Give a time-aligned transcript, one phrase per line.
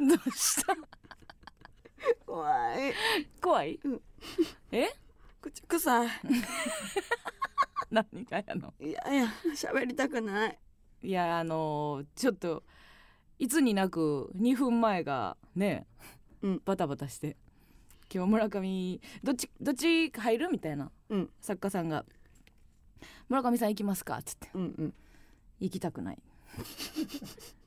[0.00, 0.74] どうした？
[2.26, 2.94] 怖い。
[3.40, 4.00] 怖い、うん。
[4.72, 4.88] え？
[5.42, 6.08] 口臭い
[7.90, 8.72] 何がやの？
[8.80, 10.58] いやいや喋りたくない。
[11.02, 12.62] いやあのーちょっと
[13.38, 15.86] いつになく2分前がね、
[16.42, 16.62] うん。
[16.64, 17.36] バタバタして。
[18.12, 20.48] 今日村上どっちどっち入る？
[20.50, 20.90] みたいな。
[21.10, 21.30] うん。
[21.40, 22.04] 作家さんが
[23.28, 24.50] 「村上さん行きますか?」っつって。
[24.54, 24.94] うんうん
[25.60, 26.18] 「行きたくない」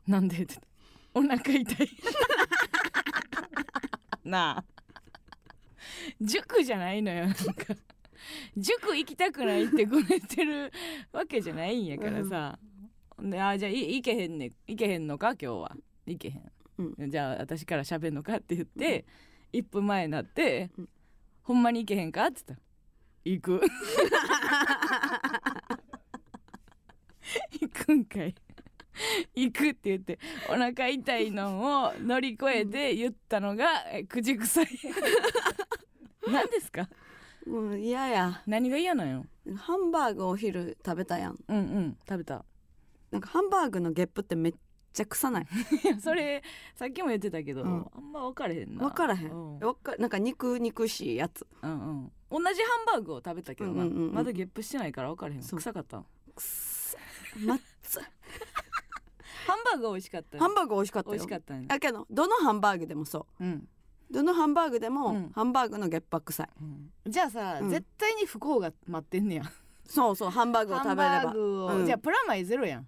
[0.07, 0.59] なんで?」って
[1.14, 1.89] お腹痛い。
[4.24, 4.65] なあ。
[6.20, 7.43] 塾じゃないのよなんか。
[8.56, 10.71] 塾行きたくないってごねてる
[11.11, 12.57] わけじゃないんやからさ、
[13.20, 15.75] であじゃあい行けへんね行けへんのか今日は。
[16.06, 16.32] 行けへ
[17.06, 19.06] ん、じゃあ私から喋んのかって言って、
[19.54, 20.89] 1分前になって、うん。
[21.43, 22.42] ほんまに行けへんかって
[23.25, 23.54] 言った。
[23.54, 23.61] ら行く。
[27.61, 28.36] 行くんかい
[29.36, 34.67] 行くって言ってお腹痛いのを乗り越えて言ったのがえ口臭い。
[36.28, 36.90] 何ですか？
[37.45, 38.42] もう嫌や。
[38.48, 39.26] 何が嫌なんよ？
[39.58, 41.38] ハンバーグお昼食べたやん。
[41.48, 41.98] うんうん。
[42.08, 42.45] 食べた。
[43.12, 44.54] なんかハンバーグのゲップってめっ
[44.94, 45.48] ちゃ臭ない。
[46.02, 46.42] それ
[46.76, 47.86] さっきも言ってたけど、うん。
[47.94, 48.84] あんま分かれへんな。
[48.88, 49.32] 分からへん。
[49.32, 49.60] うん。
[49.60, 51.45] わかなんか肉肉しいやつ。
[51.62, 52.12] うんうん。
[52.32, 55.42] 同じハンバーグを食べたけどな、うんうんうんまだゲップしてないから分からへん。
[55.44, 55.98] 臭かった
[56.34, 56.44] くっ。
[56.44, 56.98] さ
[57.45, 58.00] まっつ
[59.45, 61.66] ハンバーグは美味しかったハンバーグ美味しかった美よ味しかったね。
[61.67, 63.44] だけどどのハンバーグでもそう。
[63.44, 63.67] うん、
[64.11, 65.31] どのハンバーグでも、うん。
[65.33, 66.49] ハンバーグのゲップは臭い。
[66.61, 67.11] うん。
[67.11, 67.69] じゃあさ、うん。
[67.69, 69.44] 絶対に不幸が待ってんねや。
[69.86, 71.03] そうそうハンバーグを食べれば。
[71.03, 72.88] ハンバーグじゃあプラマイゼロやん。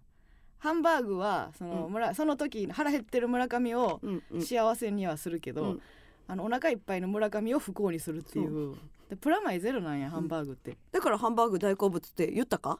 [0.58, 1.92] ハンバーグはその,、うん。
[1.92, 4.02] 村その時腹減ってる村上を
[4.40, 5.82] 幸せにはするけど、うん。
[6.28, 8.76] あのお腹いっぱいの村上を不幸にするっていう。
[9.10, 12.80] でプラマイゼロなんやハンバーグって、だからハンバーグ大好物って言ったか？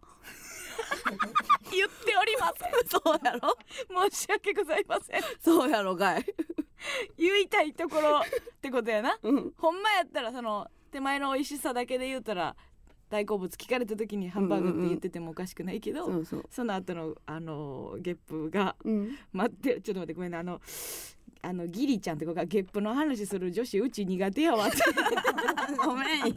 [1.72, 2.72] 言っておりません。
[2.88, 4.10] そうやろ？
[4.10, 5.22] 申し訳ございません。
[5.42, 6.26] そうやろがい。
[7.18, 8.24] 言いたいところっ
[8.62, 9.18] てことやな。
[9.22, 9.54] うん。
[9.58, 12.56] ほんまやったらその手前の美味しさだけで言うたら
[13.10, 16.46] 大好物聞かれた時にハンバーグって言っててもおかしくないけど、そうそう。
[16.50, 19.18] その後のあのゲップがうん。
[19.34, 20.62] 待ってちょっと待ってごめんなあの
[21.42, 24.78] あのギリちゃんって子がゲップの話する女子うち苦手やわって。
[25.84, 26.36] ごめん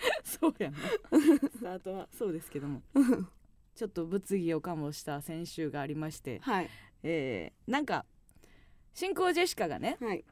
[0.24, 0.78] そうやな。
[0.78, 2.82] スタートはそうですけども。
[3.74, 6.68] ちょっと物議を醸した先週がありまして、はい。
[7.02, 8.04] えーなんか
[8.92, 10.24] 真空ジェシカがねはい。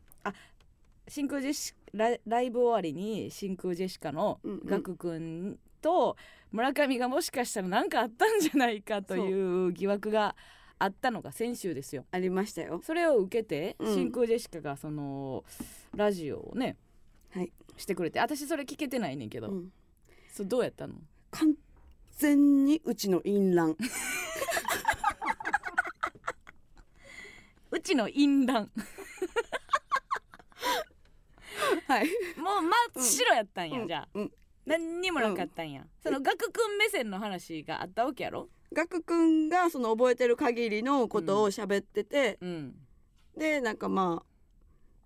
[1.09, 4.67] 真空ジェシライライブ終わりに真空ジェシカのうんうん。
[4.67, 6.17] ガク君と
[6.51, 10.35] 村上がもしかしたら何かあったんじゃないかという疑惑が
[10.79, 12.05] あったのが先週ですよ。
[12.11, 12.81] ありましたよ。
[12.85, 13.95] それを受けて、うん。
[13.95, 15.45] 真空ジェシカがその
[15.95, 16.77] ラジオをね
[17.31, 18.21] はい、してくれて。
[18.21, 19.73] 私それ聞けてないねんけど、うん、
[20.33, 20.95] そうどうやったの？
[21.31, 21.55] 完
[22.17, 23.77] 全にうちの淫乱。
[27.71, 28.71] うちの淫乱。
[31.87, 32.07] はい。
[32.39, 33.89] もう真っ白やったんや、うん。
[33.89, 34.09] じゃあ。
[34.15, 34.33] うん。
[34.67, 38.49] 何にもなかったんや、そのガク君目線の話があったわけやろ？
[38.73, 42.75] ガク君がその覚えてる限りのことを喋ってて、うん。
[43.37, 44.27] でなんかまあ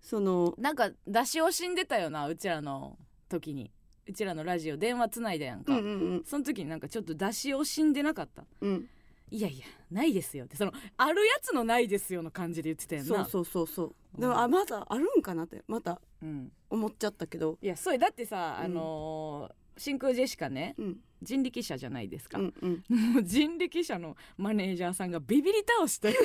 [0.03, 2.99] そのなんか出し惜しんでたよなうちらの
[3.29, 3.71] 時に。
[4.05, 8.43] うちらのラジオ電話つないだやんか、うんうんその時になんかちょっと出し惜しんでなかった。
[8.61, 8.69] うん。
[8.69, 8.89] うん
[9.31, 10.57] いやいやないですよって。
[10.57, 13.15] そのあるやつのないですよの感じで言ってたやんな。
[13.15, 13.95] そうそうそうそう。
[14.15, 14.21] うん。
[14.21, 17.57] でもあまだあるんかなってまたうん、思っちゃったけど。
[17.61, 18.65] いやそれだってさ、うん。
[18.65, 20.75] あのー真空ジェシカね。
[20.77, 22.83] うん人力車じゃないですか、うんうん。
[23.13, 26.13] もう人力車のマネージャーさんがビビり倒して。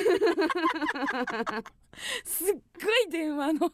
[2.23, 2.47] すっ
[2.81, 3.73] ごい電話の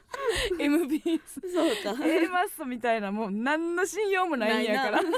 [0.58, 1.20] MBS
[1.52, 2.04] そうか。
[2.04, 5.00] A マッソみたいなもう何の信用もないんやから。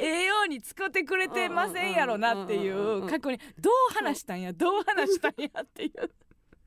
[0.00, 4.52] ええように使ってくれてませんやろなっていう過去にどう話したんや？
[4.52, 5.92] どう話したんやっていう。
[5.92, 6.08] で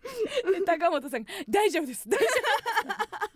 [0.65, 2.07] 高本さんが「大丈夫です。
[2.09, 3.33] 大丈夫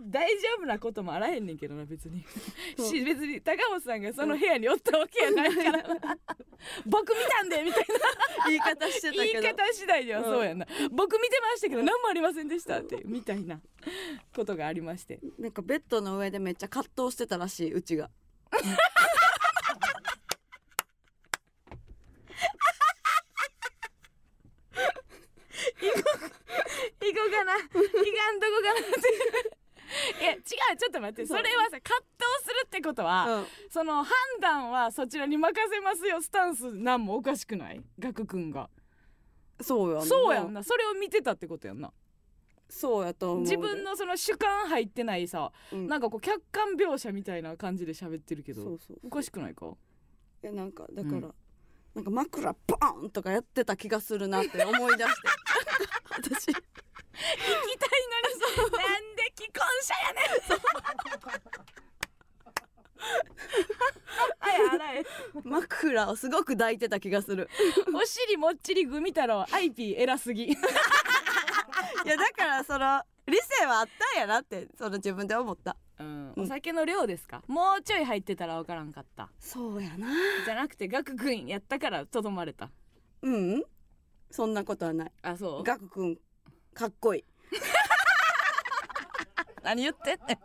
[0.00, 2.24] 大丈夫なこともあらへんねんけどな別に。
[2.78, 5.82] し別に高本さんがその部屋におったわけやないから。
[5.82, 6.18] な
[6.86, 8.48] 僕見たんでみたいな。
[8.48, 10.24] 言い方してた言いけど方次第ではうん。
[10.24, 13.60] そうやな、僕見てましたけど何もありませんでしたっていうみたいな
[14.34, 15.20] ことがありまして。
[15.38, 18.10] なんかベッドの上でめっちゃ葛藤してたらしいうちが
[25.80, 26.08] 行こ
[27.10, 28.84] うかないかんとこかなっ
[30.18, 30.42] てい や違う
[30.76, 33.46] ちょっと待ってそれはさ葛藤するってことは、うん。
[33.70, 37.82] その判断はそちらに任せますよスタンスなんもおかしくない？
[37.98, 38.68] ガク君が。
[39.60, 40.04] そうやんな。
[40.06, 40.62] そうやんな。
[40.62, 41.92] それを見てたってことやんな。
[42.68, 43.56] そうやと思うで。
[43.56, 45.86] 自分のその主観入ってないさ、うん。
[45.88, 49.66] なんかこう客観描写みたいな感じで喋ってるけどおかしくないか？
[50.42, 51.34] いやなんかだから、うん。
[51.94, 55.28] なんか枕バーンとかやってた気がするなって思い出して。
[56.10, 56.62] 私 行
[57.18, 58.72] きたいのに。
[58.72, 60.58] なんで既婚者やねん。
[64.40, 65.04] あやあらえ
[65.44, 67.48] 枕をすごく抱いてた気がする。
[67.94, 69.44] お尻もっちりグミ太郎。
[69.52, 70.44] アイピー偉すぎ。
[70.52, 70.56] い
[72.04, 75.76] やだからその理性はあったんやなってその自分で思った。
[76.00, 77.42] うん、お酒の量ですか？
[77.48, 79.30] もうちょい入ってたら分からんかった。
[79.40, 80.08] そうやな。
[80.44, 82.70] じゃなくてガク君やったからとどまれた。
[83.22, 83.64] うん。
[84.30, 85.12] そんなことはない。
[85.22, 85.62] あそう？
[85.64, 86.18] ガク君
[86.78, 87.24] かっこいい。
[89.64, 90.18] 何言ってん？
[90.28, 90.38] ね ん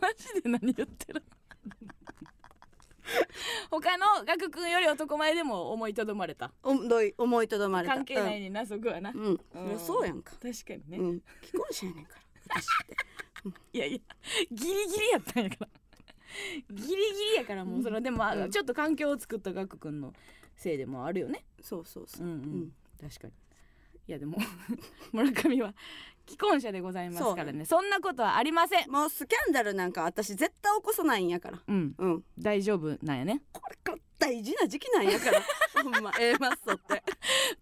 [0.00, 1.22] マジで何言ってる？
[3.70, 6.52] 他のガク君より男前でも思いとどまれた？
[6.64, 7.94] 思い思いとどまれた。
[7.94, 9.38] 関係ないねんな、そこはな、うん、うん。
[9.38, 11.22] そりゃそうやんか、確かにね、うん。
[11.44, 12.20] 既婚者やねんから。
[12.60, 12.96] 私って
[13.72, 13.98] いやいや
[14.50, 15.68] ギリギリやったんやから。
[16.70, 18.50] ギリギリやからもうそのでも、あうん。
[18.50, 20.12] ちょっと環境を作ったガク君の
[20.56, 21.44] せいでもあるよね。
[21.62, 22.26] そうそうそう。
[22.26, 22.72] う、んうん、うん。
[23.08, 23.32] 確かに
[24.10, 24.38] いやでも
[25.14, 25.72] 村上は
[26.26, 27.64] 既婚者でございますからね。
[27.64, 28.90] そんなことはありません。
[28.90, 31.58] もうスキャンダルなんか私絶対起こさないんやから。
[31.64, 31.94] うん。
[31.96, 32.24] うん。
[32.36, 33.42] 大丈夫なんやね。
[33.52, 35.40] これから大事な時期なんやから。
[35.82, 36.12] ほんま。
[36.18, 37.04] A マッソって。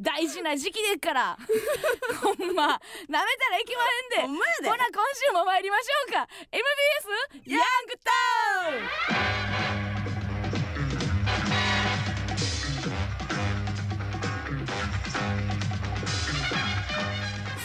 [0.01, 1.37] 大事な時期ですから。
[2.23, 2.67] ほんま。
[3.09, 3.83] なめたらいけま
[4.23, 4.27] へんで。
[4.27, 4.71] ほんまやで。
[4.71, 6.29] ほな今週も参りましょうか。
[6.51, 9.68] MBS ヤングタウン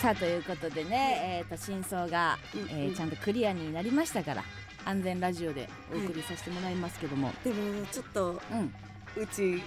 [0.04, 4.44] さあということでね、えー、と真相が、えーちゃんとクリアになりましたから
[4.84, 8.74] 安全ラジオでお送りさせてもらいますけども、でもちょっとうん。
[9.16, 9.64] うち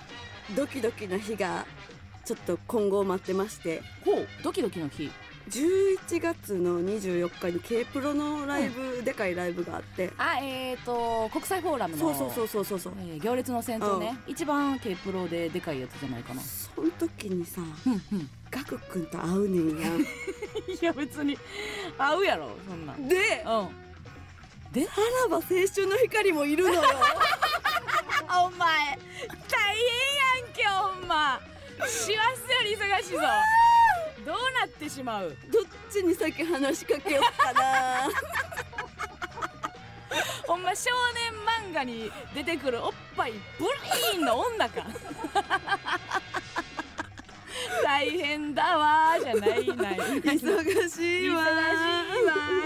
[0.54, 1.64] ドキドキな日が
[2.26, 3.80] ちょっと今後待ってまして。
[4.04, 5.10] ほうドキドキの日
[5.48, 10.10] 11月の24日に K プロのライブ、でかいライブがあって。
[10.18, 16.42] あえー、と国際フォーラムのそうそうそうそうそうえー行列の先頭ね、一番 K プロででかいやつじゃないかな。
[16.42, 18.30] その時にさうんうん。
[18.50, 19.88] ガク君と会うねんや。
[20.80, 21.38] いや別に
[21.96, 23.08] 合うやろそんなん。
[23.08, 23.86] でうん。
[24.84, 26.82] さらば青春の光もいるのよ。
[28.28, 28.98] お前
[29.48, 31.40] 大変やんけほんま。
[31.86, 33.18] 師走より忙しいぞ
[34.66, 35.36] ってしまう。
[35.50, 38.08] どっちに先話しかけよっかな。
[40.46, 41.32] ほんま少年
[41.70, 43.38] 漫画に出てくるおっぱいブ
[44.14, 44.86] リーンの女か。
[47.82, 49.96] 大変だわーじゃないない。
[49.98, 51.42] 忙しいわ忙しいわ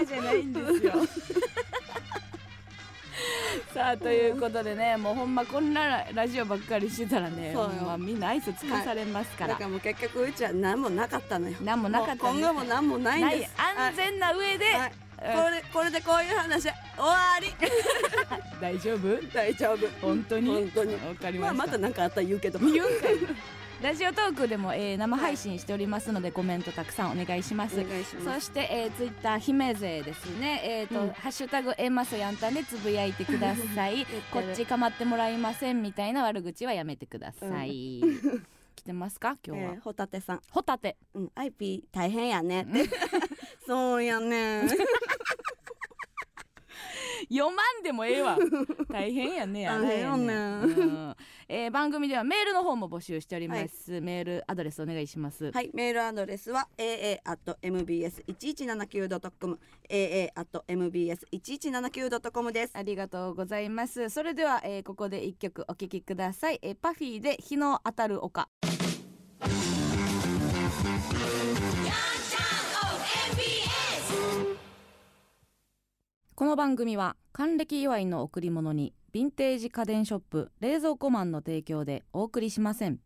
[0.01, 0.93] ーじゃないんですよ
[3.73, 7.69] さあということでねもうほんまこんなラジオばっかりしてたらねそうよ。
[7.69, 11.55] ほんまみんな愛想尽かされますから、だからもう結局うちは何もなかったのよ。
[11.63, 14.89] 何もなかったもう今後も何もないんないです安全な上で、はい。
[14.89, 17.53] うんこれこれでこういう話終わり。
[18.59, 19.21] 大丈夫？
[19.31, 19.87] 大丈夫。
[20.01, 20.49] 本当に？
[20.49, 20.93] 本当に。
[20.95, 22.57] わかりました、まあまた何かあったら言うけど。
[22.57, 23.17] 言うんかい
[23.81, 27.77] ラジオトークでも、えー生配信しておりますのでコメントたくさんお願いします。
[27.77, 28.23] ます。
[28.23, 30.61] そして、えー、ツイッター姫勢ですね。
[30.63, 31.09] えっ、と、うん。
[31.13, 34.05] ハッシュタグエマソヤンタンでつぶやいてください。
[34.31, 38.01] こっち構ってもらいませんみたいな悪口はやめてください、
[38.75, 39.37] 来てますか？
[39.45, 40.41] 今日は、えーホタテさん。
[40.51, 40.97] ホタテ。
[41.15, 42.67] うん IP 大変やね
[43.65, 44.67] そうやね
[47.31, 48.37] 読まんでもええわ。
[48.91, 50.37] 大変やねや大変よねう
[50.85, 51.15] ん。
[51.47, 55.71] えー番組ではメールの方も募集しております、メールアドレスお願いします、はい。
[55.73, 59.59] メールアドレスは aa.mbs1179.com
[59.89, 62.71] aa.mbs1179.com です。
[62.73, 64.09] ありがとうございます。
[64.09, 68.49] それでは、えーここで一曲お聴きください、えーパフィーで日の当たる丘
[76.41, 82.97] この番組は還暦祝いの贈り物にヴィンテージ家電ショップ冷蔵庫マンの提供でお送りしません。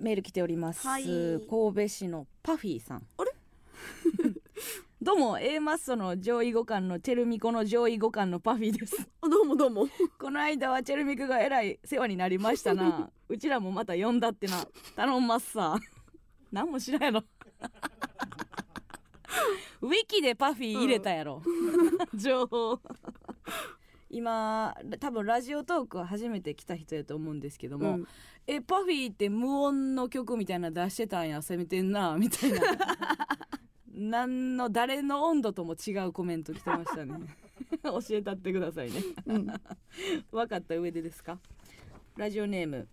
[0.00, 1.04] メール来ております、はい。
[1.04, 3.06] 神戸市のパフィーさん。
[3.16, 3.30] あれ？
[5.08, 9.08] どうも A マッソの上位互換のチェルミコの上位互換のパフィーです。
[9.22, 9.88] あどうもどうも。
[10.18, 13.10] この間はチェルミコがえらい世話になりましたな。
[13.26, 14.68] うちらもまた呼んだってな。
[14.96, 15.78] 頼んますさ。
[16.52, 17.24] 何も知らんやろ
[19.80, 21.42] ウィキでパフィー入れたやろ、
[22.12, 22.78] 情報。
[24.10, 28.06] 今多分ラジオトークは初めて来た人やと思うんですけども、うん。
[28.46, 32.60] えパフィーって無音の曲みたいなの出してたんや攻めてんなみたいな
[33.98, 37.18] 何の誰の温度とも違うコメント来てましたね。
[37.82, 39.02] 教えたってくださいね。
[39.26, 39.46] うん。
[40.30, 41.38] 分かった上でですか？
[42.16, 42.86] ラジオネーム、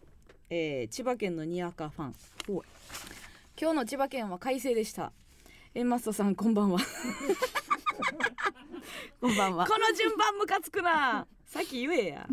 [0.50, 2.16] えー千葉県のにわかファン。
[3.60, 5.12] 今日の千葉県は快晴でした。
[5.76, 6.80] えマストさんこんばんは。
[9.22, 9.68] こんばんは。
[9.68, 11.28] この順番ムカつくな。
[11.46, 12.28] さっき言えや。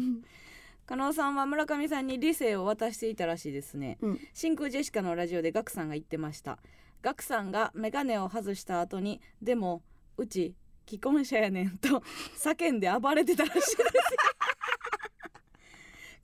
[0.86, 3.98] 加納さんは村上さんに理性を渡していたらしいですね。
[4.00, 4.20] うん。
[4.32, 6.58] 真空ジェシカのラジオでガクさんが言ってました
[7.02, 9.82] ガクさんが眼鏡を外した後にでも
[10.16, 10.54] うち
[10.88, 12.02] 既婚者やねんと
[12.38, 13.76] 叫んで暴れてたらしいです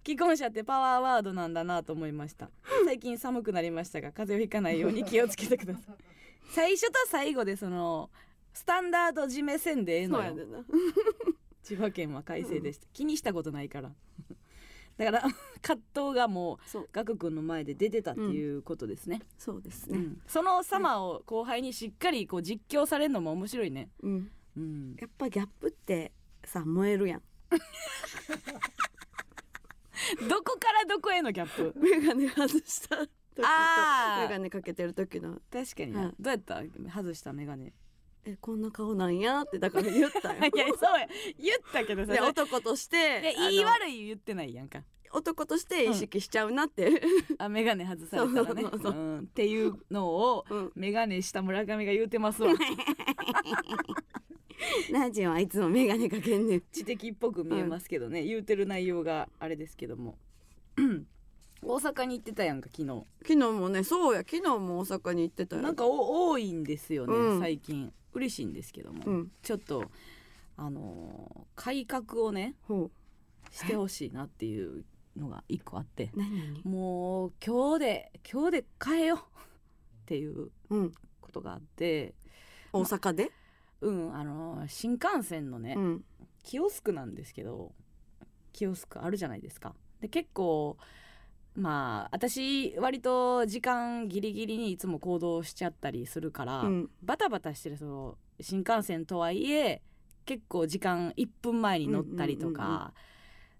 [0.05, 2.49] 既婚者ってパワーワードなんだなと思いました。
[2.87, 5.97] 最近寒くなりましたが風邪をひかないように気をつけてください。
[6.51, 8.09] 最初と最後でその
[8.55, 10.35] スタンダード締めせんでええのよ。
[11.63, 13.93] 千葉県は快晴でした、気にしたことないから
[14.99, 15.23] だから
[15.63, 19.99] 葛藤がもうガク君の前で出てたっていうことですね、そうですね。
[19.99, 20.21] うん。
[20.27, 24.31] その様を後輩にしっかりこう実況されるのも面白いね、うん。
[24.57, 26.13] うん、やっぱギャップって
[26.45, 27.23] さ燃えるやん。
[30.29, 31.75] どこからどこへのギャップ？
[31.79, 35.41] 眼鏡外した時と眼鏡かけてる時の。
[35.51, 36.15] 確かにな、はい。
[36.19, 36.63] どうやった？
[36.91, 37.33] 外した？
[37.33, 37.73] 眼鏡い
[38.31, 40.37] えこんな顔なんやってだから言ったよ。
[40.55, 41.09] やそうや。
[41.39, 44.85] 言ったけどさで男として言い悪い言ってないやんか。
[45.11, 47.01] 男として意識しちゃうなって、
[47.39, 48.65] あ眼鏡外されたらね。
[49.23, 50.73] っていうのをうん。
[50.77, 52.53] 眼鏡した村上が言うてますわ。
[54.93, 56.63] ナジはいつも眼鏡かけんねん。
[56.71, 60.19] 知的っぽく見えますけどね、言うてる内容があれですけども。
[61.61, 63.05] 大阪に行ってたやんか昨日。
[63.23, 64.21] 昨日もねそうや。
[64.21, 65.63] 昨日も大阪に行ってたよ。
[65.63, 67.41] なんかお多いんですよね、うん。
[67.41, 69.33] 最近嬉しいんですけども、うん。
[69.43, 69.91] ちょっと
[70.57, 72.91] あのー改革をねほ
[73.51, 74.85] してほしいなっていう
[75.17, 76.11] のが一個あって
[76.65, 79.23] もう今日で今日で変えようっ
[80.07, 80.93] ていううん。
[81.21, 82.15] ことがあって
[82.73, 83.31] 大阪で、
[83.83, 86.05] うんあのー新幹線のね、うん。
[86.43, 87.73] キオスクなんですけど
[88.53, 89.75] キオスクあるじゃないですか。
[90.01, 90.77] で結構
[91.59, 96.91] まあ私割と時間ギリギリにいつも行動しちゃったりするから、うん。
[97.03, 99.83] バタバタしてるその新幹線とはいえ
[100.25, 102.93] 結構時間1分前に乗ったりとか、うんうんうんうん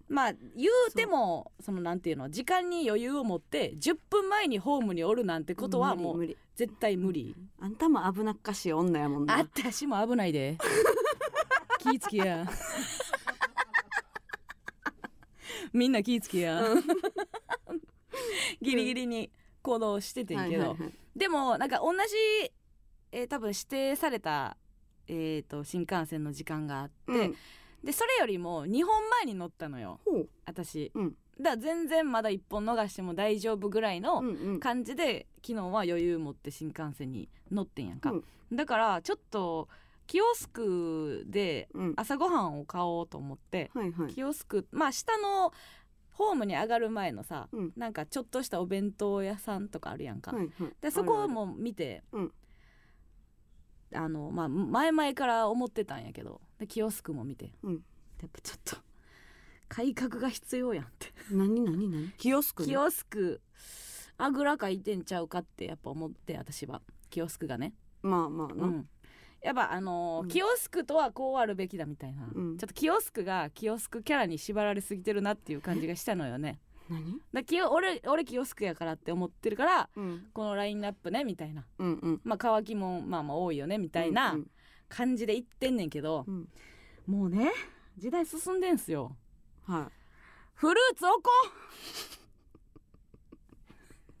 [0.09, 7.35] まあ言うてもそのなんていうの時間に余裕を持って10分前にホームにおるなんてことはもう絶対無理。
[7.61, 9.35] あんたも危なっかしい女やもんな。
[9.35, 10.57] あ私も危ないで。
[11.79, 12.45] 気ぃつけや。
[15.71, 16.63] みんな気ぃつけや、
[18.61, 20.75] ギリギリに行動しててんけど、
[21.15, 22.51] でもなんか同じ、
[23.11, 24.55] えー多分指定された、
[25.07, 27.35] えー、と新幹線の時間があって、うん。
[27.83, 29.99] でそれよりも2本前に乗ったのよ。
[30.45, 31.15] 私、うん。
[31.39, 34.59] だから全然まだ1本逃しても大丈夫ぐらいのうんうん。
[34.59, 38.23] 感じで昨日は余裕持って新幹線に乗ってんやんか、う
[38.53, 38.55] ん。
[38.55, 39.69] だからちょっと
[40.07, 41.93] キオスクでうん。
[41.95, 44.13] 朝ごはんを買おうと思って、はいはい。
[44.13, 45.53] キオスクまあ下の
[46.19, 47.73] ホームに上がる前のさ、うん。
[47.77, 50.73] なんかちょっとしたお弁当屋さんとかあるやんか、はいはい。
[50.81, 52.33] でそこも見て、うん。
[53.95, 57.73] あのまあ前々から思ってたんやけどでキオスクも見て、うん。
[57.73, 58.75] やっぱちょっと
[59.69, 61.07] 改革が必要やんって。
[61.31, 62.11] 何何何？
[62.17, 63.39] キオスクねキオスク
[64.17, 66.81] あぐらかいてんちゃうかってやっぱ思って私は。
[67.09, 67.73] キオスクがね、
[68.03, 68.89] まあまあな、うん、
[69.41, 70.27] やっぱあのーうん。
[70.29, 72.57] キオスクとはこうあるべきだみたいな、うん。
[72.57, 76.59] ちょっとキオスクがキオスクキャラに縛られすぎてるなっていう感じがしたのよね。
[76.89, 77.21] 何？
[77.33, 80.25] だキオ俺俺キオスクやからって思ってるからうん。
[80.33, 81.65] このラインナップねみたいな。
[81.77, 82.21] うんうん。
[82.23, 84.47] まあ乾きもまあまあ多いよねみたいなうん
[84.89, 86.49] 感じで言ってんねんけどう、ん。
[87.05, 87.51] もうね
[87.97, 89.15] 時代進んでんすよ。
[89.67, 89.91] は
[90.55, 91.29] フルーツおこ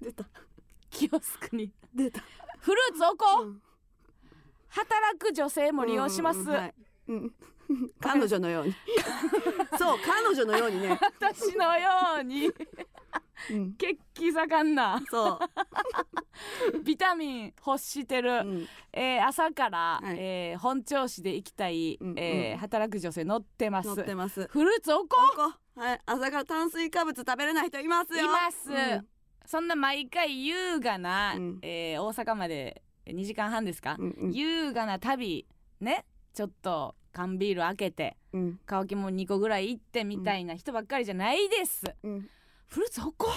[0.01, 0.25] い出た。
[0.89, 1.71] キオスクに。
[1.93, 2.21] 出た。
[2.59, 3.61] フルーツおこ、うん
[4.69, 6.73] 働く女性も利用します、うんうんはい。
[7.07, 7.33] うん。
[8.01, 8.73] 彼女のように。
[9.77, 12.51] そう彼女のようにね、私のように。
[13.51, 15.01] うん、血気盛んな。
[15.09, 15.39] そ
[16.83, 20.17] ビタミン欲してる、う、うん、えー朝から、はい。
[20.19, 22.19] えー本調子で行きたい、うんうん。
[22.19, 23.87] えー働く女性乗ってます。
[23.87, 24.47] 乗ってます。
[24.47, 26.01] フルーツおこここはい。
[26.05, 28.25] 朝から炭水化物食べれない人いますよ。
[28.25, 29.07] います、うん。
[29.45, 31.59] そんな毎回優雅な、うん。
[31.61, 34.31] えー大阪まで2時間半ですか、うんうん。
[34.31, 35.45] 優雅な旅
[35.81, 36.05] ね？
[36.33, 38.59] ちょっと缶ビール開けてうん。
[38.65, 42.29] 乾きも2個ぐらい行ってみたいな人ばっかりじゃないです、うん。
[42.67, 43.27] フルーツおこ。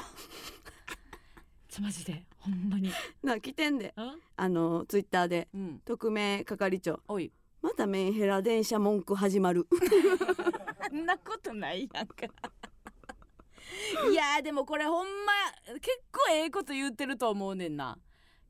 [1.69, 2.25] ちょマジで。
[2.39, 2.91] ほんまに。
[3.23, 3.95] な来てんで。
[3.97, 5.49] ああのツイッターで。
[5.55, 5.81] うん。
[5.85, 7.01] 匿名係長。
[7.09, 7.33] おい。
[7.63, 9.67] またメンヘラ電車文句始まる。
[10.91, 12.27] そんなことないやんか。
[14.11, 15.33] いやーでもこれほんま
[15.81, 17.97] 結構ええこと言ってると思うねんな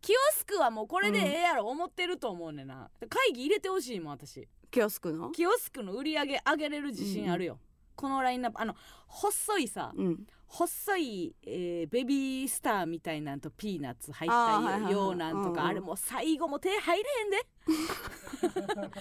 [0.02, 4.48] キオスクはもうこれでええやろ思ってると思うねんな、会議入れてほしいもん私。
[4.70, 5.30] キオスクの？
[5.30, 7.58] キオスクの売り上げ上げれる自信あるよ、
[7.94, 8.60] このラインナップ。
[8.60, 8.74] あの
[9.06, 10.26] 細いさうん。
[10.48, 15.48] 細い、えーベビースターみたいなんとピーナッツ入ったようなんとか。
[15.48, 15.60] うんうん。
[15.60, 17.46] あれもう最後も手入れへんで。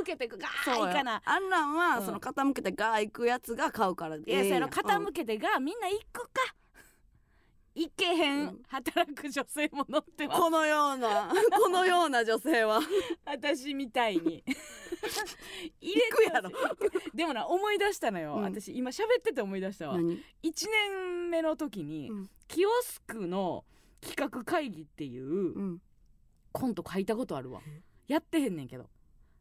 [0.00, 1.20] 傾けてガーいかな。
[1.24, 2.06] あんなんは、うん。
[2.06, 6.40] その傾けてガー行くやつが買うからいやその傾けてがみんな行くか
[7.76, 8.62] 行けへん、うん。
[8.68, 10.40] 働く女性も乗ってます。
[10.40, 11.30] このような
[11.62, 12.80] このような女性は。
[13.26, 14.42] 私みたいに。
[15.80, 16.50] 入れ行くやろ。
[17.14, 18.42] でもな思い出したのよ、うん。
[18.44, 19.98] 私今喋ってて思い出したわ。
[19.98, 22.30] 何、1年目の時に、うん。
[22.48, 23.66] キオスクの
[24.00, 25.82] 企画会議っていううん、
[26.52, 27.60] コント書いたことあるわ。
[28.08, 28.88] やってへんねんけど。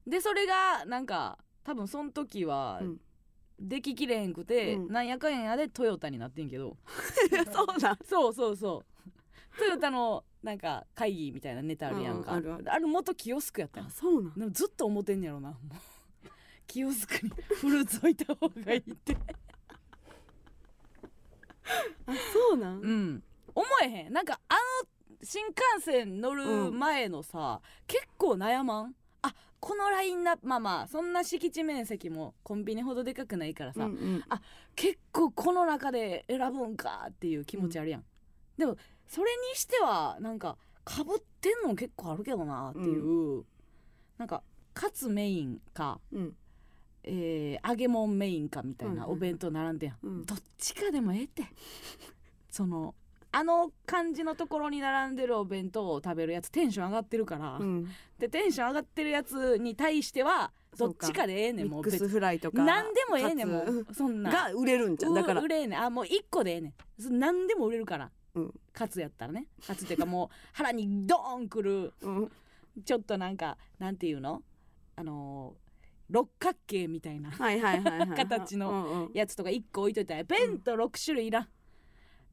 [0.05, 3.01] でそれがなんか多分その時はうん
[3.59, 4.93] でききれへんくて、うん。
[4.93, 6.77] なんやかんやでトヨタになってんけど。
[7.53, 7.97] そうなん。
[8.05, 9.57] そうそうそう。
[9.57, 12.87] トヨタのなんか会議みたいなネタあるやんか、うんあるある。
[12.87, 14.33] 元キオスクやったんあそうなん。
[14.39, 15.49] でもずっと思ってんねやろな。
[15.51, 15.55] も
[16.25, 16.27] う
[16.67, 19.15] キオスクにフルーツ置いた方がいいって。
[22.07, 23.23] あそうなん、うん。
[23.55, 24.13] 思えへん。
[24.13, 24.59] なんかあの
[25.23, 28.85] 新幹線乗る前のさ、結構悩まん？
[28.87, 28.93] あ
[29.65, 34.23] このラインナップまあまあそんな敷地面積もコンビニほどでかくないからさ、うんうん。
[34.75, 38.03] 結構この中で選ぶんかっていう気持ちあるやん、
[38.59, 43.43] でもそれにしてはなんかかぶってんの結構あるけどなっていう、
[44.19, 44.43] なんか
[44.75, 46.35] カツメインか、うん。
[47.03, 49.11] えー揚げ物メインかみたいなうんうん。
[49.13, 50.25] お弁当並んでやん、うん。
[50.25, 51.43] どっちかでもええって。
[52.51, 52.93] その
[53.37, 57.85] あの感じのところに並んでるお弁当を食べるやつテンション上がってるから、うん。
[58.17, 64.31] でテンション上がってるやつに対してはどっちかでええねんもう別ミックスフライとか何でもええねんもうそんな。
[64.31, 65.13] が売れるんじゃん。
[65.13, 65.41] だから。
[65.41, 65.81] う売れえねん。
[65.81, 66.73] あもう一個でええねん。
[66.97, 68.53] そ何でも売れるから、うん。
[68.71, 69.47] カツやったらね。
[69.67, 71.93] カツっていうかもう腹にドーンくる。
[72.03, 72.31] うん。
[72.85, 74.43] ちょっとなんかなんていうの？
[74.95, 75.65] あのー
[76.07, 77.31] 六角形みたいな。
[78.15, 81.47] 形のやつとか1個置いといたらペンと6種類いらん、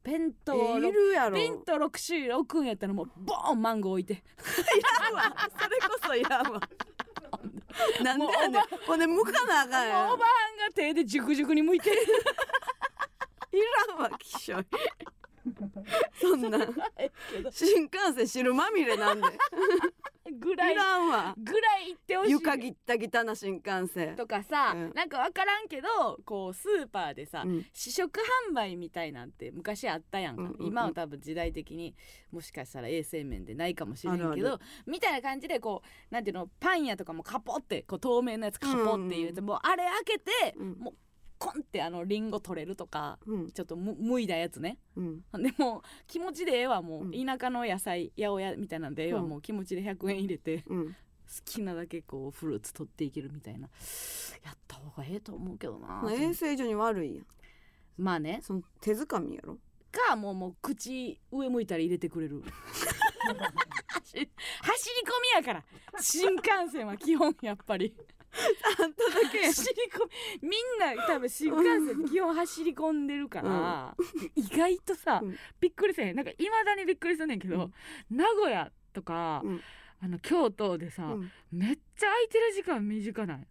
[0.03, 1.35] ペンとえい6るやろ。
[1.35, 4.13] ペンと6種類置くんやったらもうボーンマンゴー置いて。
[4.13, 4.17] い
[5.01, 5.35] らんわ。
[5.57, 6.59] それこそいらんわ。
[8.03, 8.61] なんでやねん。
[8.85, 10.11] ほんで剥かなあかんやん。
[10.11, 11.89] おばはんが手でジュクジュクに剥いて。
[11.91, 11.97] る
[13.53, 14.65] いらんわきっしょい。
[16.19, 16.57] そんな
[17.51, 19.27] 新幹線汁まみれなんで
[20.39, 21.35] ぐらいいらんわ。
[21.37, 22.31] ぐらい行ってほしい。
[22.31, 24.15] 床ぎったぎたな新幹線。
[24.15, 24.93] とかさ、うん。
[24.93, 27.65] なんか分からんけどこうスーパーでさ、うん。
[27.73, 28.19] 試食
[28.49, 30.67] 販売みたいなんて昔あったやんか、うんうんうん。
[30.67, 31.95] 今は多分時代的に
[32.31, 40.77] もしかしたら衛生面でないかもしれんけどみたいな感じでこうなんていうのパン屋とかもカポってこう透明なやつカポっていうやつ、もうあれ開けて、うん。
[40.79, 40.93] もう
[41.43, 43.51] コンってあのリンゴ取れるとかうん。
[43.51, 44.77] ちょっとむ剥いだやつね。
[44.95, 45.21] うん。
[45.41, 47.11] でも気持ちでええわもう、うん。
[47.11, 49.25] 田舎の野菜八百屋みたいなんでええわ、う。
[49.25, 49.29] ん。
[49.29, 50.95] もう気持ちで100円入れて好うん。
[51.45, 53.67] きなだけこうフルーツ取っていけるみたいな。
[54.45, 57.25] やった方がええと思うけどな、まあ衛生上に悪いやん。
[57.97, 58.39] まあね。
[58.41, 59.57] その手づかみやろ。
[59.91, 62.41] かもうもう口上向いたら入れてくれる。
[64.03, 65.63] 走り込みやから。
[66.01, 67.95] 新幹線は基本やっぱり
[68.79, 69.45] あんただけ。
[69.45, 70.05] 走り込
[70.41, 70.49] み。
[70.49, 73.95] みんな多分新幹線って基本走り込んでるから、
[74.35, 75.35] 意外とさ、うん。
[75.59, 76.15] びっくりせん。
[76.15, 77.69] なんかいまだにびっくりすんねんけど、
[78.09, 79.61] 名古屋とか、うん。
[80.01, 81.31] あの京都でさ、うん。
[81.51, 83.47] めっちゃ空いてる時間短ない？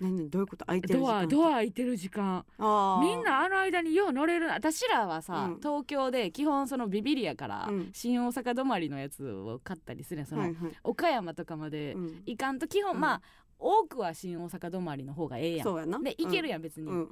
[0.00, 0.64] 何何どういうこと？
[0.64, 2.44] 空いてる時ド間アドア開いてる時間。
[2.58, 4.54] みんなあの間によう乗れるな。
[4.54, 5.56] 私らはさ、うん。
[5.58, 7.90] 東京で基本そのビビリやから、うん。
[7.92, 10.26] 新大阪止まりのやつを買ったりするやん。
[10.26, 10.72] その、はいはい。
[10.82, 12.22] 岡山とかまでうん。
[12.26, 13.00] 行かんと基本、うん。
[13.00, 13.22] まあ
[13.62, 15.64] 多くは新大阪止まりの方がええやん。
[15.64, 15.98] そうやな。
[15.98, 17.10] で行けるやん別に、うん。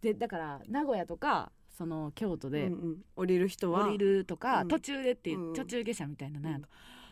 [0.00, 3.04] でだから名古屋とかその京都でうんうん。
[3.16, 3.86] 降りる人は。
[3.86, 4.68] 降りるとか、うん。
[4.68, 5.54] 途中でっていう、うん。
[5.54, 6.68] 途中下車みたいななんやと、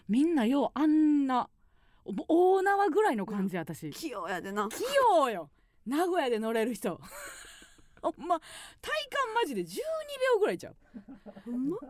[0.09, 1.49] みんなようあんな
[2.29, 3.91] お大縄ぐらいの感じ、私。
[3.91, 4.69] 器用やでな。
[4.69, 4.83] 器
[5.17, 5.51] 用よ。
[5.87, 7.01] 名古屋で乗れる人。
[8.03, 8.41] ほんま
[8.81, 9.67] 体感マジで12
[10.35, 10.77] 秒ぐらいちゃう。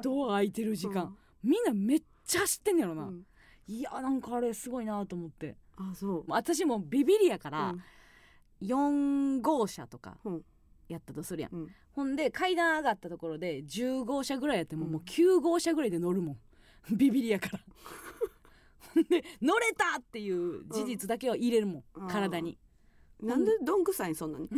[0.03, 3.27] ドア開いてる時間、みんなめっちゃ走ってんねやろな、うん。
[3.69, 6.25] いやなんかあれすごいなと思ってあそう。
[6.29, 7.83] 私もビビリやから、うん。
[8.63, 10.43] 4号車とかうん。
[10.89, 11.69] やったとするやん、うん。
[11.93, 14.93] ほんで階段上がったところで10号車ぐらいやっても、うん。
[14.93, 16.39] もう9号車ぐらいで乗るもん。
[16.97, 17.61] ビビリやから。
[18.95, 22.09] ほんで乗れたっていう事実だけは入れるもん、うん。
[22.09, 22.59] 体に
[23.23, 24.49] なんでどんくさいんそんなに？
[24.53, 24.57] え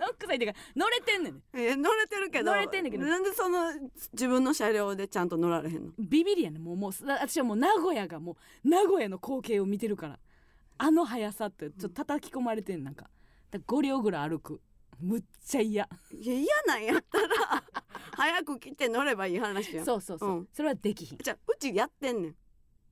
[0.00, 3.06] ノックさいっていうか乗れてんねんえ乗れてるけど乗れてんねんけど。
[3.06, 3.72] なんでその
[4.12, 5.92] 自分の車両でちゃんと乗られへんの？
[5.98, 6.62] ビビリやねん。
[6.62, 10.18] もうもう私はもう名古屋がもう名古屋の光景を見てるから。
[10.78, 13.08] あの速さってちょっと叩き込まれてんなんか。
[13.50, 14.60] だ5両ぐらい歩く。
[15.00, 15.88] むっちゃ嫌。
[16.12, 17.64] いや嫌なんやったら
[18.16, 19.84] 早く来て乗ればいい話やん。
[19.84, 20.48] そうそうそう、うん。
[20.52, 21.18] それはできひん。
[21.18, 22.36] じゃあうちやってんねん。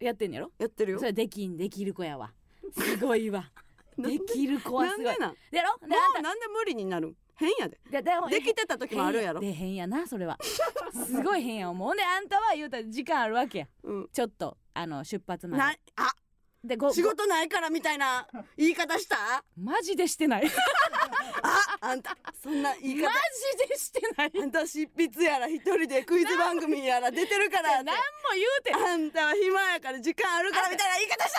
[0.00, 0.50] やってんやろ？
[0.58, 0.98] やってるよ。
[0.98, 2.32] それはできんできる子やわ。
[2.72, 3.50] すごいわ
[3.98, 4.18] で？
[4.20, 5.04] きる子はすごい。
[5.06, 5.34] なんでなん？
[5.52, 5.78] やろ？
[5.80, 6.18] でもあんた。
[6.20, 7.08] うなんで無理になる？
[7.08, 7.80] ん変やで。
[7.90, 9.40] ででできてた時もあるやろ。
[9.40, 10.38] で変やなそれは。
[11.06, 11.88] すごい変や思う。
[11.88, 13.66] ほんであんたは言うたら時間あるわけや。
[13.82, 14.08] うん。
[14.12, 15.58] ちょっとあの出発前。
[15.58, 16.12] なあ
[16.62, 18.26] でご仕事ないからみたいな
[18.56, 19.44] 言い方した？
[19.56, 20.44] マジでしてない
[21.54, 23.14] ああんたそんな言いマ方。
[23.62, 27.84] ジでしてないあんた執筆やら一人でクイズ番組やら出てるからって。
[27.84, 28.00] 何も
[28.34, 28.74] 言うて。
[28.74, 31.32] あんたは暇やから時間あるからみたいな言い方し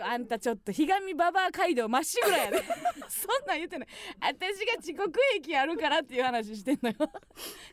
[0.00, 2.58] たああんたちょっとひがみババア街道まっしぐらやで。
[3.08, 3.88] そんなん言ってない。
[4.20, 6.96] 私が遅刻癖あるからっていう話してんのよ。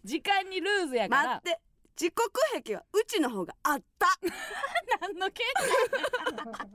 [0.03, 1.29] 時間にルーズやから。
[1.35, 1.59] 待って。
[2.01, 2.31] 遅刻
[2.63, 4.07] 癖はうちの方があった。
[5.01, 6.67] 何の喧嘩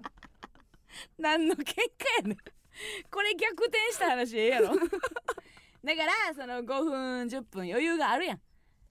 [1.18, 1.74] 何の喧嘩
[2.18, 2.38] やねん
[3.10, 4.68] これ逆転した話ええやろ。
[5.84, 8.40] だからその5分10分余裕があるやん。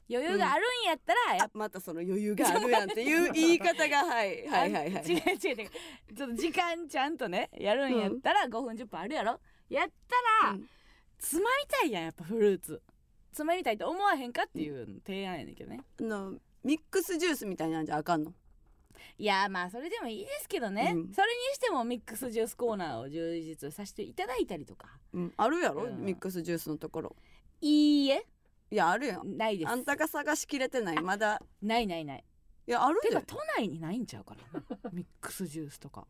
[0.09, 5.03] 余裕があるんやったら、やっあまたその余裕があるやんっていう言い方がはいぱはいはいはい。
[5.05, 5.69] 違う違う違う。
[6.15, 9.39] ちょっと時間ちゃんとねやるんやったら5分10分あるやろ。
[9.69, 9.89] やっ
[10.41, 10.69] たら、うん。
[11.17, 12.81] つまみたいやんやっぱフルーツ。
[13.31, 15.79] つまみたいと思わへんかっていう提案やねんけどね。
[15.99, 18.33] あのミックスジュースみたいなんじゃあかんの？
[19.17, 21.13] いやまあそれでもいいですけどね、うん。
[21.13, 24.87] それにしてもミックスジュースコーナーを充実させていただいたりとか。
[25.13, 25.33] うん。
[25.37, 25.83] あるやろ？
[25.83, 26.03] うん。
[26.03, 27.15] ミックスジュースのところ。
[27.61, 28.25] いいえ。
[28.71, 29.37] いやあるやん。
[29.37, 29.71] ないです。
[29.71, 31.01] あんたが探しきれてない？
[31.01, 31.41] まだ。
[31.61, 32.23] ないないない。
[32.65, 33.09] いやあるで。
[33.09, 34.63] てか都内にないんちゃうかな。
[34.91, 36.07] ミックスジュースとか。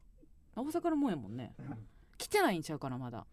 [0.56, 1.54] 大阪のもんやもんね。
[2.18, 3.26] 来てないんちゃうかなまだ。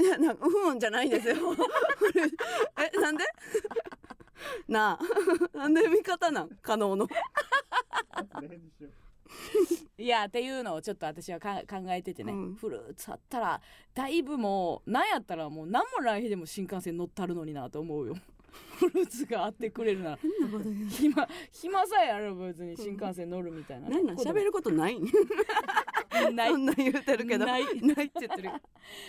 [0.00, 1.34] いやなんかうんじゃないんですよ。
[2.78, 3.24] えなんで？
[4.68, 4.98] な
[5.54, 5.58] あ。
[5.58, 6.50] なんで味方なん？
[6.62, 7.06] 可能の
[9.98, 12.54] いやっていうのをちょっと私はか考えててね、うん。
[12.54, 13.60] フルーツあったら
[13.94, 18.14] だいぶもうなんやったらもう何もない日でも新幹線乗ったるのになと思うよ。
[18.78, 20.18] フルーツがあってくれるなら。
[20.90, 24.98] 暇暇さえあれば別に新幹線乗るみたいな、なんなん喋ることない？
[24.98, 25.04] ん
[26.34, 26.50] ない。
[26.50, 27.46] そんなん言うてるけど。
[27.46, 27.64] ない。
[27.82, 28.50] ないって言ってる。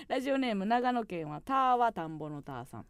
[0.08, 2.86] ラジオネーム長野県はターは田んぼのターさん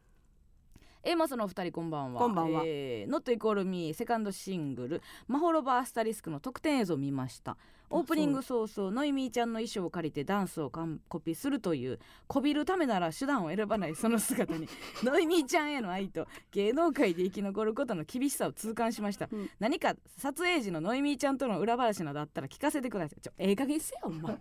[1.03, 2.19] えー、まそのお二人こんばんは。
[2.19, 2.63] こんばんは。
[2.65, 7.57] えー、ノットイコールミーセカンドシングル「マホロバースタリスク」の特典映像を見ました。
[7.91, 14.67] オープニング早々ノイミーちゃんの衣装を借りてダンスを完コピするというこびるためなら手段を選ばないその姿に
[15.01, 19.49] ノイミーちゃんへの愛と芸能界で生き残ることの厳しさを痛感しました、うん。
[19.57, 23.21] 何か撮影時のノイミーちゃんとの裏話などあったら聞かせてください。
[23.21, 24.37] ちょええ加減せよお前。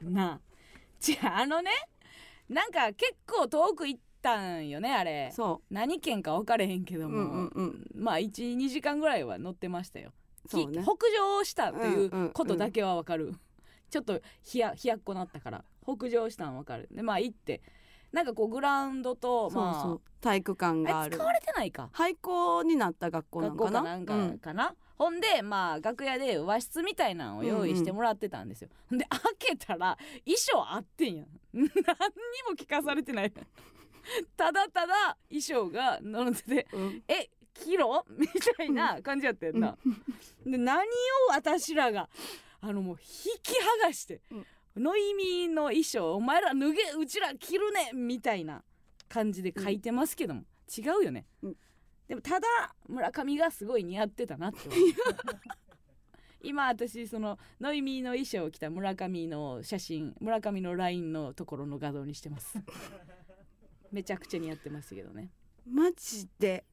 [0.00, 0.40] なあ。
[1.06, 1.70] 違うあのね
[2.48, 5.30] なんか結構遠く行ったんよねあれ。
[5.32, 7.90] そ何県か分かれへんけども、ううんうんうん。
[7.94, 10.12] まあ12時間ぐらいは乗ってましたよ。
[10.48, 10.82] きそうね。
[10.82, 13.34] 北上したというんうんううんことだけは分かる、
[13.90, 16.88] ちょっとひやひやっこなったから北上したん分かる。
[16.90, 17.60] でまあ行って。
[18.12, 19.82] なんかこうグラウンドとそうまあ。
[19.82, 21.16] そう体育館がある。
[21.16, 21.90] 使われてないか。
[21.92, 23.70] 廃校になった学校なんかな？
[23.72, 24.38] かなんかうん。
[24.38, 31.22] かな、ほんでまあ楽屋で和室みたいなのを用意してもらってたんですよ、で開けたら衣装あってんや。
[31.24, 31.68] ん 何に
[32.48, 33.32] も聞かされてない
[34.36, 37.02] ただただ衣装が乗っててうん。
[37.08, 39.78] えキロ みたいな感じやったよな、
[40.44, 40.88] で何を
[41.30, 42.08] 私らが
[42.60, 43.06] あのもう引
[43.42, 44.20] き剥がして、
[44.76, 48.64] ノイミーの衣装お前ら脱げうちら着るねみたいな
[49.08, 50.42] 感じで書いてますけども、
[50.76, 51.56] 違うよね、うん。
[52.08, 54.58] でもただ村上がすごい似合ってたなって。
[56.46, 62.58] 今私そのノイミーの衣装を着た村上の写真村上の LINE のところの画像にしてます
[63.94, 65.30] めちゃくちゃ似合ってますけどね。
[65.70, 66.64] マジで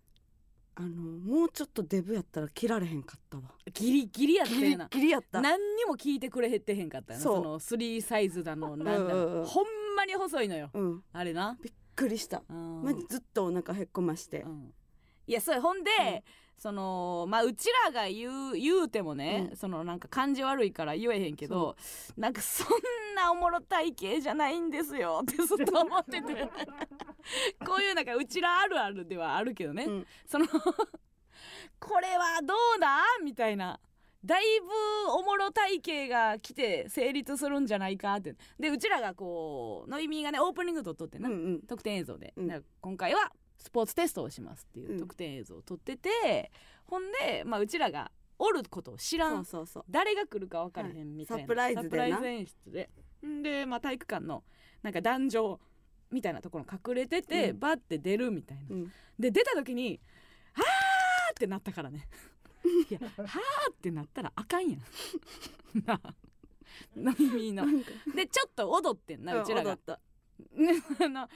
[0.74, 3.44] あのもうちょっとデブやったら切られへんかったわ。
[3.74, 4.88] ギリギリやったギリよな。
[4.90, 5.40] ギリやった。
[5.40, 7.24] 何にも聞いてくれへってへんかったよな。
[7.24, 7.36] そう。
[7.36, 9.40] その3サイズだのなんだうんうん。
[9.42, 10.72] うんほんまに細いのよ。
[10.74, 11.04] うん。
[11.14, 11.58] あれな。
[11.62, 12.42] びっくりした。
[12.50, 12.84] うん。
[12.84, 14.42] マジずっとお腹へっこまして。
[14.42, 14.74] うん。
[15.28, 16.22] いやそれほんで、うん
[16.62, 19.58] そのまあうちらが言う言うてもね、うん。
[19.58, 21.76] そのなんか感じ悪いから言えへんけど
[22.15, 22.67] なんかそん
[23.15, 26.50] なおもろ体型じゃないんですよってずっと思ってて。
[27.65, 30.08] こういうなんかうちらあるあるではあるけどね、うん。
[30.28, 30.45] その
[31.80, 33.80] これはどうだみたいな。
[34.24, 38.36] だいぶおもろ体型が来て成立するんじゃないかって。
[38.60, 41.62] でうちらがこうノイミーがねオープニング撮っとってな、うんうん。
[41.63, 42.65] 特典映像で、うん。
[42.82, 45.00] 今回はスポーツテストをしますっていううん。
[45.00, 46.52] 特典映像を撮ってて、
[46.86, 49.45] ほんで、まあ、うちらがおることを知らん。
[49.45, 49.84] そうそうそう。
[49.89, 51.84] 誰が来るか分からへんみたいな、サプライズでな。
[51.84, 52.89] サプライズ演出で。
[53.26, 54.43] んで、まあ、体育館の
[54.82, 55.60] なんか壇上
[56.10, 57.60] みたいなところ隠れてて、うん。
[57.60, 58.76] バッて出るみたいな。
[58.76, 58.91] うん。
[59.19, 60.00] で出た時に
[60.54, 62.08] 「はーってなったからね。
[62.89, 64.82] いや「はーってなったらあかんやん。
[65.86, 66.15] なあ
[66.95, 67.84] ノイミーのな
[68.15, 69.71] でちょっと踊ってんなうちらが。
[69.71, 70.00] 踊った。
[70.54, 70.74] ね
[71.06, 71.30] あの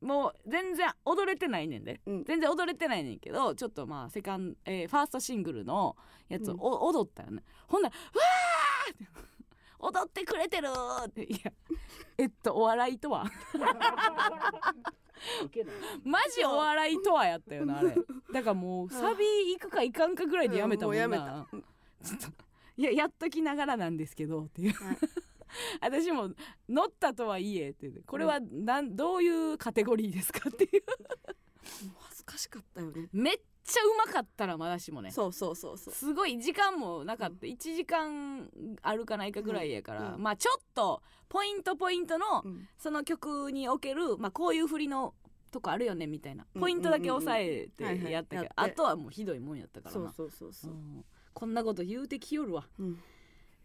[0.00, 2.24] もう全然踊れてないねんで、うん。
[2.24, 5.96] 全然踊れてないねんけどちょっとまあセカン、えーファーストシングルの
[6.28, 6.60] やつをうん。
[6.60, 7.42] お、踊ったよね。
[7.66, 9.06] ほんなら「うわー!」って
[9.78, 10.68] 「踊ってくれてる!」
[11.06, 11.24] って。
[11.24, 11.52] いや
[12.18, 13.24] えっとお笑いとは。
[16.04, 17.94] マジお笑いとはやったよなあれ。
[18.32, 21.60] だからもうサビ行くか行かんかぐらいでやめたもんな、うんもうやめ
[22.02, 22.44] ちょっと
[22.76, 24.96] いややっときながらなんですけどっていう、はい
[25.80, 26.30] 私も
[26.68, 30.82] 乗ったとはいえってこれはなんどういうカテゴリーですかっていう。
[31.98, 33.08] 恥ずかしかったよね。
[33.12, 35.10] めっちゃうまかったらまだしもね。
[35.10, 35.94] そうそうそうそう。
[35.94, 37.46] すごい時間もなかった。
[37.46, 38.48] 1時間
[38.82, 40.22] あるかないかぐらいやから、うん。
[40.22, 42.68] まあちょっとポイントポイントのうん。
[42.78, 45.14] その曲における、まあ、こういう振りの
[45.50, 46.46] とこあるよねみたいな。
[46.54, 46.60] うん。
[46.60, 50.12] ポイントだけ押さえてやったけどあとはもうひどいもんやったからな。
[50.12, 50.72] そうそうそうそう。
[50.72, 51.04] うん。
[51.32, 52.98] こんなこと言うてきよるわ、うん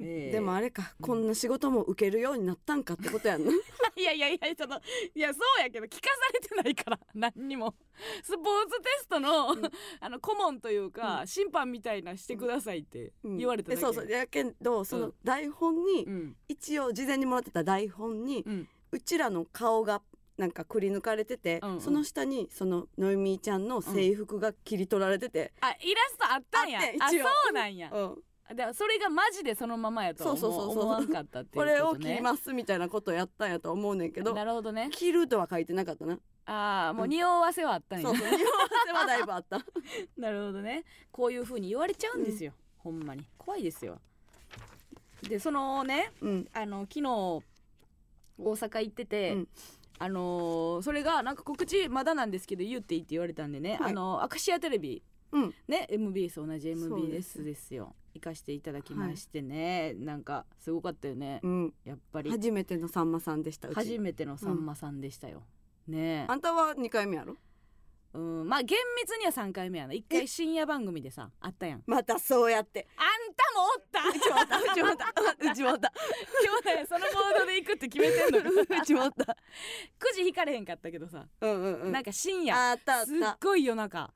[0.02, 0.32] ええ。
[0.32, 3.52] でもあれかこんな仕事も受けるようになったんかってことやんな。
[3.96, 4.82] いやいやいやちょっと
[5.14, 7.76] いやそうやけど聞かされてないから 何にも。
[8.24, 9.62] スポーツテストの,、うん。
[10.00, 11.28] あの顧問というか、うん。
[11.28, 13.38] 審判みたいなしてくださいってうん。
[13.38, 14.10] 言われただけ、でそうそう。
[14.10, 16.38] やけどそうのん台本にうん。
[16.48, 18.70] 一応事前にもらってた台本にうん。
[18.92, 20.02] うちらの顔が
[20.38, 21.82] なんかくり抜かれてて、うんうん。
[21.82, 26.80] その下にそののいみーちゃんの制服が切り取られてて、あイラストあったんや。
[27.00, 27.18] あそ
[27.50, 27.92] うなんや。
[27.94, 30.84] うんだそれがマジでそのままやとは思そうそうそうそう。
[30.84, 34.90] 思わんかったっていうこれを切りますみたいなことをやったんやと思うねんけどなるほどね。
[34.92, 36.20] 切るとは書いてなかったな。
[36.46, 38.08] ああもううん匂わせはあったんや。
[38.08, 38.42] そうそう匂わ
[38.86, 39.62] せはだいぶあった。
[40.18, 40.84] なるほどね。
[41.12, 43.26] こういう風に言われちゃうんですよ、ほんまに。
[43.38, 44.00] 怖いですよ。
[45.24, 46.48] でそのねうん。
[46.54, 47.42] あの昨日大
[48.38, 49.48] 阪行ってて、うん。
[50.00, 53.92] あのーそれがなんか告知まだなんですけど言っていいって言われたんでね、はい。
[53.92, 55.54] あのアクシアテレビうん。
[55.68, 61.74] ね MBS 同じ MBS ですよ行かしていただきましてね、なんかすごかったよね、うん。
[61.86, 62.30] やっぱり。
[62.30, 65.44] 初めてのさんまさんでした初めてのさんまさんでしたよ、
[65.88, 66.26] ね。
[66.28, 67.36] あんたは2回目やろ？
[68.14, 68.48] うん。
[68.48, 69.94] まあ厳密には3回目やな。
[69.94, 71.84] 1回深夜番組でさあったやん。
[71.86, 72.88] またそうやって。
[72.98, 74.02] あんたもおった？
[74.10, 74.58] うちもおった。
[74.58, 75.08] うちもおった。
[75.52, 75.94] うちもおった。
[76.44, 78.82] 今日ねそのモードで行くって決めてんのに。
[78.82, 79.24] うちもおった。
[79.24, 81.92] 9時引かれへんかったけどさ、うんうんうん。
[81.94, 82.72] なんか深夜。
[82.72, 84.14] あったあっすったごい夜中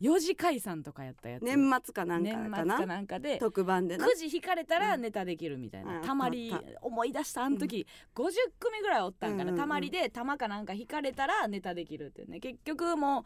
[0.00, 1.42] 4時解散とかやったやつ。
[1.42, 4.06] 年末かなんか年末かなんかで特番でな。
[4.06, 6.02] 9時引かれたらネタできるみたいな、うん。
[6.02, 8.30] たまり思い出したあの時、50
[8.60, 12.38] 組ぐらいおったんかな、うんうんうんたまりで玉かなんか引かれたらネタできるってね。
[12.38, 13.22] 結局もう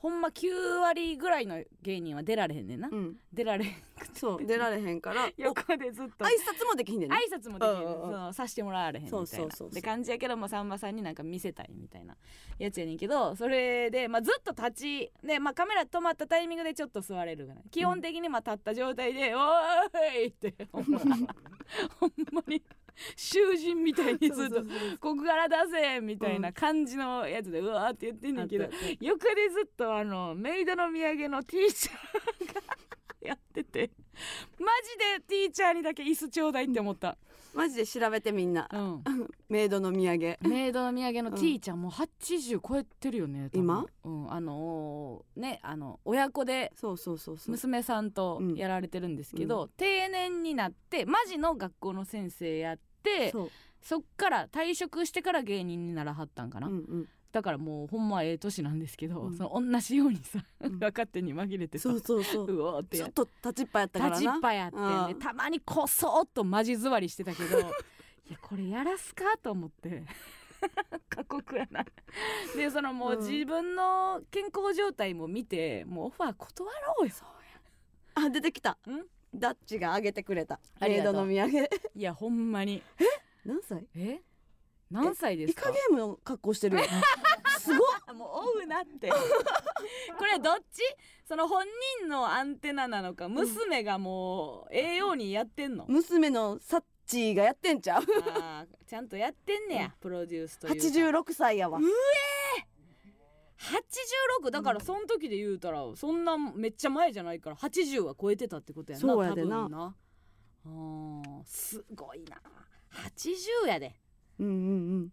[0.00, 3.16] ほんま9割ぐらいの芸人は出られへんねんな、うん。
[3.34, 3.74] 出られへん
[4.14, 5.26] そう出られへんから。
[5.26, 6.24] お 横でずっと。
[6.24, 7.16] 挨拶もできひんねんね。
[7.16, 8.10] 挨拶もできる、うんうんうん。
[8.12, 9.26] そのさしてもらわれへんみたいな。
[9.26, 9.70] そうそうそうそう。
[9.70, 12.16] で感じやけどもさんまさんになんか見せたいみたいな
[12.58, 19.42] やつやねんけどそれで、まあ、ずっと立ちで、まあ、カメラ止まったタイミングでちょっと座れるぐらい基本的にまあ立った状態で「おー
[20.24, 21.00] い!」ってほんま。
[22.00, 22.62] ほんまに
[23.16, 24.62] 囚人みたいに ずっと
[25.00, 28.68] 「ここから出せ!」みたいな感じのやつでうわーって言ってんねんけど
[29.00, 32.62] 横でずっとあのメイドの土産のティーチャーが
[33.20, 33.90] やってて
[34.58, 37.16] マジでティーチャーにだけ椅子ちょうだいって思った、
[37.54, 38.68] マジで調べてみんな。
[38.72, 39.02] うん、
[39.48, 40.38] メイドの土産。
[40.42, 43.86] メイドの土産のティーチャーもう80超えてるよね今？
[44.04, 46.72] うん、あのーねあの親子で
[47.46, 48.54] 娘さんとうん。
[48.54, 53.32] やられてるんですけど、定年になってマジの学校の先生やって
[53.80, 59.36] そっから退職してから芸人にならはったんかな、うんうんだからもうほんまええ年なんですけど、うん。
[59.36, 60.78] その同じようにさ、うん。
[60.80, 62.46] 若手に紛れてさそうそうそう。
[62.46, 64.20] うおーっと立ちっぱやったからな。
[64.20, 64.84] 立ちっぱやってね。
[64.84, 65.18] うん。
[65.20, 67.58] たまにこそっとマジ座りしてたけど
[68.28, 70.04] いやこれやらすかと思って
[71.08, 71.84] 過酷やな。
[72.56, 77.14] でそのもううん自分の健康状態も見てもうオファー断ろうよ。
[78.14, 78.72] あ出てきた。
[78.88, 79.06] ん？
[79.32, 80.58] ダッチがあげてくれた。
[80.80, 81.32] ありがとう。
[81.32, 81.36] い
[81.94, 82.82] やほんまに。
[83.44, 83.86] 何歳？
[83.94, 84.20] え？
[84.90, 85.70] 何歳ですか？
[85.70, 86.82] イカゲームの格好してるよ。
[87.60, 88.14] すごっ。
[88.14, 88.28] もう
[88.60, 89.10] 追うなって。
[89.10, 90.82] これどっち？
[91.26, 91.64] その本
[92.00, 95.84] 人のアンテナなのか娘がもうええようにやってんの？
[95.88, 98.02] 娘のサッチーがやってんちゃう。
[98.34, 100.86] あーちゃんとやってんねや、プロデュースというか。
[101.30, 101.78] 86歳やわ。
[104.42, 109.68] 86だからその時で言うたらそんなめっちゃ前じゃないから80は超えてたってことやなそうやでな。
[109.72, 112.40] あーすごいな。
[113.14, 113.94] 80やで
[114.44, 115.12] うんうん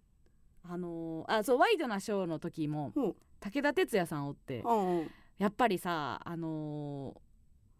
[0.69, 2.91] あのーあそうワイドなショーの時も
[3.39, 5.11] 武田鉄矢さんおってうんうん。
[5.37, 7.13] やっぱりさあの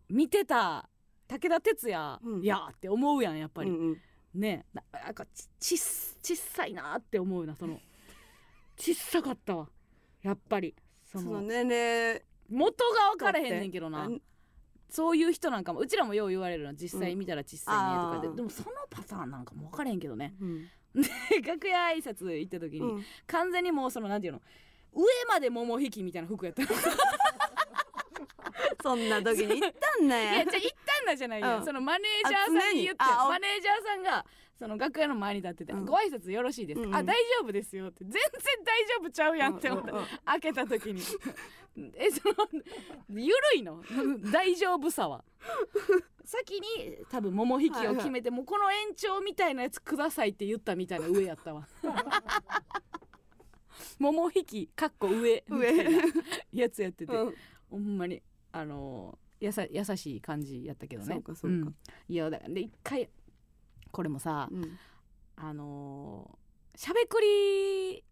[0.10, 0.88] ー見てた
[1.28, 2.42] 武田鉄矢うん。
[2.42, 3.98] やって思うやんやっぱり、うんうん。
[4.36, 7.80] ねななんかちちっちっさいなって思うなその
[8.78, 9.68] ちっさかったわ。
[10.22, 10.76] やっぱり。
[11.04, 12.22] そのその年齢。
[12.50, 14.06] 元が分からへんねんけどな。
[14.08, 14.22] うん
[14.90, 18.36] そういう人なんかもうちらもよう言われるの実際見たら小さいねとかで、あー。
[18.36, 20.34] でもそのパターンなんかも分からへんけどね。
[20.40, 20.66] うん
[21.44, 23.06] 楽屋挨拶行った時に、うん。
[23.26, 24.42] 完全にもうそのなんていうの
[24.94, 26.68] 上まで桃引きみたいな服やったい
[28.82, 31.66] そんな時に行ったんやねじゃあ行ったんだじゃないよ、うん。
[31.66, 33.20] そのマネージャーさんに言ってあ常に。
[33.22, 34.26] あおマネージャーさんが
[34.58, 35.86] その楽屋の前に立ってて「うん。
[35.86, 36.88] ご挨拶よろしいですか？
[36.88, 36.96] うんうん。
[36.96, 38.04] あ大丈夫ですよ」って。
[38.04, 38.22] 全然
[38.66, 40.08] 大丈夫ちゃうやんって思ってうんうんうん。
[40.26, 41.02] 開けた時に。
[41.96, 42.36] えその
[43.10, 43.84] ゆるいの？
[44.32, 45.24] 大丈夫さは。
[46.26, 51.66] 先に多分桃引きを決めて、もうこの延長みたいなやつくださいって言ったみたいな上やったわ。
[54.00, 55.44] 桃引きかっこ上。
[55.48, 55.84] みたいな
[56.52, 57.36] やつやってて、うん。
[57.70, 61.14] ほんまにあのーやさ優しい感じやったけどね。
[61.14, 61.58] そうかそうか。
[61.70, 61.76] ん。
[62.10, 63.08] いやだからで一回
[63.92, 64.78] これもさ、うん。
[65.36, 66.48] あのー
[66.80, 68.04] しゃべくり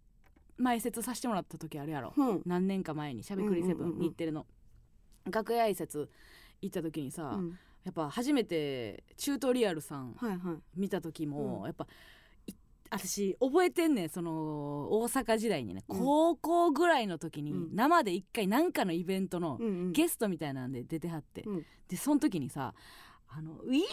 [0.58, 2.42] 前説させてもらった時あるやろ、うん。
[2.46, 4.48] 何年か前にしゃべくりセブン日テレの。
[5.30, 6.08] 楽屋挨拶
[6.62, 7.60] 行った時にさ、うん。
[7.84, 10.58] やっぱ初めてチュートリアルさんはいはい。
[10.76, 11.66] 見た時も、うん。
[11.66, 11.86] やっぱ
[12.48, 12.54] い
[12.90, 14.32] 私覚えてんねんその
[15.00, 16.00] 大阪時代にね、うん。
[16.00, 17.76] 高校ぐらいの時にうん。
[17.76, 19.60] 生で一回何かのイベントの
[19.92, 21.66] ゲストみたいなんで出てはって、うん。
[21.88, 22.74] でその時にさ
[23.28, 23.90] あのいやー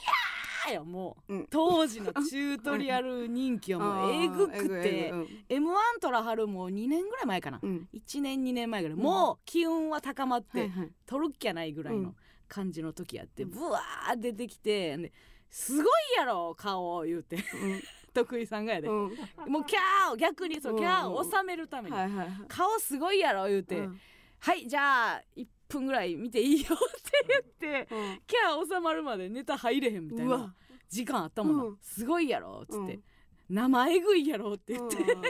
[0.71, 1.47] よもう、うん。
[1.51, 5.11] 当時のチュートリアル人気はもう えぐくて。
[5.11, 5.45] うん。
[5.49, 7.89] m 1トラハルも2年ぐらい前かな、うん。
[7.93, 9.03] 1年2年前ぐらい、うん。
[9.03, 10.71] もう機運は高まって、
[11.07, 12.17] 取るっきゃないぐらいうのん。
[12.49, 13.51] 感じの時やって、うん。
[13.51, 15.13] ブワー出てきてで
[15.51, 17.39] すごいやろ顔言うて。
[18.13, 19.11] 徳井さんがやで、もう
[19.65, 21.97] キャーを逆にそうキャーを収めるために、
[22.47, 24.01] 顔すごいやろ言うて、うん。
[24.39, 28.21] はいじゃあ1分ぐらい見ていいよって言ってうん。
[28.27, 30.55] キャー収まるまでネタ入れへんみたいうなわ。
[30.89, 31.79] 時間あったもんな、うん。
[31.81, 33.03] すごいやろっつって、うん。
[33.49, 35.23] 生えぐいやろって言って、うん。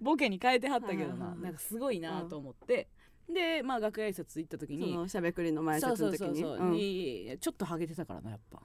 [0.00, 2.88] ボケに変えてはったけどな、はなんかすごいなと思って、
[3.28, 6.18] でまあ楽屋挨拶行った時そにのしゃべくりの前説の時に。
[6.18, 6.70] そうそうそう、う。
[6.70, 6.72] ん。
[6.72, 8.62] にちょっとハゲてたからなやっぱ。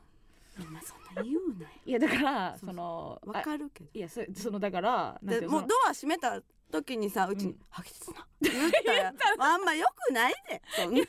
[0.49, 0.81] そんな
[1.23, 1.69] 言うなよ。
[1.85, 3.89] いやだからそのわかるけど。
[3.93, 9.13] あいやそそのだからでもうドア閉めた時にさうちにうん「ハゲてたな」って言ったら
[9.53, 11.03] あんまよくないでそんな。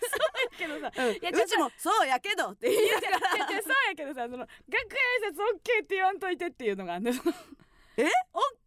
[0.59, 0.93] けどさ。
[0.97, 1.13] うん。
[1.13, 3.19] いやうちも「そうやけど」って言いながら。
[3.21, 3.39] そう
[3.89, 7.11] やけどさその楽屋挨拶オッケーって言わんといてっていうのがあんの
[7.97, 8.05] え？
[8.05, 8.11] オッ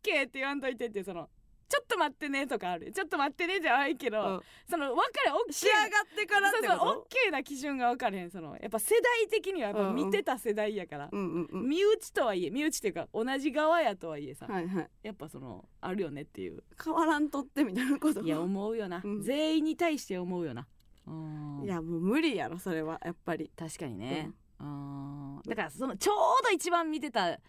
[0.01, 1.29] ケーって言わんといてっていうその
[1.73, 2.91] ちょっと待ってねとかある。
[2.91, 4.41] ちょっと待ってねじゃないけど、うん。
[4.69, 8.55] その分かれオッケー仕上がってからってそうそうオッこケーな基準が分かれへんその。
[8.61, 11.67] やっぱ世代的にはやっぱ見てた世代やから、とうんうんうん。
[11.67, 14.89] 身内とはいえ身内っていうか同じ側やとはいえさ、はいはい。
[15.01, 16.63] やっぱそのあるよねっていう。
[16.83, 18.21] 変わらんとってみたいなこと。
[18.21, 19.21] いや思うよな、うん。
[19.23, 20.67] 全員に対して思うよな。
[21.07, 21.61] うん。
[21.63, 23.49] いやもう無理やろそれはやっぱり。
[23.57, 27.39] 確かにね、うん、だからそのちょうど一番見てた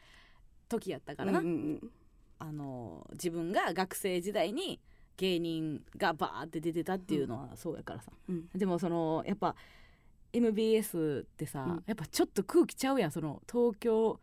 [0.70, 1.90] 時やったからな、うんうん
[2.38, 4.80] あの自分が学生時代に
[5.16, 8.48] 芸人がバーって出てたっていうのはそうやからさ、うん。
[8.54, 9.54] でもそのやっぱ
[10.32, 11.84] MBS ってさ、うん。
[11.86, 13.10] やっぱちょっと空気ちゃうやん。
[13.10, 14.20] その東京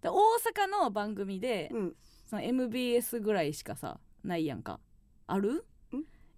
[0.00, 1.96] だ大阪の番組で、うん。
[2.26, 4.80] その MBS ぐらいしかさないやんか。
[5.26, 5.52] ある？
[5.54, 5.62] ん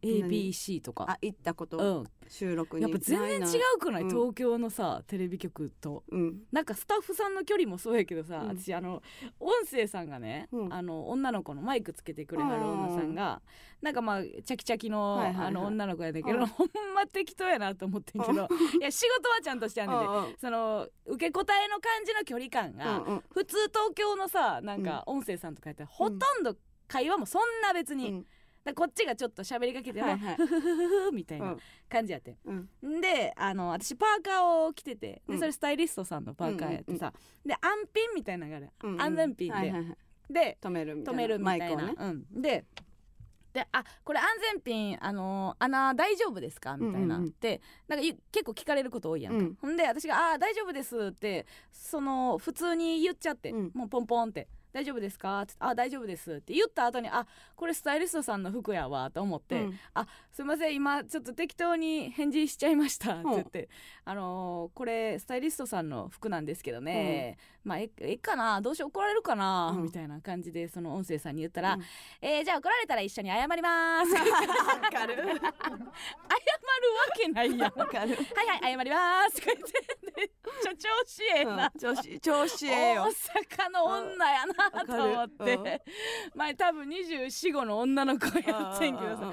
[0.03, 1.07] ?ABC とか。
[1.09, 2.05] あ行ったこと、うん。
[2.29, 2.83] 収録に。
[2.83, 4.03] やっぱ全然違うくない？
[4.03, 4.09] うん。
[4.09, 6.05] 東京のさテレビ局と。
[6.11, 6.41] うん。
[6.51, 8.49] なんかスタッフさんの距離もそうやけどさ、うん。
[8.59, 9.03] 私あの
[9.39, 10.73] 音声さんがね、うん。
[10.73, 13.41] あの女の子のマイクつけてくれはる女さんが、
[13.81, 15.47] なんかまあチャキチャキの,、はいはいはい。
[15.47, 16.47] あの女の子やねんけど、うん。
[16.47, 20.37] ほんま適当やなと思ってんけどいや仕事はちゃんとしてあんねんで、うんうん。
[20.41, 23.23] その受け答えの感じの距離感が、うんうん。
[23.31, 26.57] 普通東京のさなんか音声さんとかやったら、ほとんど
[26.89, 28.27] 会話もそんな別に、うん
[28.65, 30.37] だこっちがちょっと喋りかけても、はいはい。
[30.37, 31.59] ふふふふふみたいなうん。
[31.89, 32.37] 感じやってん。
[32.45, 33.01] うん。
[33.01, 35.35] であの私パーカーを着ててうん。
[35.35, 37.13] でそれスタイリストさんのパーカーやってさ、
[37.45, 37.61] で安
[37.95, 39.97] 品みたいなのがある、うんうん安全ピンで、はいはいはい。
[40.33, 41.21] で止めるみたいな。
[41.21, 41.95] 止めるみたいな、マイクをね。
[41.99, 42.65] うん、で
[43.53, 46.79] であこれ安全ピンあの穴大丈夫ですか？
[46.79, 47.35] みたいな、うんうんうん。
[47.39, 49.55] でなんかゆ結構聞かれること多いやんか、うん。
[49.61, 53.71] ほんで私が「あー大丈夫です」ってその普通に言っちゃって、うん。
[53.75, 59.79] もうポンポンって「大丈夫ですか?」って「あ大丈夫です」って言った後に「あこれスタイリストさんの服やわ」と思って「うん。
[59.95, 63.69] あすいません今ちょっと適当に返事しちゃいました」って言って
[64.05, 68.61] 「あのーこれスタイリストさんの服なんですけどね、まあえええかな？
[68.61, 68.89] どうしよう？
[68.89, 69.83] 怒られるかな、うん。
[69.85, 71.83] みたいな感じでその音声さんに言ったら「うん。
[72.21, 74.39] えーじゃあ怒られたら一緒に謝ります」謝るわ
[74.91, 75.17] かる。
[76.93, 77.79] わけないやん。
[77.79, 78.17] わかる。
[78.17, 79.41] はいはい謝ります。
[79.41, 79.73] とか言って
[80.17, 80.29] めっ
[80.63, 83.03] ちゃ調子ええな、うん調子調子ええよ。
[83.05, 83.07] 大
[83.67, 85.83] 阪の女やなと思って、わかる。
[86.35, 89.33] 前多分24号の女の子やってんけどさどん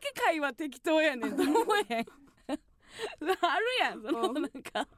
[0.00, 1.54] け会話適当やねんと思
[1.90, 2.06] えへん。
[2.48, 4.34] あるやんそのうん。
[4.34, 4.88] なんか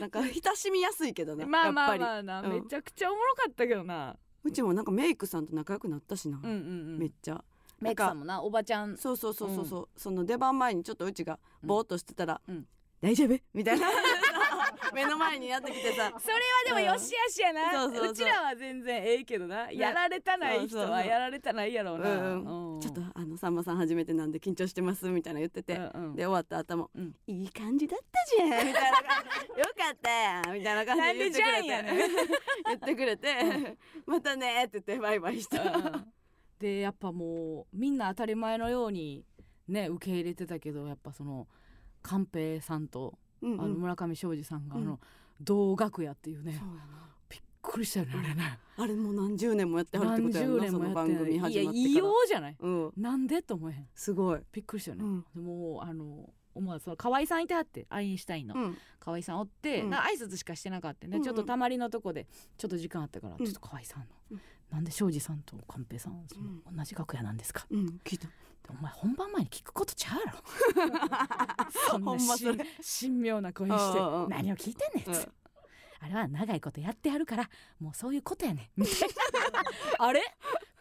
[0.00, 4.16] なんか 親しみやすいけどねまあまあまあな、うんめちゃくちゃおもろかったけどな。
[4.44, 6.16] りうちもなんかメイクさんと仲良くなった。
[6.16, 6.54] しな、うんうんう
[6.96, 6.98] ん。
[6.98, 7.44] めっちゃ。
[7.80, 8.96] メイクさんもなおばちゃん。
[8.96, 12.66] そうそうそうそうそう、その出番前にちょっとうちがぼーっとしてたら「うん
[13.00, 13.88] 大丈夫?」みたいな
[14.94, 16.12] 目の前にやってきてさ。
[16.18, 18.14] それはでもよしあしやな、そうそうそう。
[18.14, 22.80] ちらは全然ええけどな、やられたない人はやられたないやろうな、うんうん。
[22.80, 26.14] ちょっとあのさんまさん初めてなんで緊張してますみたいな言ってて、うんうん。
[26.14, 27.14] で終わった後も、うん。
[27.26, 28.98] いい感じだったじゃんみたいな。
[28.98, 32.28] よかったやんみたいな感じで言ってくれて。
[32.66, 33.76] 言ってくれて、
[34.06, 36.12] またねって言ってバイバイした、うん。
[36.58, 39.24] でやっぱもうみんな当たり前のように
[39.68, 41.46] ね受け入れてたけどやっぱその
[42.02, 43.60] 寛平さんと、うんうん。
[43.60, 44.82] あの村上庄司さんが、うん。
[44.82, 45.00] あの
[45.40, 46.60] 同学やっていうね
[47.28, 48.58] びっくりしたよねあれね。
[48.76, 51.78] あれもう何十年もやってはるって何ことやんな十年もやその番組始まってから。
[51.78, 52.56] や異様じゃない？
[52.58, 52.92] うん。
[52.96, 53.42] なんで？
[53.42, 53.86] と思えへん。
[53.94, 54.40] すごい。
[54.52, 55.24] びっくりしたよね、うん。
[55.34, 58.78] でもうあの思わずその河合さんいてはってアインシュタインの、うん。
[58.98, 59.90] 河合さんおって、うん。
[59.90, 61.22] な挨拶しかしてなかったね、うんうん。
[61.22, 62.26] ちょっとたまりのとこで
[62.56, 63.44] ちょっと時間あったから、うん。
[63.44, 64.40] ちょっと河合さんの、うん。
[64.70, 66.76] なんで庄司さんと寛平さんそのうん。
[66.76, 68.26] 同じ楽屋なんですか、うん聞いた。
[68.26, 68.32] で
[68.70, 70.38] お前本番前に聞くことちゃうやろ。
[71.90, 72.66] そんほなんしまそれ。
[73.00, 73.98] 神妙な声して
[74.28, 75.26] 何を聞いてんねんっつって。
[75.26, 75.32] うん。
[76.00, 77.50] あれは長いことやってやるから
[77.80, 78.80] もうそういうことやねん。
[78.80, 79.08] みたい
[79.52, 79.62] な。
[80.06, 80.22] あれ？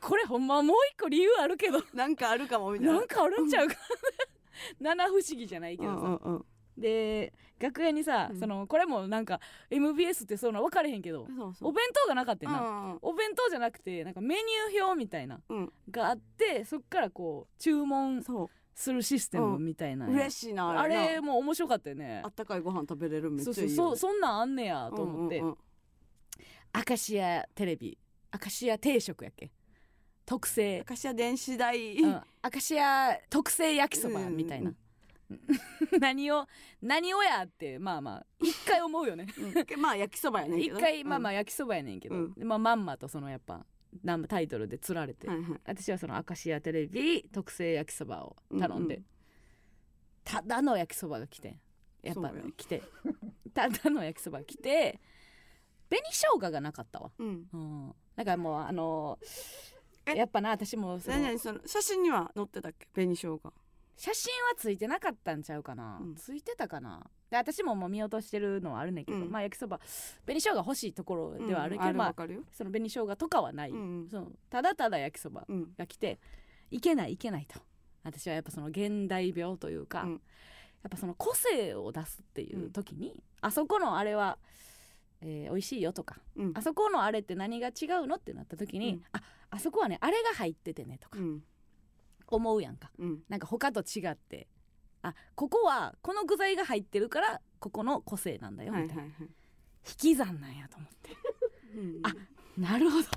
[0.02, 1.82] これほんまもう一個理由あるけど。
[1.94, 2.94] なんかあるかもみたいな。
[2.94, 3.76] なんかあるんちゃうか
[4.80, 6.46] 七不思議じゃないけどさ、うんうんうん
[6.78, 8.40] で楽屋にさ、うん。
[8.40, 11.28] そのこれもなんか MBS ってそんな分かれへんけど、
[11.62, 12.64] お弁当がなかったよな、う
[12.96, 15.74] んお弁当じゃなくてなんかメニュー表みたいなうん。
[15.90, 20.08] があってそっからこう注文そするシステムみたいな。
[20.08, 22.22] う嬉しいなああれも面白かったよね。
[22.24, 25.58] あったかいご飯食べれるめっそうちゃいいよそうそうそんなんあんねやと思って、うんうんうん。
[26.88, 27.98] 明石家テレビ。
[28.32, 29.50] 明石家定食やっけ？
[30.26, 32.22] 特製、明石家電子代、うん、明
[32.58, 34.74] 石家特製焼きそばみたいな、
[36.00, 36.48] 何を
[36.82, 39.28] 何をやってまあまあ一回思うよね。
[39.38, 39.82] うん。
[39.82, 42.34] まあ焼きそばやねんけ一どね回まあまあ焼きそばやねんけど、うん。
[42.34, 43.66] でまあ、まんまとそのやっぱ
[44.04, 45.62] なんタイトルで釣られて、はいはい。
[45.66, 49.08] 私はその明石家テレビ特製焼きそばを頼んで、うんうん
[50.30, 51.58] ただの焼きそばが来て
[52.02, 52.84] やっぱ来て。
[53.54, 55.00] ただの焼きそばが来て
[55.90, 57.12] 紅生姜がなかったわ。
[57.18, 57.48] うん。
[57.54, 57.96] うん。
[58.14, 59.18] だからもうあの
[60.06, 60.16] え？
[60.18, 62.88] やっぱな私もその写真には載ってたっけ？
[62.94, 63.54] 紅生姜
[63.98, 66.16] 写真はついてなかったんちゃうかな、うん。
[66.16, 67.10] ついてたかな。
[67.32, 69.32] で私ももう見落としてるのはあるねんけど、うん。
[69.32, 69.80] まあ焼きそば
[70.26, 71.98] 紅生姜欲しいところではあるけど、うん。
[71.98, 72.16] まあ
[72.54, 75.74] その紅生姜とかはない、うんそのただただ焼きそばうん。
[75.76, 76.20] が来て
[76.70, 77.60] いけないいけないと。
[78.04, 80.12] 私はやっぱその現代病というか、うん。
[80.12, 80.20] やっ
[80.92, 84.38] ぱその個性を出すっていう時に、あそこのあれは、
[85.22, 86.52] えー美味しいよとかうん。
[86.54, 89.04] あそこのあれって何が違うのってなった時に、うん。
[89.12, 91.42] ああそこはねあれが入っててねとかうん
[92.36, 92.92] 思うやんか。
[93.00, 93.24] うん。
[93.30, 94.48] なんか他と違って。
[95.02, 99.22] あここはこの具材が入ってるからここの個性なんだよみたいな、はいはい。
[99.22, 99.30] はい
[99.90, 101.12] 引き算なんやと思って。
[101.76, 102.14] うんあ
[102.58, 103.08] なるほど。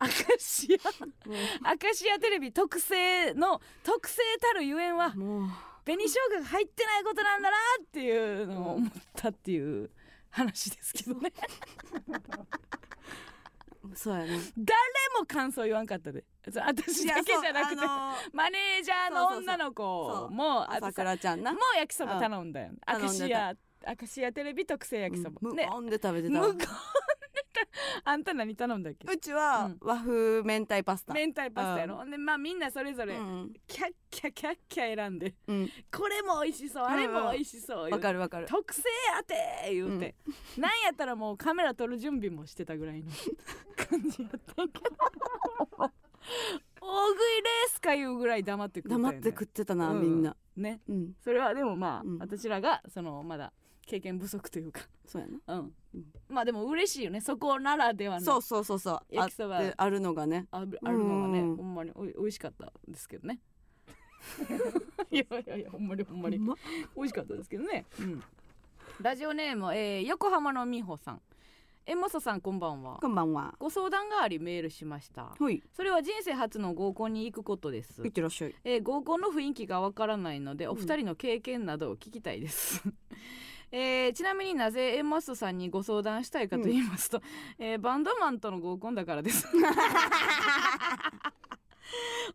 [0.00, 0.82] 明石家も
[1.26, 5.50] 明石家テレビ特製の特製たるゆえんは紅
[5.86, 8.46] 生姜が入ってないことなんだなっていう。
[8.46, 9.90] のを思ったっていう
[10.30, 11.32] 話ですけどね
[13.94, 14.38] そうやね。
[14.56, 14.76] 誰
[15.18, 16.24] も感想言わんかったで。
[16.46, 21.52] 私だけじゃなくて、あのマネージャーの女の子もあと朝さ倉ちゃんな。
[21.52, 22.72] もう焼きそば頼んだよ。
[22.86, 23.08] 頼んでた。
[23.08, 23.54] 明石家
[23.86, 25.48] 明石家テレビ特製焼きそば、うん。
[25.50, 25.68] 無ね。
[25.70, 26.40] 言で食べてた。
[26.40, 26.64] わで
[28.04, 29.06] あんた何頼んだっけ？
[29.12, 29.78] うちはうん。
[29.80, 31.14] 和風明太パスタ。
[31.14, 32.10] 明太パスタやろ、ほん。
[32.10, 38.82] でまあみんなそれぞれうんキャッキャキャッキャ選んでうんこれも美味しそうあれも美味しそうわかるわかる特製
[39.14, 40.14] やて言うて、
[40.56, 43.10] なんやったらもうカメラ撮る準備もしてたぐらいの
[43.76, 45.92] 感じやったんやけど
[46.80, 53.52] 大食いレースかいうぐらい黙って食ったよ、ね、黙って食ってたなうんみんなねうんそれはでもまあ、うん私らがそのまだ
[53.88, 54.82] 経験不足というか。
[55.06, 55.54] そうやな。
[55.54, 57.20] うん、うんまあでも嬉しいよね。
[57.22, 58.94] そこならではのそうそうそうそう。
[58.94, 59.58] あ焼きそば。
[59.58, 60.46] ってあるのがね。
[60.50, 61.56] あるあるのがね、うん。
[61.56, 63.40] ほんまにおい美味しかったですけどね。
[65.10, 66.38] いやいやいやほんまにほんまに。
[66.38, 66.54] ま？
[66.94, 68.22] 美味しかったですけどね、うん、
[69.00, 71.22] ラジオネーム、えー横浜の美穂さん。
[71.86, 72.98] えもそさんこんばんは。
[73.00, 73.54] こんばんは。
[73.58, 75.34] ご相談がありメールしました。
[75.38, 75.62] ほい。
[75.72, 78.02] それは人生初の合コンに行くことです。
[78.02, 78.54] いってらっしゃい。
[78.64, 82.82] えー合コンの雰囲気がわからないのでお二人の経験などを聞きたいです、
[83.70, 87.20] えーちなみになぜエンマストさんにご相談したいかと言いますと、
[87.58, 89.46] えーバンドマンとの合コンだからです。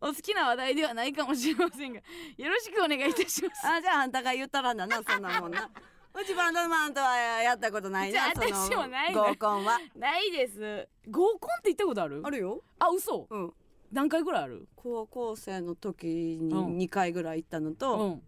[0.02, 2.00] お好きな話題ではないかもしれませんが
[2.38, 3.68] よろしくお願いいたします。
[3.68, 5.70] あじゃああんたが言ったらんだなそんなもんな。
[6.16, 9.80] うちバンドマンとはやったことないなじゃあ私もないね合コンは。
[9.96, 10.88] ないです。
[11.10, 12.22] 合コンって行ったことある？
[12.24, 12.62] あるよ。
[12.80, 13.28] あ嘘？
[13.30, 13.54] うん。
[13.92, 14.68] 何回ぐらいある？
[14.76, 16.78] 高校生の時にうん。
[16.78, 18.24] 2回ぐらい行ったのうと、ん。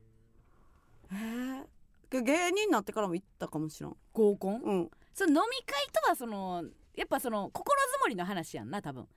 [1.12, 1.64] へえ
[2.12, 3.98] 芸人になってからも行ったかもしらん。
[4.14, 4.62] 合コン？
[4.62, 4.92] うん。
[5.14, 6.64] その飲み会とはその
[6.96, 9.08] やっぱその心づもりの話やんな多分。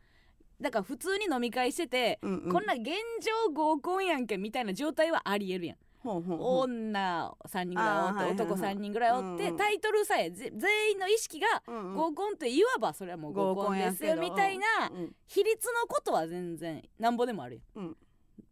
[0.60, 2.52] だから普通に飲み会してて、うんうん。
[2.52, 5.76] こんな現状合コンやんけみたいな状態はありえるやん。
[6.00, 6.58] ほうほうほう。
[6.64, 17.96] 女3人ぐらいおって、男3人ぐらいおって、うんうんタイトルさえぜ全員の意識が合コンっていわばそれはもう合コンですよみたいなうん比率のことは全然なんぼでもあるよ、うん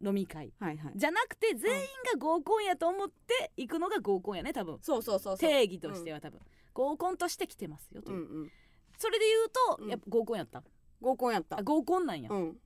[0.03, 0.53] 飲み会。
[0.59, 0.93] はいはい。
[0.95, 4.77] じゃなくて全員が合コンやと思って行くのが合コンやね多分。
[4.81, 6.39] そうそうそう定義としては多分、
[6.73, 8.51] 合コンとして来てますよという、うんうん。
[8.97, 9.89] それで言うと、うん。
[9.89, 10.63] やっぱ合コンやった。
[11.01, 11.59] 合コンやった。
[11.59, 12.57] あ合コンなんや、うん。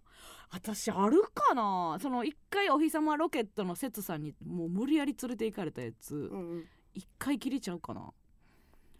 [0.49, 1.97] 私あるかな？
[2.01, 6.15] その一回お日様ロケットのセツさんにもう無理やり連れて行かれたやつ。
[6.15, 6.65] うんうん。
[6.93, 8.11] 一回切れちゃうかな？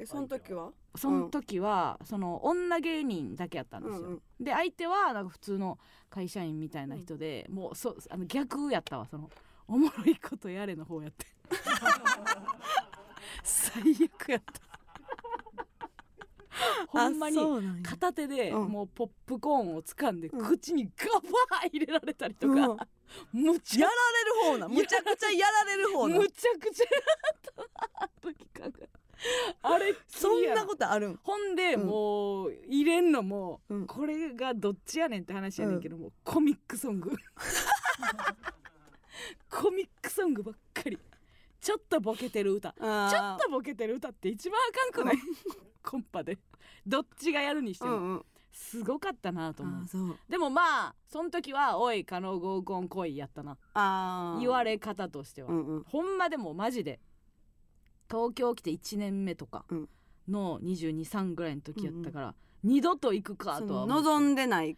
[0.01, 0.71] えその時は？
[0.95, 4.21] その時は、その女芸人だけやったんですよ、うんうん。
[4.43, 5.77] で相手はなんか普通の
[6.09, 9.29] 会社員みたいな人で、もうそあの逆やったわその
[9.67, 11.27] おもろいことやれの方やって。
[13.43, 14.61] 最悪やった。
[16.89, 17.37] ほんまに
[17.83, 18.69] 片手でうん。
[18.69, 20.45] もうポップコーンを掴んでうん。
[20.45, 22.77] 口にガバー入れられたりとか、うん。
[23.33, 26.89] むちゃやられる方なむちゃくちゃやられる方なむちゃくちゃや
[27.33, 28.01] った。
[28.01, 28.89] な時考え
[29.61, 31.19] あれそんなことあるん？
[31.23, 31.87] ほんで、うん。
[31.87, 33.87] もう入れんのも、うん。
[33.87, 37.11] これがどっちやねんって話やねんけども、コミックソング。
[39.49, 40.97] コミックソングばっかり。
[41.59, 42.71] ちょっとボケてる歌。
[42.71, 45.17] ちょあっとボケてる歌って一番あかんくない？
[45.83, 46.39] コンパで。
[46.87, 48.25] どっちがやるにしても、うんうん。
[48.51, 49.83] すごかったなと思う。
[49.83, 50.17] あそう。
[50.27, 53.57] でもまあその時は「おい加納合コン来い」やったな。
[53.75, 54.39] あー。
[54.41, 55.83] 言われ方としては、うんうん。
[55.83, 56.99] ほんまでもマジで
[58.11, 59.89] 東京来て1年目とかうん。
[60.27, 64.75] の223ぐらいの時やったから、二度と行くかとは望んでないっ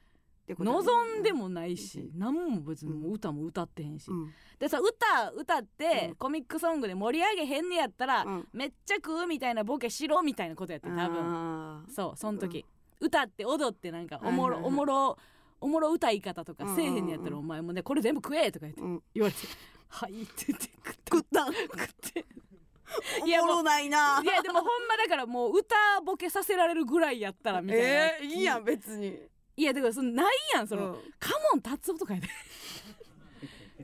[0.47, 0.85] てことやね。
[0.85, 4.31] 望んでもないし何も別にもう歌も歌ってへんし、うん。
[4.57, 6.15] でさ歌歌って、うん。
[6.15, 8.47] コミックソングで盛り上げへんねやったら、うん。
[8.53, 11.01] めっちゃ食うみたいなボケしろみたいなことやって多分。
[11.19, 12.65] あーそうその時、
[13.01, 14.73] 歌って踊ってなんかおもろ、はいはいはい。
[14.73, 15.17] おもろ
[15.59, 19.03] おもろ歌い方とかせえへんねやったら、うんうんうんお前もねこれ全部食えとか言ってうん。
[19.13, 19.41] 言われて
[19.89, 21.17] 「はい」って言って食った。
[21.17, 21.49] 食った。
[21.49, 22.25] ん食って。
[22.51, 22.52] お
[23.25, 24.21] いやもうもろないな。
[24.23, 25.75] いやでもほんまだからもう歌
[26.05, 29.17] ボケさせられるぐらいやったらみたいな、えー、いいやん別に。
[29.55, 31.13] いやだからそのないやんその、うん。
[31.19, 32.27] カモン達夫とかやで。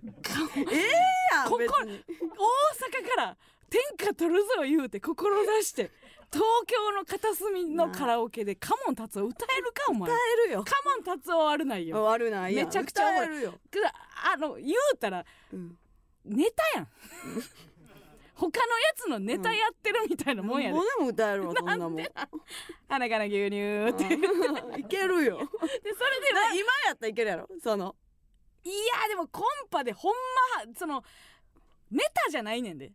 [0.02, 0.90] ええ
[1.34, 2.24] やんここ別に大
[3.04, 3.38] 阪から
[3.70, 5.92] 天下取るぞ言うて志して
[6.32, 10.12] 東京の片隅のカラオケでカモン達夫歌えるかお前。
[10.12, 10.64] 歌えるよ。
[10.64, 12.04] カモン達夫悪ないよ。
[12.04, 13.44] 悪ないめちゃくちゃおもろい。
[13.44, 13.80] よ、く
[14.34, 15.76] あの言うたらうん、
[16.26, 16.88] ネタやん
[18.40, 21.98] 他のやつのネタやってるみたいなもんやで、もうでも歌えるわ そんなもん。
[22.88, 24.16] 鼻から牛乳って。
[24.16, 25.40] うんいけるよ。
[25.84, 27.48] でそれでな今やったらいけるやろ？
[27.62, 27.96] その。
[28.64, 30.14] いやでもコンパでほん
[30.66, 31.04] まその
[31.90, 32.92] メタじゃないねんで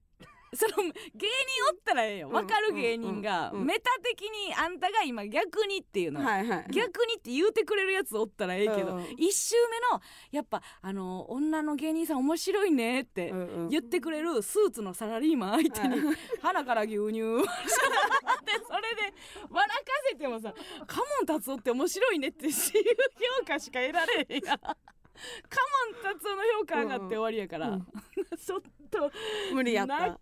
[0.57, 1.28] その芸人
[1.70, 2.28] おったらええよ。
[2.28, 6.66] うん分かる芸人がメタ的にあんたが今逆にっていうの、はいはい。
[6.70, 13.32] 逆にって言うてくれるやつおったらええけど、うん一周目のやっぱあの女の芸人さん面白いねって
[13.70, 15.96] 言ってくれるスーツのサラリーマン相手に
[16.42, 17.14] 鼻から牛乳で
[18.66, 19.14] それで
[19.50, 20.52] 笑かせてもさ
[20.86, 24.59] 「カモン達夫って面白いね」っていう評価しか得られへんやん。
[24.59, 24.76] カ
[25.14, 27.86] モン達夫の評価上がって終わりやから、うん。
[28.36, 28.60] ちょっ
[28.90, 29.10] と
[29.52, 29.94] 無理やった。
[29.94, 30.20] なかなか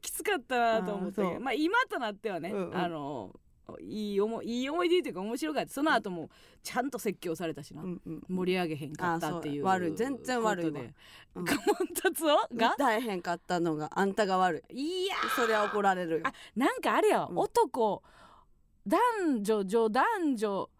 [0.00, 1.38] きつかったなと思って。
[1.38, 2.76] まあ今となってはね、うんうん。
[2.76, 3.34] あの
[3.80, 5.72] いい思いいい思い出というか面白かった。
[5.72, 6.28] その後も
[6.62, 8.22] ちゃんと説教されたしな、うんうん。
[8.28, 9.94] 盛り上げへんかったっていう悪い。
[9.94, 10.72] 全然悪いわ。
[10.72, 10.94] ことで。
[11.36, 11.44] うん。
[11.44, 12.74] カモン達夫が？
[12.74, 15.04] 歌えへんかったのがあんたが悪い。
[15.04, 16.18] いやそれは怒られる。
[16.18, 17.38] よあなんかあれや、うん。
[17.38, 18.02] 男
[18.86, 20.70] 男女女男女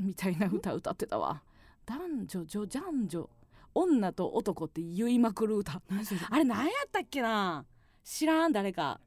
[0.00, 1.42] みたいな歌歌ってたわ
[1.88, 3.30] 男女女男女
[3.74, 5.80] 女と男って言いまくる歌。
[6.28, 7.64] あれ何やったっけな？
[8.04, 9.00] 知らん誰か。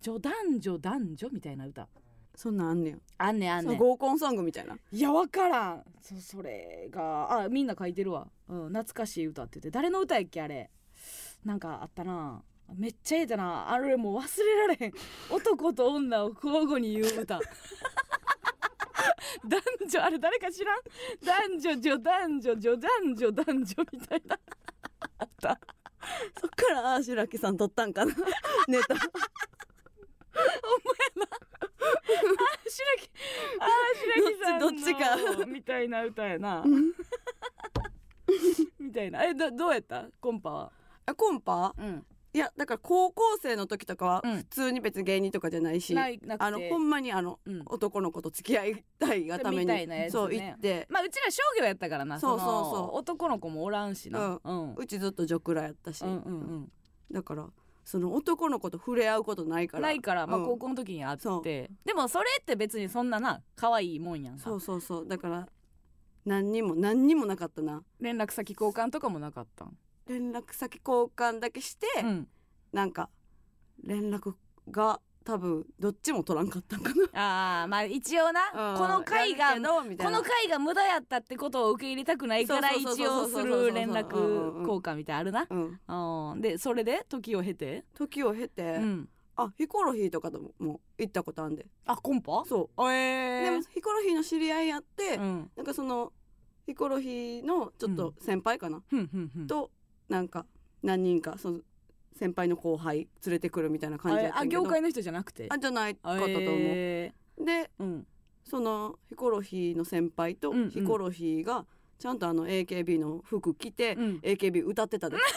[0.00, 1.86] 女男女男女みたいな歌。
[2.34, 2.96] そんなんあんねや。
[3.18, 3.76] あんねんあんねん。
[3.76, 4.78] 合コンソングみたいな？
[4.90, 5.84] いやわからん。
[6.00, 7.42] そそれが。
[7.42, 9.70] あみんな書いてるわ、うん、懐かしい歌ってて。
[9.70, 10.70] 誰の歌やっけあれ？
[11.44, 12.42] なんかあったな。
[12.74, 13.70] めっちゃええだな。
[13.70, 14.92] あれもう忘れられへん。
[15.30, 17.38] 男と女を交互に言う歌
[19.44, 20.80] 男女あれ誰か知らん？
[21.24, 24.38] 男女女男女女男女男女みたいな。
[25.18, 25.60] あった。
[26.40, 28.12] そっからあー白木さん撮ったんかな？
[28.68, 28.94] ネタ。
[28.94, 29.08] 白
[32.98, 33.10] 木
[33.60, 33.68] あー
[34.20, 35.46] 白木さんのどっちどっちか。
[35.46, 36.62] みたいな歌やな。
[36.62, 36.92] うん。
[38.78, 39.24] みたいな。
[39.24, 40.06] えどどうやった？
[40.20, 40.72] コンパは。
[41.06, 41.74] あコンパ？
[41.78, 42.06] うん
[42.38, 44.36] いやだから高校生の時とかはうん。
[44.36, 46.44] 普通に別に芸人とかじゃないし、ないなくて。
[46.44, 47.62] あのほんまにあの、うん。
[47.66, 50.04] 男の子と付き合いたいがためみたいなやつね。
[50.04, 50.86] にそう行って。
[50.88, 52.52] まあうちら商業やったからなそうそうそう。
[52.78, 54.38] の男の子もおらんしな。
[54.44, 54.74] うん。
[54.76, 56.72] うちずっとジョクラやったし、うんうん
[57.10, 57.48] だから
[57.84, 59.82] その男の子と触れ合うことないから。
[59.82, 60.44] ないからまあうん。
[60.44, 61.42] 高校の時にあっそう。
[61.42, 64.44] てでもそれって別にそんなな可愛いもんやんか。
[64.44, 65.08] そうそうそう。
[65.08, 65.48] だから
[66.24, 67.82] 何にも何にもなかったな。
[67.98, 69.76] 連絡先交換とかもなかったん？
[70.08, 72.28] 連絡先交換だけして、うん。
[72.72, 73.10] なんか
[73.82, 74.34] 連絡
[74.70, 78.50] が多分どっちも取らんかったんかああまあ一応な。
[78.52, 79.60] な、この回がこ
[80.10, 84.16] の回が無駄やったってことを受け入れたくないから一応する連絡
[84.60, 85.46] 交換みたいあるな。
[85.50, 86.32] うん。
[86.32, 86.40] うん。
[86.40, 87.84] でそれで時を経て？
[87.94, 89.08] 時を経て、うん。
[89.36, 91.66] あヒコロヒーとかとも行ったことあんで。
[91.84, 92.44] あコンパ？
[92.46, 95.50] そう、えでもヒコロヒーの知り合いやって、うん。
[95.56, 96.12] なんかその
[96.66, 98.82] ヒコロヒーのちょっと先輩かな、
[99.46, 99.70] と
[100.08, 100.46] なんか
[100.82, 101.60] 何人かその
[102.14, 104.62] 先輩の後輩連れてくるみたいな感じやったあけど。
[104.62, 105.46] 業界の人じゃなくて？
[105.50, 108.06] あじゃないかったと思う、えでーうん。
[108.44, 111.66] そのヒコロヒーの先輩とヒコロヒーが
[111.98, 114.20] ちゃんとあの AKB の服着て、うん。
[114.22, 115.16] AKB 歌ってたで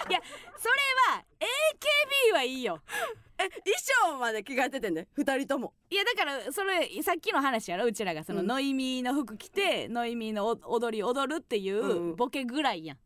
[0.00, 1.24] それは
[2.30, 2.80] AKB はいいよ。
[3.38, 3.62] え衣
[4.12, 5.72] 装まで着替えててんで2人とも。
[5.90, 7.86] いやだからそれさっきの話やろ？
[7.86, 8.46] うちらがそのうん。
[8.46, 12.98] ノイミーの服着て、ノイミーのお踊り踊るっていうんうボケぐらいやん。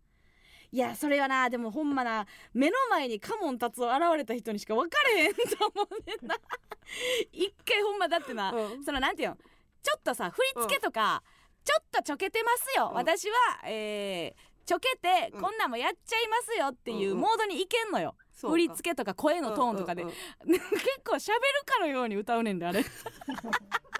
[0.74, 5.40] いやそれはなでもほんまな目の前にカモン達夫現れた人にしか分かれへんと
[5.72, 6.34] 思うねんな。
[7.30, 8.84] 一回ほんまだってな、うん。
[8.84, 11.22] そのなんていうのちょっとさ振り付けとか、
[11.62, 12.94] ちょっとちょけてますよ、うん。
[12.94, 15.42] 私は、えーちょけて、うん。
[15.42, 17.20] こんなんもやっちゃいますよっていううんうん。
[17.20, 18.52] モードにいけんのよ、そうか。
[18.54, 20.14] 振り付けとか声のトーンとかで、うんうん
[20.54, 20.58] うん。
[20.58, 20.64] 結
[21.04, 22.82] 構喋るかのように歌うねんであれ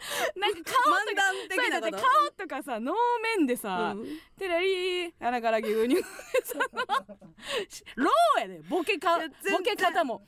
[0.36, 1.22] なんか顔とか
[1.54, 2.94] そうやだって顔とかさ能
[3.36, 6.02] 面でさうん「テレリー穴から牛乳」
[6.44, 6.64] その
[7.96, 10.22] ローやでボケかボケ方も。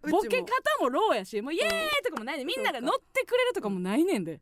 [0.00, 0.46] ボケ方
[0.80, 2.38] もローやしもうイエーイとかもない。
[2.38, 4.40] ねみんなが乗ってくれるとかもないねんで。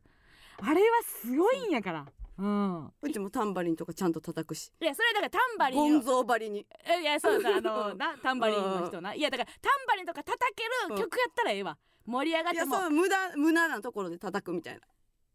[0.61, 2.05] あれはすごいんやから。
[2.37, 2.93] うん。
[3.01, 4.71] うちもタンバリンとかちゃんと叩くし。
[4.79, 6.65] いやそれだからタンバリゴンンのゾー張りに。
[6.85, 9.15] えいやそうだあの なタンバリンの人な。
[9.15, 10.63] いやだからタンバリンとか叩け
[10.93, 11.77] る曲やったらええわ
[12.07, 12.77] 盛り上がっても。
[12.79, 14.79] そう無駄無駄なところで叩くみたいな。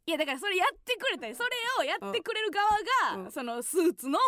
[0.04, 1.48] いやだからそれやってくれたりそれ
[1.78, 2.68] をやってくれる側
[3.18, 3.30] が、うん。
[3.30, 4.18] そのスーツの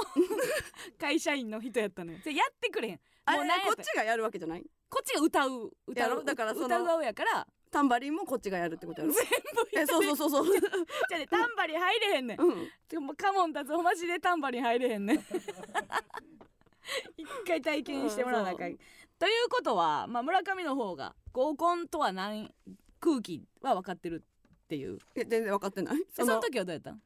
[1.00, 2.18] 会社員の人やったのよ。
[2.22, 3.00] それやってくれへん。
[3.24, 4.64] あれもうなんやったこっちがやるわけじゃない？
[4.88, 6.16] こっちが歌う歌やう。
[6.16, 7.46] ろだからその歌う側やから。
[7.72, 9.12] タンバリンもこっちがやるってことやろ。
[9.12, 10.60] 全部えそうそうそうそう。
[10.60, 12.40] じゃあねタンバリン入れへんねん。
[12.40, 12.68] うん。
[12.88, 15.24] でもカモンたつおマジでタンバリン入れへんねん。
[17.16, 18.78] 一回体験してもらわなあかん、うん
[19.18, 22.52] ということは、まあ、村上の方が合コンとは何
[23.00, 24.98] 空気は分かってるっていう。
[25.16, 25.96] いや全然分かってない？
[26.12, 26.90] そのその時はどうやった？
[26.92, 27.00] ん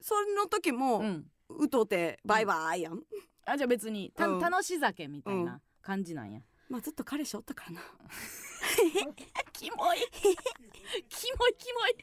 [0.00, 1.26] その時もうん。
[1.48, 3.00] うとてバイバイやん。
[3.46, 4.40] あじゃあ別にた、うん。
[4.40, 7.80] 楽し酒みたいな感じなんや、まあずっと彼氏おったからな。
[9.52, 9.98] キモい。
[11.08, 11.94] キモいキモい。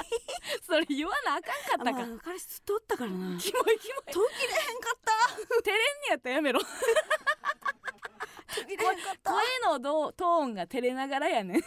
[0.66, 1.50] それ言わなあかんか
[1.82, 3.38] ったか、あまあ彼氏ずっとおったからな。
[3.38, 4.04] キモいキモい。
[4.12, 5.12] 途切れへんかった。
[5.62, 6.60] 照れんねやったらやめろ
[8.48, 11.62] 声のどトーンが照れながらやねん。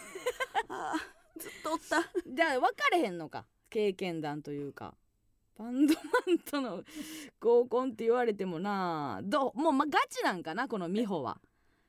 [0.68, 2.02] あーずっとおった。
[2.26, 3.46] じゃあ分かれへんのか。
[3.70, 4.94] 経験談というか。
[5.58, 6.00] バンドマ
[6.34, 6.82] ンとの
[7.40, 9.20] 合コンって言われてもな。
[9.22, 11.40] どうもう、ま、ガチなんかなこの美穂は、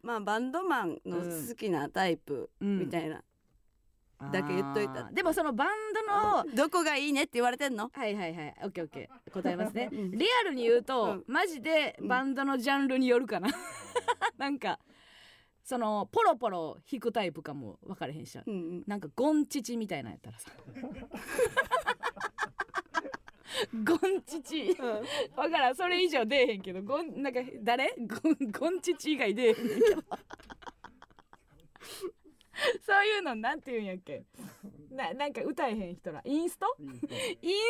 [0.01, 2.79] まあバンドマンの好きなタイプうん。
[2.79, 3.23] みたいな、
[4.31, 5.09] だけ言っといた。
[5.11, 6.01] でもそのバンド
[6.51, 7.89] のどこがいいねって言われてんの？
[7.93, 8.55] はいはいはい。
[8.63, 9.31] オッケーオッケー。
[9.31, 9.89] 答えますね。
[9.91, 10.11] うん。
[10.11, 11.23] リアルに言うと、うん。
[11.27, 13.49] マジでバンドのジャンルによるかな。
[14.37, 14.79] なんか
[15.63, 18.39] そのポロポロ弾くタイプかも分かれへんし。
[18.45, 18.83] うんうん。
[18.87, 20.51] なんかゴンチチみたいなやったらさ。
[23.85, 24.77] ゴンチチ。
[25.35, 25.75] わからん。
[25.75, 26.81] それ以上出えへんけど。
[26.81, 27.93] ゴンなんか誰？
[27.97, 30.03] ゴンゴンチチ以外出えへんけど
[32.85, 34.23] そういうのなんて言うんやっけ？
[34.91, 36.21] ななんか歌えへん人ら。
[36.23, 36.75] インスト？
[36.79, 36.89] イン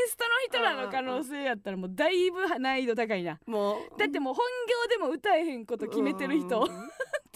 [0.08, 0.24] スト。
[0.24, 3.40] の人らの可能性やったらもうだいぶ難易度高いな。
[3.46, 3.98] もう。
[3.98, 6.60] だってもう本業でも歌えへんこと決めてる人。
[6.60, 6.66] うん。
[6.66, 6.70] っ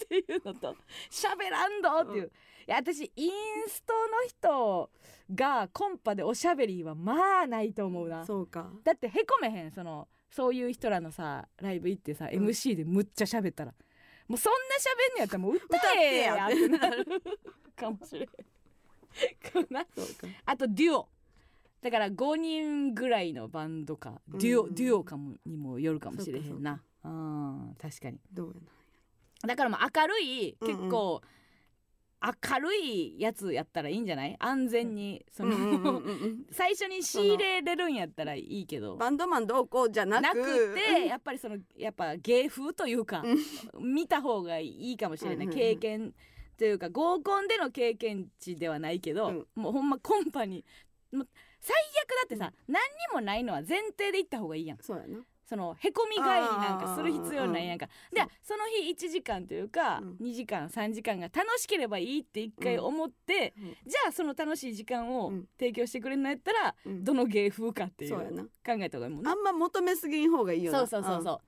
[0.08, 0.76] ていうのと
[1.10, 3.32] 喋らんどっていう、いや私イン
[3.66, 4.90] ストの人
[5.34, 8.24] がコンパでおしゃべりはまあないと思うな。
[8.24, 8.70] そうか。
[8.84, 9.72] だってへこめへん。
[9.72, 12.28] そのそういう人らのさライブ行ってさ、ん。
[12.28, 13.74] MC でむっちゃ喋ったら
[14.28, 17.06] もうそんな喋んのやったらもう歌えや歌ってなる
[17.74, 18.28] かもしれん。
[20.44, 21.08] あとデュオ。
[21.80, 24.20] だから5人ぐらいのバンドか。
[24.28, 24.74] デュオ、うん。
[24.74, 26.82] デュオかもにもよるかもしれへんな。
[27.04, 28.18] うん確かに。
[28.32, 28.54] どう
[29.42, 30.76] やだからもう明るいうんうん。
[30.76, 31.22] 結構
[32.20, 34.36] 明るいやつやったらいいんじゃない？
[34.40, 36.46] 安全にその、なうんうんうんうん。
[36.50, 38.96] 最初に仕入れれるんやったらいいけど。
[38.96, 40.22] バンドマンどうこうじゃなく。
[40.22, 43.22] なくてやっぱりそのやっぱ芸風というか
[43.78, 45.46] 見た方がいいかもしれない。
[45.46, 45.58] うんうんうん。
[45.58, 46.14] 経験
[46.56, 49.46] というか合コンでの経験値ではないけど、うん。
[49.54, 50.64] もうほんまコンパに
[51.12, 51.26] 最悪だ
[52.24, 54.78] ってさ、何にもないのは前提で行った方がいいやん。
[54.78, 57.86] そうやなそのへこみ帰りなんかする必要ないやんか。
[58.12, 60.16] でその日1時間というか、うん。
[60.20, 63.64] 2時間3時間が楽しければいいって一回思って、うん。
[63.86, 65.48] じゃあその楽しい時間をうん。
[65.58, 67.02] 提供してくれるのやったら、うん。
[67.02, 69.30] どの芸風かっていうそう考えた方がいいもんな。
[69.30, 70.80] あんま求めすぎん方がいいよな。
[70.80, 71.38] そうそうそうそう。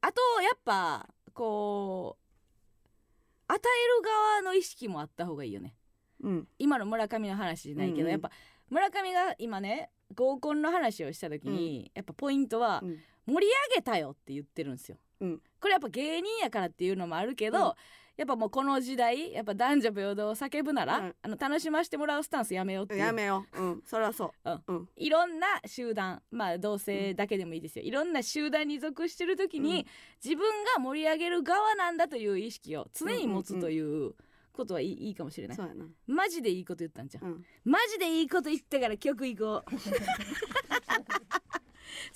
[0.00, 3.58] あとやっぱこう与え
[3.98, 5.74] る側の意識もあった方がいいよね。
[6.22, 6.48] うん。
[6.58, 8.30] 今の村上の話じゃないけど、やっぱ
[8.70, 15.40] 村上が今ね合コンの話をした時に、やっぱポイントはうん盛り上げたよって言ってるんですよ、うん。
[15.60, 17.72] これやっぱ芸人やからっていうのもあるけど、うん。
[18.16, 21.14] やっぱもうこの時代やっぱ男女平等を叫ぶなら、うん。
[21.22, 23.62] あの楽しませてもらうスタンスやめようってやめよう。
[23.62, 23.82] うん。
[23.84, 24.62] それはそう。
[24.68, 24.88] うん。
[24.96, 29.84] いろんな集団まあ同性だけでもいいですよ、いろんな集団に属してる時に、うん。
[30.24, 30.46] 自分
[30.76, 34.14] が盛り上げる側なんだという意識を常に持つという
[34.52, 35.58] ことはいい,、かもしれない。
[36.06, 37.44] マジでいいこと言ったんじゃん。
[37.64, 39.70] マジでいいこと言ったから曲いこう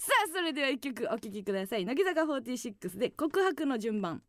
[0.03, 1.84] さあそれでは一曲お聴きください。
[1.84, 4.22] 乃木坂46で告白の順番。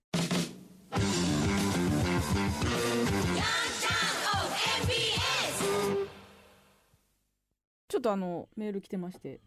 [7.87, 9.39] ちょっとあのメール来てまして。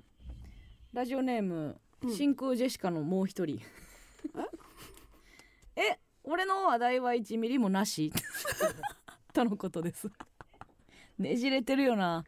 [0.95, 2.11] ラジオネーム、うん。
[2.11, 3.61] 真空ジェシカのもう一人。
[5.77, 5.99] え？
[6.25, 8.11] 俺の話題は1ミリもなし？
[9.35, 10.11] とのことです。
[11.21, 12.25] ねじれてるよな。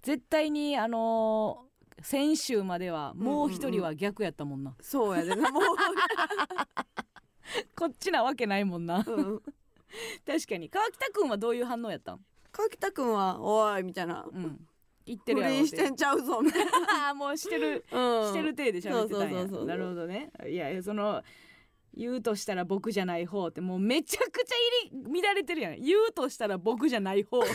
[0.00, 1.65] 絶対にあのー
[2.02, 5.60] 先週まではもう一人は逆やったもんな、そうやでなも
[7.74, 9.04] こっちなわけないもんな。
[9.06, 9.42] ううん。
[10.26, 10.68] 確かに。
[10.68, 12.20] 川北くんはどういう反応やったん？
[12.52, 14.26] 川北くんはおいみたいな。
[14.30, 14.66] うん。
[15.06, 16.66] 言って不るやろ倫してんちゃうぞみたい
[17.08, 19.06] あー もうしてるなしてる体で喋ってたんや。
[19.06, 19.66] そうそうそうそう。
[19.66, 20.32] なるほどね。
[20.48, 21.22] いやいやその
[21.94, 24.56] 言うとしたら僕じゃない方ってもうめちゃくちゃ
[24.90, 25.80] 入り乱れてるやん。
[25.80, 27.40] 言うとしたら僕じゃない方。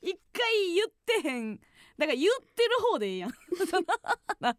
[0.00, 0.88] 一回言っ
[1.22, 1.60] てへん
[1.98, 3.30] だから言ってる方でええやん。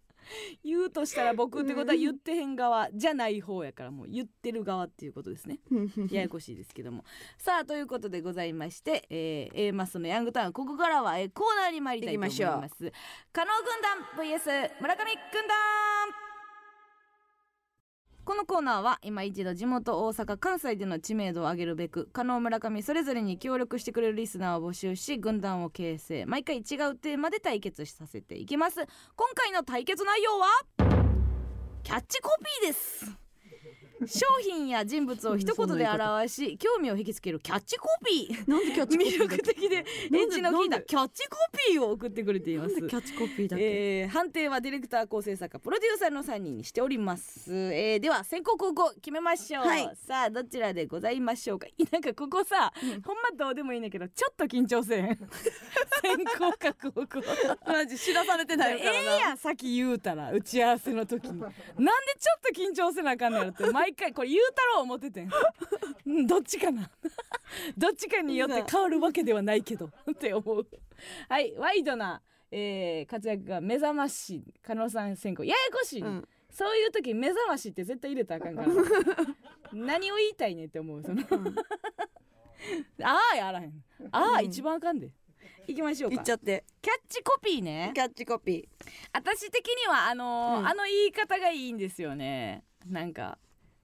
[0.63, 5.59] 言うとしたら僕ってことは言ってへん側じゃない方やからもう言ってる側っていうことですね。
[6.11, 7.03] ややこしいですけども。
[7.37, 12.91] さあということでございまして、えー、A マスのヤングタウンここからは、えーコーナーに参りたいと思います。
[13.31, 16.28] 加納軍団 VS 村上軍団
[18.29, 26.63] このコーナーは今一度地元大阪関西での知名度を上げるべく加納村上それぞれに協力してくれるリスナーを募集し軍団を形成毎回違う
[26.95, 28.85] テーマで対決させていきます。
[29.15, 30.45] 今回の対決内容は
[31.81, 32.29] キャッチコ
[32.61, 33.28] ピーです。
[34.05, 38.49] 商品や人物を一言で表し興味を引きつけるキャッチコピー。
[38.49, 41.37] なんでキャッチコピ魅ーだ力的でエンジの効いたキャッチコ
[41.69, 42.73] ピーを送ってくれています。
[42.73, 49.97] なんでキャッチコピーだけ、えー判定はディレクター構成作家プロデューサーの3人にしております、えーでは先行後攻決めましょう、はい。
[50.07, 51.67] さあどちらでございましょうか？
[51.67, 53.01] いなんかここさ、うん。
[53.01, 55.17] ほんまどうでもいいんだけどちょっと緊張せん。
[56.01, 57.21] 先行か後攻
[57.67, 61.39] マジ知らされてないえからな、えやん先言うたら打ち合わせの時に。
[61.39, 61.53] なんで
[62.19, 65.29] ちょっと緊張せなあかんのやろって毎回これ言うたろう思っててん。
[66.05, 66.89] うんどっちかな。
[67.77, 69.89] どっちかによって変わるわけではないけど。
[70.11, 70.67] って思う。
[71.27, 72.21] はいワイドな、
[72.51, 75.43] えー活躍が目覚ましい加納さん先行。
[75.43, 76.01] ややこしい。
[76.01, 76.27] ね、うん。
[76.49, 79.25] そういう時目覚ましって絶対入れたらあかんから。
[79.71, 81.23] 何を言いたいねって思うその。
[81.29, 81.55] うん。
[83.03, 83.83] ああやらへん。
[84.11, 84.45] ああ、うん。
[84.45, 85.11] 一番あかんで。
[85.67, 86.15] いきましょうか。
[86.15, 86.65] 言っちゃって。
[86.81, 87.91] キャッチコピーね。
[87.93, 88.67] キャッチコピ
[89.13, 90.67] 私的にはあのーうん。
[90.67, 92.63] あの言い方がいいんですよね。
[92.87, 93.37] なんか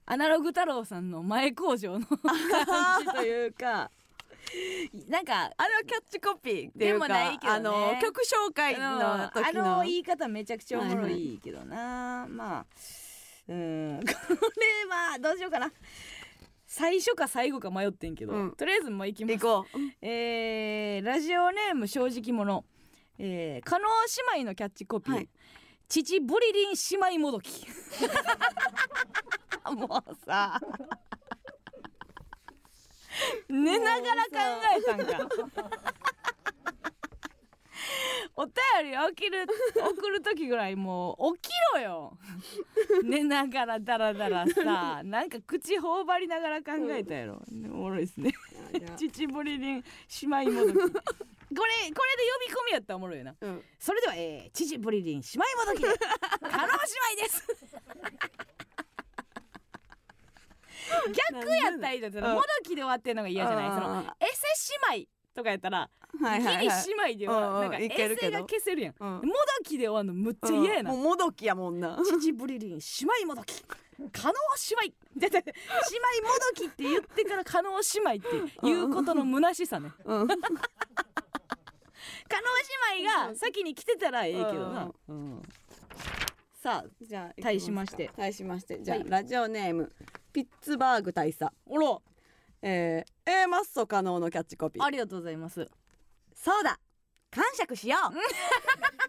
[0.06, 3.90] アナログ太郎さんの前工場の 感じというか
[5.10, 7.58] なんかーあれはキャッチコピーっていうかでもないけどね。
[7.58, 9.18] あの曲紹介あの。
[9.18, 12.66] の時のあの言い方めちゃくちゃおもろいけどな、まあ
[13.48, 14.12] うん こ
[14.60, 15.72] れはどうしようかな。
[16.68, 18.52] 最初か最後か迷ってんけど、うん。
[18.56, 19.38] とりあえずもう行きます。
[19.38, 19.80] 行こう。
[20.02, 22.64] えーラジオネーム正直者、
[23.18, 23.86] えー、加納
[24.36, 25.30] 姉妹のキャッチコピー、はい
[25.88, 27.66] 父ブリリン姉妹もどき。
[29.72, 30.60] もうさ。
[33.50, 34.32] 寝ながら考
[34.78, 35.30] えたんか
[38.36, 38.54] お便
[38.92, 39.46] り起きる
[39.98, 42.18] 送る時ぐらいもう起きろよ。
[43.04, 47.42] 寝ながらダラダラさなんか口頬張りながら考えたやろ。
[47.50, 48.34] おもろいですね。
[48.98, 50.74] 父ブリリン姉妹もどき。
[50.74, 51.94] これこれで呼
[52.50, 53.36] び込みやったらおもろいよな。
[53.40, 53.64] うん。
[53.80, 55.82] それでは、えー、父ブリリン姉妹もどき。
[55.82, 55.88] で
[56.50, 56.74] 加納姉
[57.16, 57.48] 妹です。
[61.14, 62.22] 逆やったらいいもど
[62.64, 63.70] きで終わってんのが嫌じゃない？
[63.70, 64.44] そのうんエセ
[64.92, 65.90] 姉妹とかやったら
[66.22, 66.68] はいはいはい。
[66.68, 68.38] ギリ姉妹ではなんかいけるけど。
[68.38, 68.96] 衛星が消せるやん。
[68.98, 69.08] うん。
[69.08, 69.30] もど
[69.66, 70.92] きで終わるのむっちゃ嫌やな。
[70.92, 72.00] もうもどきやもんな。
[72.04, 72.78] 父ブリリン姉
[73.24, 73.62] 妹もどき。
[74.12, 74.34] 加納
[74.80, 74.96] 姉妹。
[75.20, 75.54] だって姉
[76.22, 79.92] 妹もどきって言ってから加納姉妹っていうことの虚しさね。
[80.06, 80.28] うん。
[80.28, 80.38] 加納
[82.96, 85.42] 姉妹が先に来てたらええけどな、うん。
[86.62, 88.10] さあじゃあ対しまして。
[88.16, 88.82] 対しまして。
[88.82, 89.10] じゃあ、はい。
[89.10, 89.92] ラジオネーム
[90.32, 91.52] ピッツバーグ大佐。
[91.66, 92.02] おろ
[92.62, 94.84] えー、A マッソ可能のキャッチコピー。
[94.84, 95.70] ありがとうございます。
[96.36, 96.80] そうだ。
[97.32, 98.16] 感触しよう。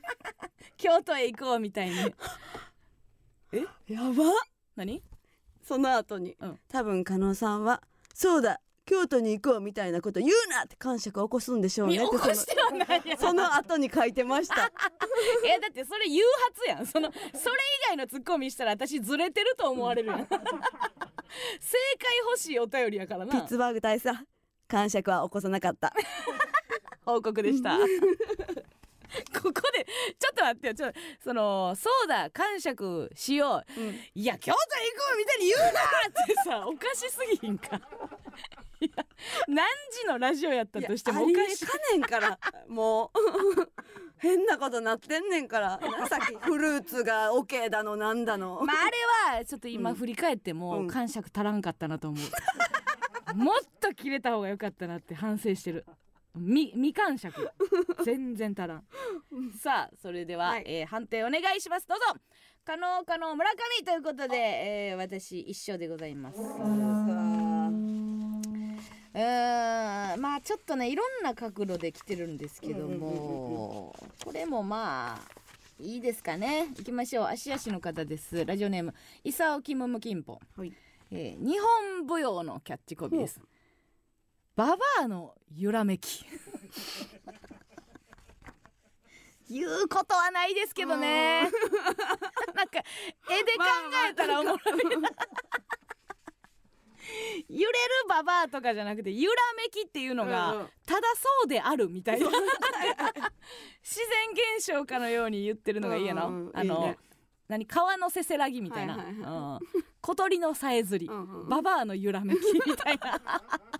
[0.76, 1.96] 京都へ行こうみたいに。
[3.52, 3.64] え？
[3.92, 4.24] やば。
[4.76, 5.02] 何？
[5.62, 6.60] その後に、うん。
[6.68, 7.82] 多分加納さんは
[8.14, 8.60] そうだ。
[8.86, 14.70] 京都に行こうみたいなこと言うなって感触を起こすんでしょうねいやってその その後に書いてました。
[15.44, 16.22] えだってそれ誘
[16.54, 16.86] 発やん。
[16.86, 20.28] そのそれ以外のツッコミしたら私ずれてると思われるやん
[21.60, 23.32] 正解欲しいお便りやからな。
[23.32, 24.16] ピッツバーグ大佐
[24.68, 25.92] 感触は起こさなかった。
[27.04, 27.78] 報告でした。
[29.40, 29.86] ここで
[30.18, 30.74] ちょっと待ってよ。
[30.74, 33.80] ちょっとそのそうだ感触しよう。
[33.80, 34.00] うん。
[34.14, 34.58] いや京都行こ
[35.14, 35.80] うみたいに言うな
[36.24, 37.80] ってさおかしすぎひんか
[39.48, 41.66] 何時のラジオやったとしてもおかしい。
[41.66, 43.72] かねんからもう。
[44.18, 49.96] 変なことなってんねんからさっきフルーツが OK だのなんだの、まああれはちょっと今うん。
[49.96, 50.88] 振り返ってもうん。
[50.88, 55.84] 感触足らんかったなと思う、 もっと切れた方が良かったなって反省してる。
[56.34, 57.50] み未感触
[58.04, 58.84] 全然足らん。
[59.62, 60.62] さあそれでは、はい。
[60.66, 61.86] えー判定お願いします。
[61.86, 62.04] どうぞ。
[62.64, 66.38] 加納加納村上ということで、えー私一緒でございます
[69.16, 75.20] うーんまあちょっとねいろんな角度で来てるんですけども、これもまあ
[75.80, 76.66] いいですかね。
[76.76, 77.24] 行きましょう。
[77.24, 78.44] 足足の方です。
[78.44, 78.94] ラジオネーム
[79.24, 80.72] イサオキムムキンポ、はい。
[81.10, 83.40] えー日本舞踊のキャッチコピーです。
[84.54, 86.26] ババアの揺らめき。
[89.48, 91.42] 言うことはないですけどね。
[92.54, 92.82] なんか
[93.30, 93.64] 絵で考
[94.10, 94.58] えたらおもろい
[97.48, 97.72] 揺れる
[98.08, 102.26] ババアとかじゃなくて揺らめきっていうのが、ただそうであるみたいな。
[103.82, 106.98] 自然現象かのように言ってるのがいいやの、うんうんあのいいね。
[107.48, 109.84] 何川のせせらぎみたいな、はいはいうん。
[110.00, 111.48] 小鳥のさえずり、うんうん。
[111.48, 113.20] ババアの揺らめきみたいな。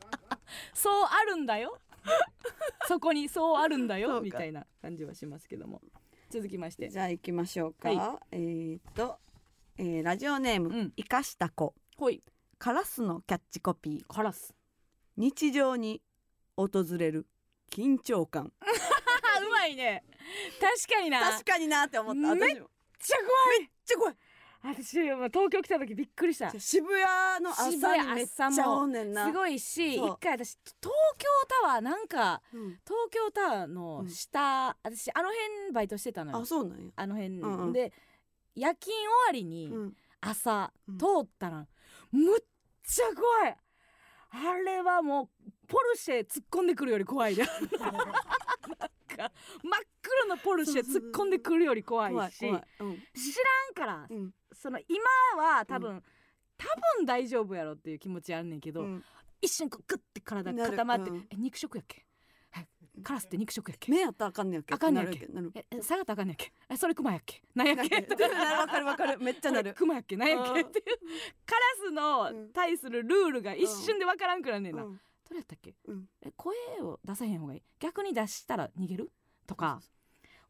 [0.73, 1.79] そうあるんだよ。
[2.87, 4.21] そこにそうあるんだよ。
[4.21, 5.83] みたいな感じはしますけども。
[6.31, 6.89] 続きまして。
[6.89, 9.19] じゃあ行きましょうか、はえーっと、
[9.79, 10.93] えーラジオネーム、うん。
[10.97, 12.23] 生かした子ほい
[12.59, 14.13] カラスのキャッチコピー。
[14.15, 14.55] カラス。
[15.17, 16.03] 日常に
[16.57, 17.27] 訪れる
[17.71, 18.53] 緊張感。
[18.61, 18.67] あ
[19.45, 20.05] うまいね。
[20.61, 21.21] 確かにな。
[21.33, 22.35] 確かになって思った。
[22.35, 22.55] めっ
[22.99, 23.61] ちゃ怖い。
[23.61, 24.17] めっちゃ怖い。
[24.63, 26.51] 私東京来た時びっくりした。
[26.51, 29.31] す渋谷の朝にめっちゃおんねんな。
[29.33, 31.29] ごいし一回私東京
[31.63, 32.71] タワーなんかうん。
[32.85, 36.39] 東京タワーの下、私あの辺バイトしてたのよ。
[36.39, 37.73] あそうなんや、あの辺、うんうん。
[37.73, 37.93] で
[38.57, 39.97] 夜勤終わりにうん。
[40.21, 40.99] 朝、うん。
[40.99, 41.69] 通ったら
[42.17, 42.41] むっ
[42.85, 43.57] ちゃ怖い。
[44.31, 47.47] あれはもうポルシェ突っ込んでくるより怖い真っ
[50.03, 52.39] 黒のポルシェ突っ込んでくるより怖いし。
[52.39, 52.63] 知らん
[53.75, 54.35] からうん。
[54.53, 55.05] その今
[55.43, 56.03] は多分、
[56.59, 56.67] 多
[56.99, 59.05] 分大丈夫やろっていう気持ちあんねんけど、うん。
[59.41, 61.27] 一瞬こうグッて体固まって、うん。
[61.31, 62.03] え肉食やっけ？
[62.03, 62.06] え
[63.03, 63.91] カラスって肉食やっけ？
[63.91, 64.75] 目やったらあかんねやっけ？
[64.75, 65.29] あかんねやっけ？
[65.55, 66.53] ええ下がったらあかんねやっけ？
[66.71, 67.43] えそれクマやっけ？
[67.55, 67.97] なんやっけ？
[67.97, 69.19] わかるわかる。
[69.19, 69.75] めっちゃなる。
[69.79, 70.17] クマやっけ？
[70.17, 70.61] なんやっけ？
[70.61, 70.67] うん。
[70.67, 70.85] っていう。
[71.47, 74.93] カラスの対するルールが一瞬でわからんくなんねんな、うん。
[74.95, 75.75] どれやったっけ？
[75.87, 76.09] うん。
[76.23, 77.63] え声を出さへん方がいい。
[77.79, 79.11] 逆に出したら逃げる？
[79.47, 79.81] とか。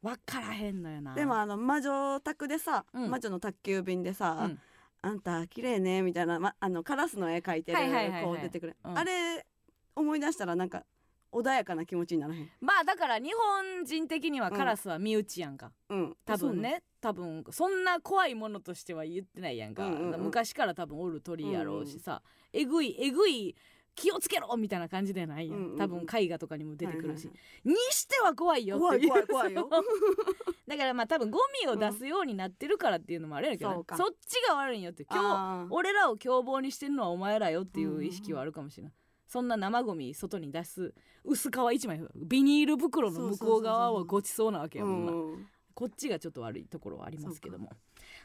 [0.02, 1.14] わからへんのよな。
[1.14, 3.10] でもあの魔女宅でさ、うん。
[3.10, 4.60] 魔女の宅急便でさ、うん。
[5.02, 8.24] あんた綺麗ねみたいな、ま、あのカラスの絵描いてるはいはいはいはい。
[8.24, 8.98] こう出てくる、うん。
[8.98, 9.46] あれ
[9.94, 10.84] 思い出したらなんか
[11.32, 12.50] 穏やかな気持ちにならへん。
[12.60, 16.16] まあだから日本人的にはカラスは身内やんか、うん。
[16.24, 16.82] 多分ね。
[17.00, 19.84] 多分そんな怖いものとしては言ってないやんか、
[20.18, 22.22] 昔から多分おる鳥やろうしさ、
[22.52, 23.54] えぐいえぐい
[23.94, 27.36] 気をつけろみたいな感じでないやん、多分絵画とかにも出てくるし、はい
[27.68, 29.70] にしては怖いよっていう怖い怖い怖いよ。
[30.68, 33.96] だからまあ多分ゴミを出すようになってるからっていうのもあるやんけど、そうか。
[33.96, 35.04] そっちが悪いんよって。
[35.04, 38.92] 今日俺らを凶暴にしてるのはお前らよっていう意識はあるかもしれない、
[39.26, 45.46] そんな生ゴミ外に出す薄皮一枚ビニール袋の向こう側はごちそうなわけやもんな、うん
[45.76, 47.70] こっちがちょっと悪いところはありますけども。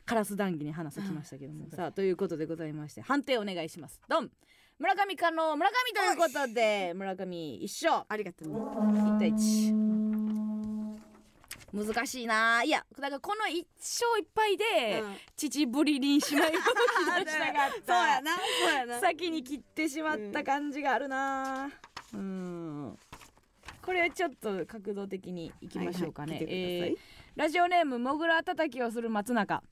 [0.05, 1.69] カラス談義に花咲きましたけども。
[1.69, 3.99] さあということでございまして判定お願いします。
[4.07, 4.31] ドン。
[4.79, 8.05] 村上かの村上ということで村上一緒。
[8.07, 10.00] ありがとうね1対1
[11.73, 12.63] 難しいな。
[12.63, 15.15] いやだからこの1勝1敗で、うん。
[15.35, 18.99] 父ぶりにしないことにしたかっ そうたやなそうやな。
[18.99, 21.71] 先に切ってしまった感じがあるな。
[22.13, 22.97] うん。
[23.81, 26.97] これちょっと角度的にいきましょうかね、はいはいえー
[27.33, 29.63] ラジオネームもぐらたたきをする松中。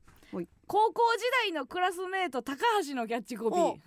[0.66, 3.62] 高校時代のクラスメート高橋のキャッチコピー。
[3.62, 3.78] お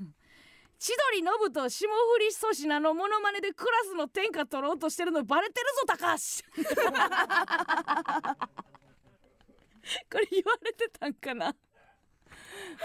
[0.83, 6.19] 千鳥ノブと霜降り粗品のモノマネでクラスの天下取ろうとしてるのバレてるぞ高橋。
[10.11, 11.55] これ言われてたんかな？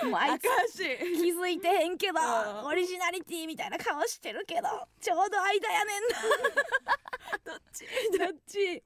[0.04, 2.24] もうあいつ気づいてへんけどう
[2.66, 2.66] ん。
[2.68, 4.68] オリジナリティみたいな顔してるけど
[5.02, 6.18] ちょうど間やねんな。
[7.52, 7.84] どっち？
[8.16, 8.84] どっち？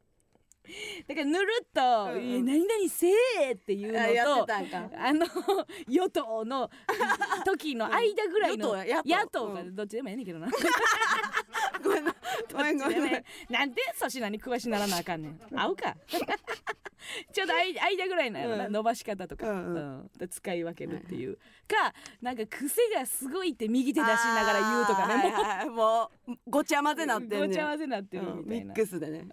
[1.08, 1.82] だからぬるっと
[2.14, 2.36] 「うんうん。
[2.36, 3.08] え何々せ
[3.42, 5.26] え!」っていうのとあの
[5.90, 6.70] 与党の
[7.46, 9.76] 時の間ぐらいの野野党党かうん。
[9.76, 10.50] どっちでもええねんけどな。
[11.84, 12.16] ごめんな。
[12.52, 12.98] ごめんごめん。
[12.98, 15.40] ごめんなんで粗品に詳しならなあかんねん。
[15.54, 15.96] 合うか。
[17.34, 20.12] ちょうど間間ぐらいの伸ばし方とか、うん。
[20.30, 21.40] 使い分けるっていう、
[21.72, 29.28] かなんか癖がすごいって右手出しながら言うとかねはいはいはいもうごちゃ混ぜなってごちゃ混ぜなってるうんみたいな、ミックスでね。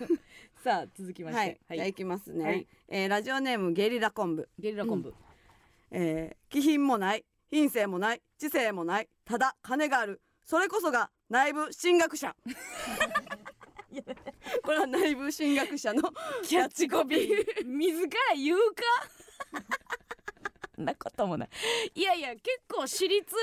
[0.64, 1.38] さあ続きまして。
[1.40, 2.66] はい、じゃあいきますね、はい。
[2.88, 5.14] えーラジオネームゲリラ昆布、ゲリラ昆布、
[5.90, 10.20] えー、気品もない品性もない知性もないただ金がある。
[10.44, 12.34] それこそが内部進学者。
[14.62, 16.02] これは内部進学者の
[16.42, 17.64] キャッチコピー。
[17.64, 18.82] 自ら言うか？
[20.25, 20.25] そ
[20.78, 21.48] んなこともない。
[21.94, 23.34] いやいや結構私立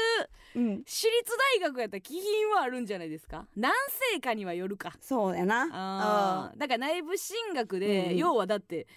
[0.55, 0.83] うん。
[0.85, 3.45] 私立大学やったら気品はあるんじゃないですか？
[3.55, 3.73] 何
[4.13, 4.93] 世かにはよるか。
[4.99, 5.67] そうやな。
[5.71, 6.57] あー。
[6.59, 8.87] だから内部進学で、うん要はだって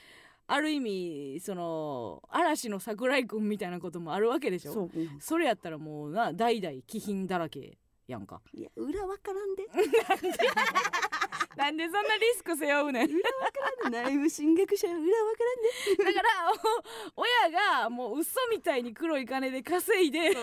[0.48, 4.72] ある意味その嵐の桜井君みたいなこともあるわけでしょ？
[4.72, 4.90] そう。
[5.18, 8.40] それやったらもうな代々気品だらけやんか。
[8.52, 10.38] いや裏わからんでなんで
[11.58, 13.10] そんなリスク背負うねん。
[13.90, 15.10] 内部進学者裏わか
[15.94, 16.04] らんで。
[16.04, 16.52] だから
[17.16, 20.34] お親がもう嘘みたいに黒い金で稼いで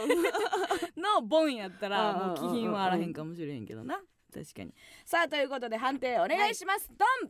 [0.98, 4.02] のボンやったらもう気品はあらへんかもしれへんけどな。
[4.34, 4.74] 確かに。
[5.06, 7.30] さあということで判定お願いします、ドン。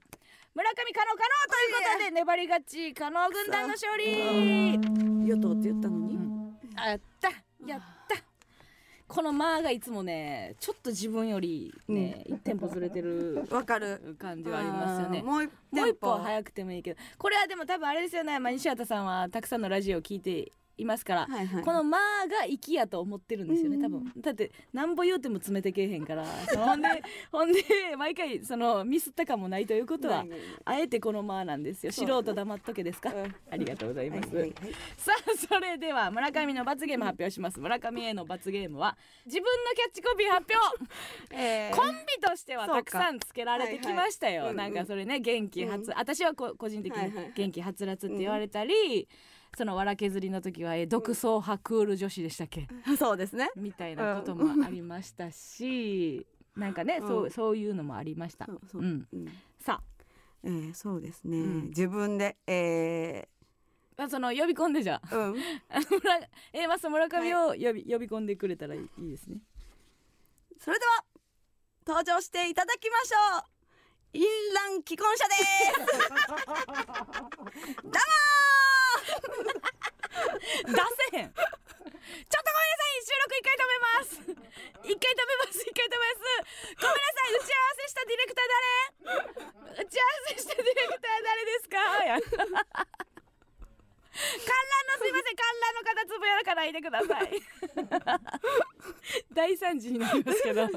[0.55, 4.77] 村上加納加納ということで粘り勝ち加納軍団の勝利。
[5.27, 6.17] 与党って言ったのに、
[6.77, 7.29] あやった。
[7.65, 8.02] やった
[9.13, 14.15] この間がいつもねちょっと自分よりね、一テンポずれてる わかる。
[14.17, 15.21] 感じはありますよね。
[15.21, 16.99] もう一もう一歩い早くてもいいけど。
[17.19, 21.63] これはでも多分あれですよね、まあ、西畑さんはたくさんのラジオを聞いていますから、はいはい。
[21.63, 24.11] この「まあ」が粋やと思ってるんですよね多分。
[24.17, 26.25] だってなんぼ言うても詰めてけえへんから。
[26.55, 26.87] ほんで
[27.31, 27.61] ほんで
[27.97, 30.25] 毎回そのミスったかもないということは
[30.65, 31.91] あえてこの「まあ」なんですよ。
[31.91, 33.35] 素人黙っとけですか、うん。
[33.51, 34.73] ありがとうございます、はいはいはい。
[34.97, 37.59] さあそれでは村上の罰ゲーム発表します。
[37.59, 40.93] 村上への罰ゲームは自分のキャッチコピー発表。
[41.35, 41.75] えー。
[41.75, 49.07] コンビとしてはたくさんつけられてきましたよ、はいはいなんかそれね元気はつ、私はこ個人的に元気はつらつって言われたり、
[49.55, 52.67] そのわら削りの時はえ独創派クール女子でしたっけ？
[52.97, 53.51] そうですね。
[53.55, 56.25] みたいなこともありましたし、
[56.55, 57.07] なんかね、うん。
[57.07, 58.45] そうそういうのもありました。
[58.45, 58.81] そうそう。
[58.81, 59.07] うん。
[59.13, 59.27] うん。
[59.59, 59.81] さ
[60.43, 61.67] えーそうですね、うん。
[61.69, 63.27] 自分でえ
[63.95, 65.07] あその呼び込んでじゃあ。
[65.07, 65.39] ー、うん。
[66.67, 69.37] マス村上を呼び,、呼び込んでくれたらいいいいですね。
[70.57, 71.05] それでは
[71.85, 74.17] 登場していただきましょう。
[74.17, 74.23] 淫
[74.53, 75.39] 乱既婚者です。
[77.83, 77.99] どうも出
[81.11, 81.33] せへん。
[81.33, 83.03] ちょっとごめんなさい。
[83.03, 84.19] 収録一回止めます。
[84.83, 85.61] 一回止めます。
[85.61, 86.21] 一回止めます。
[86.79, 87.33] ごめんなさい。
[87.33, 89.83] 打ち合わせしたディレクター誰？
[89.83, 91.77] 打ち合わせしたディレクター誰ですか？
[92.05, 92.19] や。
[92.19, 92.53] 観覧
[94.87, 95.35] のすいません。
[95.35, 97.41] 観覧の方つぶやかないでください。
[99.33, 100.67] 大惨事になりますけど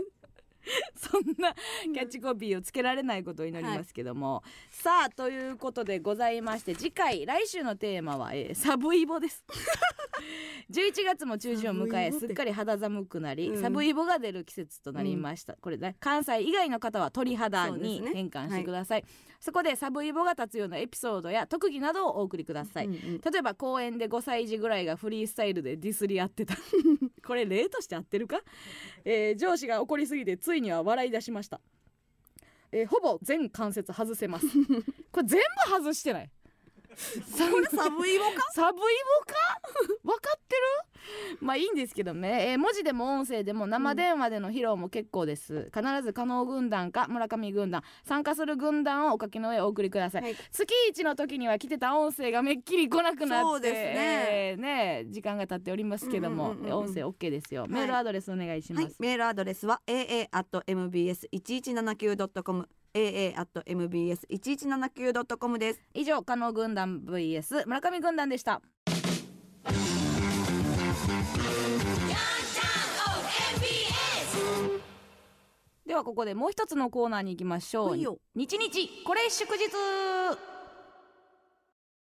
[0.97, 9.45] そんなキャッチコピーをつけられないことを祈りますけども、さあということでございまして次回来週のテーマは、えーサブイボです。
[10.71, 13.63] 11月も中旬を迎えすっかり肌寒くなり、うん。
[13.63, 19.05] サブイボが出る季節となりました、これね関西以外の方は鳥肌に変換してください
[19.41, 23.21] そこでサブイボが立つようなエピソードや特技などをお送りください、うんうん。
[23.21, 26.57] 例えば公園で5歳児ぐらいがフリースタイルでディスり合ってた。
[27.27, 28.41] これ例として合ってるか、
[29.05, 31.61] えー上司が怒りすぎてついには笑い出しました、
[32.71, 34.47] えーほぼ全関節外せます。
[35.11, 36.31] これ全部外してない
[36.97, 37.45] サ
[37.91, 38.41] ブイボか？
[38.53, 38.87] サブイボ
[39.27, 39.35] か？
[40.03, 40.63] 分かってる？
[41.41, 50.37] まあいいんですけどね、えー文字でも音声でも生電話での披露も結構です、必ず加納軍団か村上軍団参加する軍団をお書きの上お送りください、はい。
[50.51, 54.27] 月一の時には来てた音声がめっきり来なくなってそうですね。
[54.29, 56.73] えーね時間が経っておりますけども、うんうんうんうん。
[56.73, 57.69] 音声 OK ですよ、い。
[57.69, 65.83] メールアドレスお願いします、はい、メールアドレスは aa.mbs1179.com aa.mbs1179.com です。
[65.93, 68.63] 以上加納軍団 vs 村上軍団でした。
[75.85, 79.63] ではここでもう一つのコーナーに行きましょいう日日これ祝日。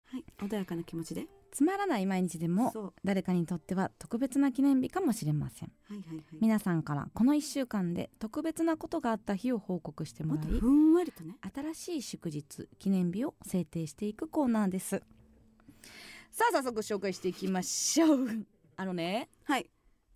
[0.06, 5.72] はい穏やかな気持ちでつまらない毎日でも誰かにとっては特別な記念日かもしれません。
[5.88, 6.24] はいはいはい。
[6.41, 11.38] 皆さんからこの1週間で特別なことがあった日を報告してもらいふんわりとね。
[11.54, 15.04] 新しい祝日記念日を制定していくコーナーです。
[16.32, 18.47] さあ早速紹介していきましょう。
[18.76, 19.70] あのねはい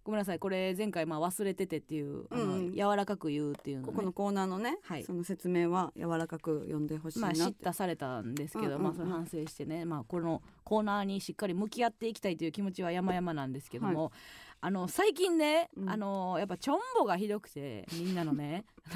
[0.08, 2.42] ごめんなさいこれ前回まあ忘れててっていう、うん。
[2.42, 3.88] うん柔らかく言うっていうのね。
[3.88, 5.04] ここのコーナーのね、はい。
[5.04, 8.84] その説明は柔らかく読んでほしいまあなって、叱咤されたんですけど、うんうんうん。
[8.84, 14.14] まあそれ反省してね、まあ、このコーナーにしっかり向き合っていきたいという気持ちは山々なんですけども、
[14.62, 15.90] あの最近ね、うん。
[15.90, 18.64] あのやっぱチョンボがひどくてみんなのね。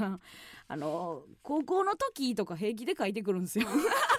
[0.69, 3.67] あの高校の時とか平気で書いてくるんですよ。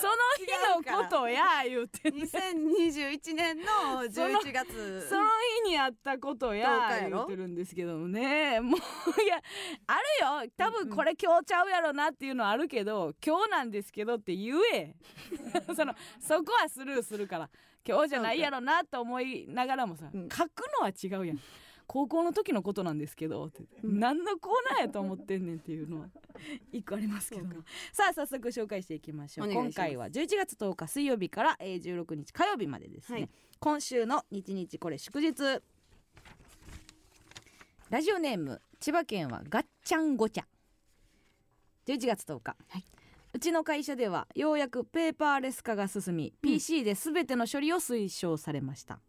[0.00, 5.06] その日のことや言うてね2021年の11月。
[5.08, 5.28] その
[5.64, 7.16] 日にあったことや10日やろ？
[7.16, 8.60] 言ってるんですけどもね。
[8.60, 9.40] もういや
[9.86, 10.50] あるよ。
[10.56, 14.94] 多分これ今日ちゃうやろなっていうのはあるけど今日なんですけどって言え。
[15.74, 17.50] そのそこはスルーするから。
[17.82, 20.28] 今日じゃないやろなと思いながらもさ、うん。
[20.28, 21.40] 書くのは違うやん
[21.92, 23.98] 高校の時のことなんですけどって、うん。
[23.98, 26.08] 何のコーナーやと思ってんねんっていうのは。
[26.70, 27.48] 一個ありますけど
[27.92, 29.52] さあ早速紹介していきましょう。
[29.52, 33.30] 今回は11月10日水曜日から、えー、16日火曜日までですね、はい。
[33.58, 35.34] 今週の日日これ祝日。
[37.88, 40.44] ラジオネーム千葉県はガッチャンゴチャ。
[41.86, 42.84] 11月10日、はい。
[43.32, 46.50] うちの会社ではようやくペーパーレス化が進み、うん。
[46.50, 49.00] PC で全ての処理を推奨されました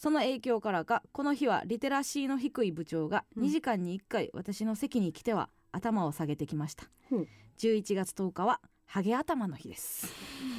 [0.00, 3.44] その影響からかこの日はリテラシーの低い部長がうん。
[3.44, 7.28] 2時間に1回私の席に来ては頭を下げてきました、うん。
[7.58, 10.10] 11月10日はハゲ頭の日です。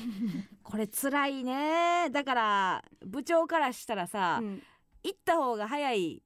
[0.62, 2.12] これ辛いね。
[2.12, 4.62] だから部長からしたらさ、うん。
[5.04, 6.22] 行った方が早い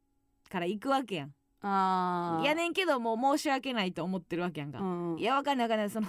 [0.49, 1.33] から行くわけやん。
[1.61, 2.45] あー。
[2.45, 5.89] やねんけどもう申し訳ないと思ってるわけやんか、うんいやわかんないわかんない。
[5.89, 6.07] その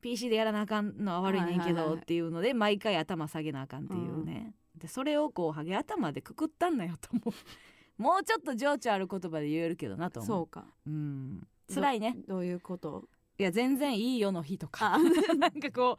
[0.00, 7.32] PC でやらなあかんのは悪いねんけどっていうので毎回頭下げなあかんっていうね、でそれをこうハゲ頭でくくったんなよと思う。
[8.02, 10.28] もうちょっと情緒ある言葉で言えるけどなと思う。
[10.28, 10.66] そうか。
[10.86, 11.46] うん。
[11.72, 12.16] 辛いね。
[12.26, 13.08] どどういうこと？
[13.40, 14.94] いや全然いいよの日とか。
[14.94, 14.98] あ。
[15.38, 15.96] なんかこ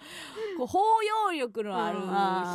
[0.55, 1.91] うこう包容力のあ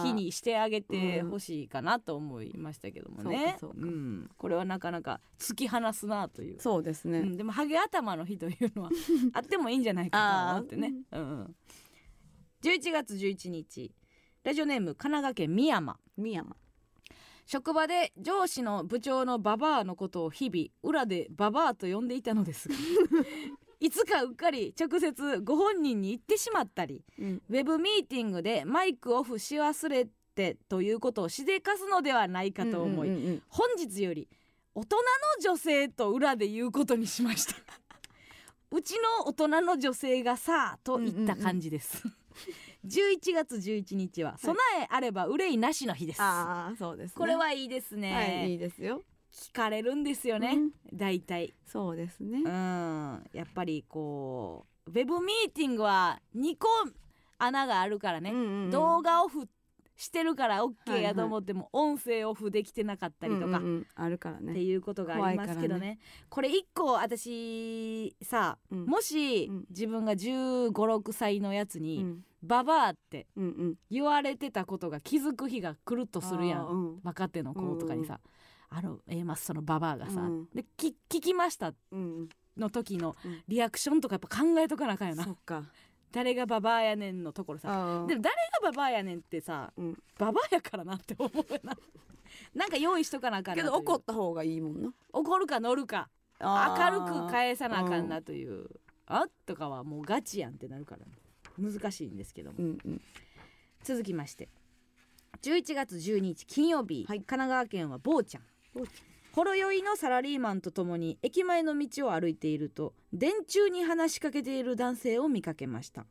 [0.02, 3.86] る日にしてあげてほしいかなと思いましたけどもね、そううか。
[3.86, 6.60] ん、これはなかなか突き放すなという。
[6.60, 8.90] そうですね、うん、でもハゲ頭の日というのは
[9.32, 11.56] あってもいいんじゃないかと思ってね、うんうん、
[12.60, 13.90] 11月11日
[14.44, 15.96] ラジオネーム神奈川県深山。
[16.18, 16.54] 深山。
[17.46, 22.74] 職場で上司の部長のババアのことを日々裏でババアと呼んでいたのですが
[23.80, 27.42] いつかうっかり直接ご本人に言ってしまったりうん。
[27.48, 34.28] ウェブミーティングでマイクオフし忘れてということをしでかすのではないかと思い、うんうんうん本日より
[34.74, 35.02] 大人の
[35.40, 37.54] 女性と裏で言うことにしました。
[38.72, 42.02] うちの大人の女性がさあといった感じです、
[42.86, 49.02] 11月11日は備えあれば憂いなしの日です、ああそうです、ね、これはいいですね、はいいいですよ。
[49.34, 50.70] 聞かれるんですよね、うん。
[50.96, 51.54] 大体。
[51.66, 52.38] そうですね。
[52.44, 53.26] うん。
[53.32, 56.68] やっぱりこうウェブミーティングは2個
[57.38, 58.70] 穴があるからね、うんうんうん。
[58.70, 59.48] 動画オフ
[59.96, 63.86] してるから OK やと思っても音声オフできてなかったりとか、うんうんうん。
[63.94, 65.98] あるからってねいうことがありますけどね。
[66.28, 68.86] これ一個私さ、うん。
[68.86, 69.64] もしうん。
[69.70, 73.74] 自分が1 5 6歳のやつうにん「ババア」ってうんうん。
[73.90, 76.60] 言われてたことが気づく日が来るとするやん。
[76.62, 77.00] あーうん。
[77.04, 78.20] 若手の子とかにさ
[78.70, 80.48] 「あの A マスそのババアがさ、うん。
[80.54, 82.28] でき聞きました」うん。
[82.56, 83.42] の時のうん。
[83.48, 85.24] リアクションとかやっぱ考えとかなあかんよな。
[85.24, 85.64] そっか
[86.14, 87.68] 誰がババアやねんのところさ。
[87.70, 89.98] あでも誰がババアやねんってさうん。
[90.16, 91.76] ババアやからなって思うよな。
[92.54, 94.94] なんか用意しとかなあかんなけど怒った方がいいもんな。
[95.12, 96.08] 怒るか乗るか。
[96.40, 98.68] 明るく返さなあかんなという、
[99.06, 101.04] あとかはもうガチやんってなるから。
[101.58, 102.58] 難しいんですけども。
[102.58, 103.00] うんうん。
[103.82, 104.48] 続きまして。
[105.42, 107.18] 11月12日金曜日、はい。
[107.18, 108.42] 神奈川県は坊ちゃん。
[108.72, 108.90] 坊ち
[109.34, 116.06] ほろ酔いのサラリーマンとともに駅前の道を歩いていると電柱に話しかけている男性を見かけました。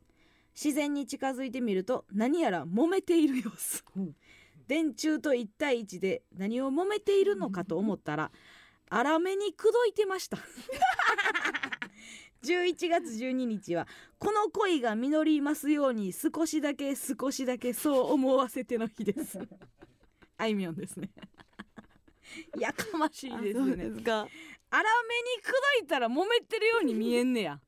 [0.54, 4.14] 自然に近づいてみると何やら揉めている様子、うん。
[4.68, 8.30] 電柱と1対1で何を揉めているのかと思ったら
[8.90, 10.36] 粗めに口説いてました。
[12.44, 19.38] 11月12日はこの恋が実りますように少しだけ少しだけそう思わせての日です。
[20.36, 21.08] あいみょんですね
[22.58, 24.28] やかましいですよねすか。
[24.70, 27.60] 粗めに口説いたら揉めてるように見えんねや。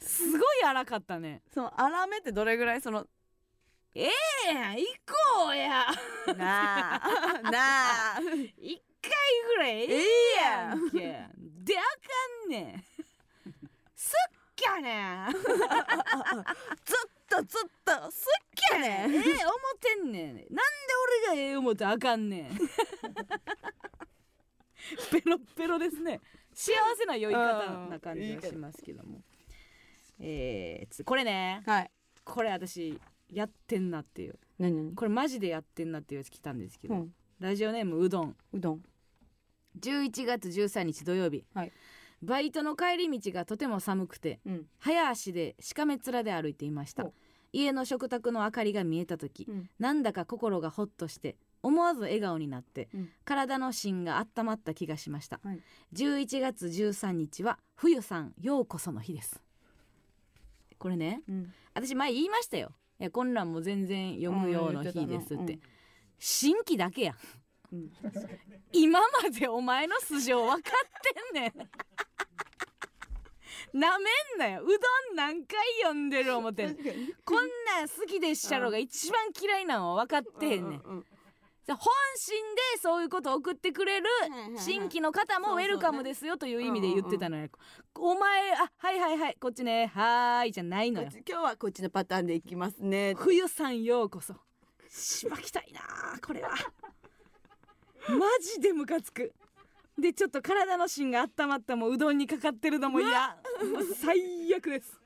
[0.00, 1.42] すごい荒かったね。
[1.52, 3.06] その粗めってどれぐらいその？
[3.94, 4.10] え
[4.50, 4.76] えやん。
[4.76, 4.86] 行
[5.36, 5.86] こうや。
[6.36, 7.42] なあ。
[7.50, 8.20] なあ。
[8.58, 9.12] 一回
[9.46, 10.04] ぐらいええ
[10.40, 10.98] やんけ。
[11.36, 12.84] であかんねん。
[13.96, 15.32] すっきゃねん。
[15.32, 15.44] ずっ
[17.28, 19.20] とずっとすっきゃねええ思っ
[19.80, 20.34] てんねん。
[20.34, 20.52] なんで
[21.26, 22.50] 俺がええ思ってあかんねん。
[25.10, 26.20] ペロッペロですね。
[26.54, 29.22] 幸せな酔い方な感じがしますけども。
[30.20, 31.62] えーつこれね。
[31.66, 31.90] はい。
[32.24, 32.98] これ私
[33.30, 34.38] やってんなっていう。
[34.58, 34.94] 何何？
[34.94, 38.82] これマジでやってんなっていうやつ来たんですけど、うんラジオネームうどんうどん
[39.78, 41.72] 11月13日土曜日、はい
[42.22, 44.66] バイトの帰り道がとても寒くてうん。
[44.78, 47.04] 早足でしかめ面で歩いていました。
[47.04, 47.12] お
[47.52, 49.70] 家の食卓の明かりが見えた時、うん。
[49.78, 53.08] なんだか心がほっとして思わず笑顔になって、うん。
[53.24, 55.60] 体の芯が温まった気がしました、はい。
[55.94, 59.40] 11月13日は冬さんようこその日です。
[60.78, 61.52] これねうん。
[61.74, 62.72] 私前言いましたよ。
[63.00, 65.60] いやこんなんも全然読むようの日ですって、うん
[66.18, 67.14] 新規だけや
[67.72, 67.90] うん。
[68.72, 71.52] 今までお前の素性分かってんねん。
[73.78, 74.04] なめ
[74.36, 74.62] んなよ。
[74.62, 74.72] うど
[75.12, 76.76] ん何回読んでる思ってん
[77.24, 77.36] こん
[77.66, 80.80] なん好きでっしゃろが一番嫌いなのは分かってへんねん。
[80.80, 81.04] うんうん
[81.66, 84.06] じゃあ本心でそういうことを送ってくれる
[84.56, 87.48] 新規の方もウェルカムですよという意味で言ってたのよ、
[87.94, 89.92] お前あはいはいはいこっちね。
[89.94, 91.10] はーいじゃないのよ。
[91.28, 93.12] 今日はこっちのパターンでいきますね。
[93.18, 94.34] 冬さんようこそ。
[94.88, 95.80] しばきたいな
[96.14, 96.52] あこれは
[98.08, 99.32] マジでムカつく。
[99.98, 103.08] でちょっと体の芯が温まったもううどんにかかってるのも嫌。
[103.10, 104.98] もう最悪です。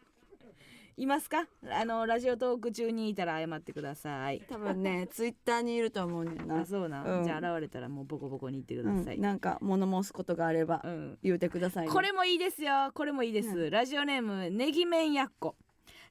[0.98, 1.46] いますか？
[1.70, 4.42] あのラジオトーク中にいたら謝ってください。
[4.48, 6.60] 多分ね ツイッターにいると思うねんな。
[6.60, 7.24] あそうな、うん。
[7.24, 9.22] じゃあ現れたらもうボコボコに言ってくうださい、ん。
[9.22, 11.18] なんか物申すことがあればうん。
[11.22, 11.92] 言うてくださいね。
[11.92, 12.92] これもいいですよ。
[12.94, 15.56] これもいいです、うラジオネームネギメンやっこ。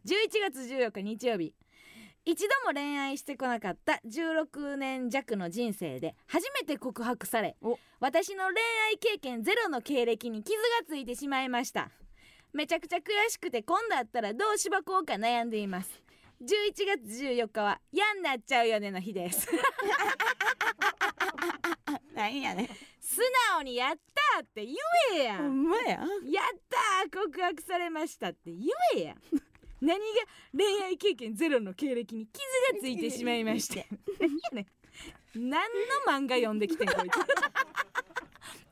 [0.05, 1.53] 11月14日日曜日
[2.23, 7.79] 一度も恋愛してこなかった16年弱の人生で初めて告白されお。
[7.99, 8.53] 私の恋
[8.91, 11.89] 愛経験ゼロの経歴に傷がついてしまいました。
[12.53, 15.89] めちゃくちゃ悔しくて今度会ったらどうしばこうか悩んでいます。
[16.41, 16.45] 11
[17.03, 19.47] 月14日は嫌になっちゃうよねの日です。
[22.13, 22.69] なんやね
[22.99, 23.19] 素
[23.51, 23.95] 直にやっ
[24.35, 24.75] たって言
[25.15, 25.37] えや。
[25.37, 25.89] ほんまや。
[25.89, 26.05] やっ
[26.69, 29.15] たー告白されましたって言えや
[29.81, 30.03] 何が
[30.55, 32.43] 恋愛経験ゼロの経歴に傷
[32.73, 33.75] がついてしまいました
[34.19, 37.13] 何やねん何の漫画読んできてんこいつ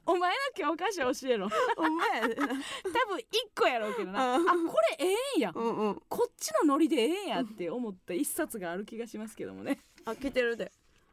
[0.05, 1.49] お前の教科書教えろ。
[1.77, 4.33] ほんまやね多分一個やろうけどな。
[4.33, 5.51] あうんこれええんや。
[5.53, 6.01] うんうん。
[6.09, 9.77] こっちのノリでええんやって思った一冊がある気がしますけどもね。
[10.05, 10.71] あ来てるで。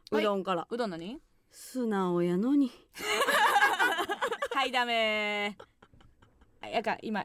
[0.09, 0.23] はい。
[0.23, 0.65] うどんから。
[0.67, 1.21] うどん何？
[1.51, 2.71] 素直やのに。
[4.55, 6.69] はいダメー。
[6.71, 7.23] やか今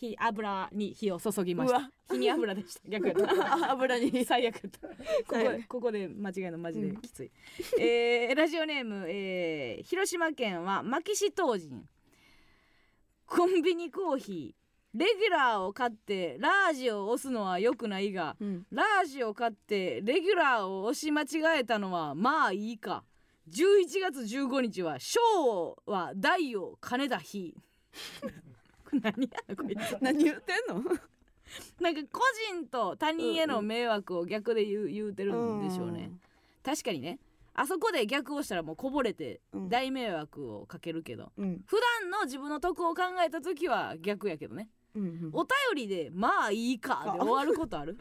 [0.00, 1.90] 火油に火を注ぎました。
[2.10, 2.80] 火に油でした。
[2.88, 3.66] 逆やった。
[3.66, 4.24] あ油に。
[4.24, 4.88] 最悪やった。
[4.88, 4.94] こ
[5.26, 7.30] こここで間違いのマジできつい、
[7.78, 11.86] えーラジオネーム、えー広島県は牧師当人。
[13.26, 18.66] コンビニコーヒーレギュラーを買ってラージを押すのは良くないがうん。
[18.70, 23.04] ラージを買ってレギュラーを押し間違えたのはまあいいか。
[23.50, 27.54] 11月15日は小は大を金田日。
[28.20, 28.32] これ
[28.92, 29.96] 何やのこいつ。
[30.00, 30.82] 何言ってんの？
[31.80, 32.20] なんか個
[32.52, 36.12] 人と他人への迷惑を逆で言う言うてるんでしょうね、
[36.62, 37.18] 確かにね。
[37.52, 39.68] あそこで逆をしたらもうこぼれてうん。
[39.68, 41.62] 大迷惑をかけるけど、うん。
[41.66, 47.96] 普段の自分の得を考えた時は逆やけどねうんうんお便りで「まあいいか」で終わることある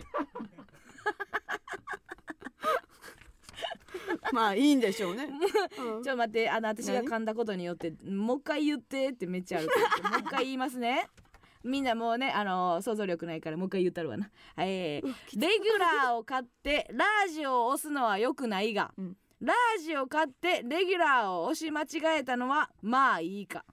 [4.33, 5.29] まあいいんでしょうね。
[5.77, 6.03] うん。
[6.03, 9.73] ちょっと待ってあの私が噛んだことによってもう一回言ってってめっちゃあるか
[10.03, 11.07] らもう一回言いますね。
[11.63, 19.17] みんなもうねあの想像力ないからもう一回言ったるわな、えーレギュラーを買ってラージを押すのは良くないが、うん。
[19.41, 23.65] ラージを買ってレギュラーを押し間違えたのはまあいいか。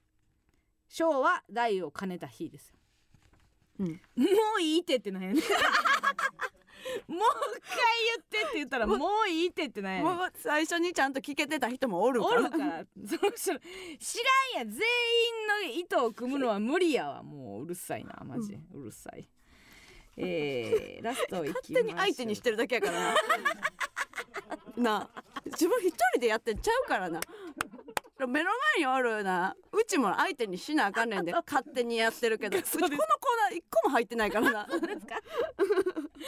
[0.89, 2.73] 小は大を兼ねた日です
[3.79, 3.89] うん。
[3.89, 3.95] も
[4.59, 5.43] ういいってってなんやねん
[7.09, 8.97] もう一回言ってって言ったらも
[9.27, 12.41] ういいってってなんやねんもう最初にちゃんと聞けてた人もおるから。
[12.41, 12.85] おるから。
[13.07, 13.61] その人知らんや
[14.65, 14.77] 全員
[15.69, 17.23] の意図を組むのは無理やわ。
[17.23, 19.29] もううるさいなマジ、うるさい。
[20.19, 23.15] えー、ラストいきまし勝手に相手にしてるだけやからな。
[24.77, 25.11] な。
[25.15, 27.21] あ自分一人でやってんちゃうからな。
[28.19, 29.55] 目の前におるな。
[29.73, 32.57] うちも相手にしなあかんねんで勝手にやってるけど。
[32.59, 32.99] うちこのコー
[33.51, 34.67] ナー一個も入ってないからな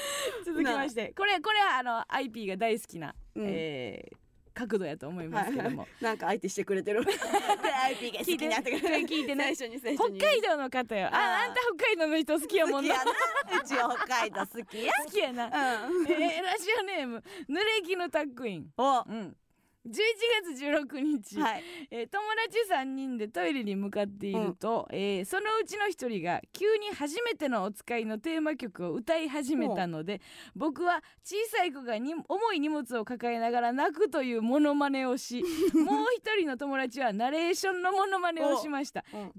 [0.45, 3.45] 続きましてこれこれはあの IP が大好きな、うん。
[3.47, 4.17] えー
[4.59, 7.05] 角度やと思いますけども、なんか相手してくれてる。
[8.49, 11.07] なってくれ聞いてね最初に最北海道の方よ。
[11.13, 12.97] ああんた北海道の人好きやもんな。
[12.97, 16.11] うちは北海道好きや 好きやな、うん。
[16.11, 18.71] えーラジオネーム濡れ衣のタックイン。
[18.77, 19.05] お。
[19.07, 19.29] うん。
[19.29, 19.37] 11
[19.93, 21.63] 月16日、はい。
[21.91, 30.21] えー友達3人でトイレに向かっていると、えーそのうちの1人が急に初めてのお使いのテーマ曲を歌い始めたので
[30.55, 35.43] 僕は小さい子がに重い荷物を抱えながら泣くというモノマネをし
[35.75, 35.85] もう
[36.21, 39.05] 1人の友達はナレーションのモノマネをしました。
[39.13, 39.21] うん。
[39.21, 39.33] 11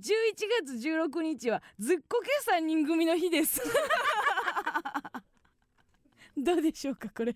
[0.65, 3.61] 月16日はずっこけ3人組の日です。
[6.37, 7.35] どうでしょうかこれ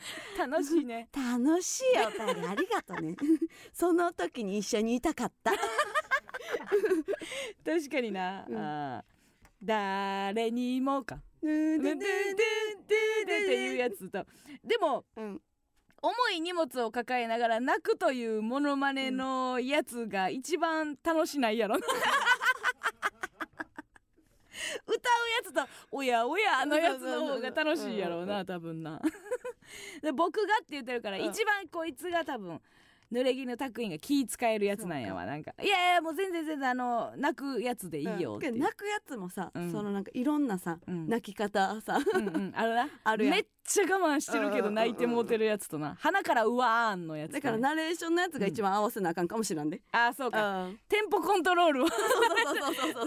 [0.38, 1.08] 楽しいね。
[1.14, 2.48] 楽しいお便り。
[2.48, 3.16] ありがとね。
[3.72, 5.52] その時に一緒にいたかった。
[7.64, 8.56] 確かにな、うん。
[8.56, 9.20] あー。
[9.62, 11.20] 誰にもか。
[11.42, 11.46] う
[11.78, 11.82] ん。
[11.82, 14.26] でででででっていうやつと
[14.64, 15.40] でもうん
[16.02, 21.76] 重い荷物を抱えながら泣くというモノマネのやつが一番楽しないやろ
[24.86, 29.00] うやつと「おやおや」のやつの方が楽しいやろうな多分な。
[30.02, 31.24] で僕がって言ってるからうん。
[31.24, 32.60] 一番こいつが多分
[33.12, 35.26] 濡れ衣のタクインが気使えるやつなんやわ。
[35.26, 38.52] なんかいやいやもう全然全然あの泣くやつでいいよっていう。
[38.52, 39.72] けど泣くやつもさ、うん。
[39.72, 41.08] そのなんかいろんなさ、うん。
[41.08, 42.52] 泣き方さうんうん。
[42.54, 42.88] あるな。
[43.04, 43.34] あるやん。
[43.34, 45.96] めっちゃ我慢してるけど泣いてもうてるやつとな。
[45.98, 50.64] 鼻からうわーんのやつだからナレーションのやつが一番合わせなあかんかもしらんで、あーそうか。
[50.64, 50.78] うん。
[50.88, 51.88] テンポコントロールを。
[51.88, 51.98] そう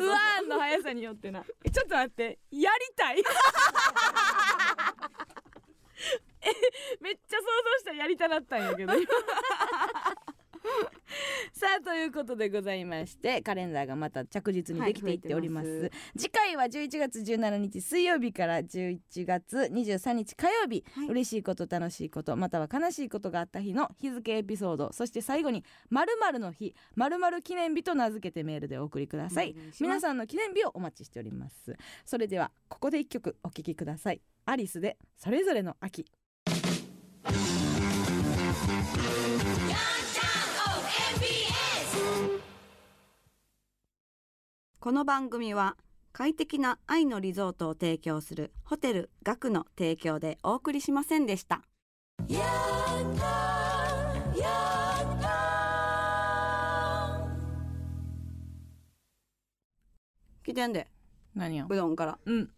[0.07, 1.43] わーんの速さによってな。
[1.63, 2.39] えちょっと待って。
[2.51, 3.19] やりたい。
[3.19, 3.23] え
[7.01, 8.93] めっちゃ想像したらやりたなったんやけど。
[8.93, 9.03] 今
[11.51, 21.07] さあということでございましてカレンダーがまた着実にできていっております,、はい増えて次回は11月17日水曜日から11月23日火曜日、はい。
[21.07, 24.91] 嬉しいこと楽しいことまたは悲しいことがあった日の日付エピソード。
[24.93, 29.55] そして最後に〇〇の日〇〇記念日と名付けてメールでお送りください。
[29.79, 31.75] 皆さんの記念日をお待ちしております。
[32.05, 34.21] それではここで一曲お聴きください。
[34.45, 36.05] アリスでそれぞれの秋
[44.79, 45.77] この番組は
[46.11, 51.61] 快適な愛のリゾートを提供するホテル学の提供でお送りしませんでした。
[60.43, 60.87] 来てんで。
[61.33, 62.19] 何ようどんから。
[62.25, 62.49] うん。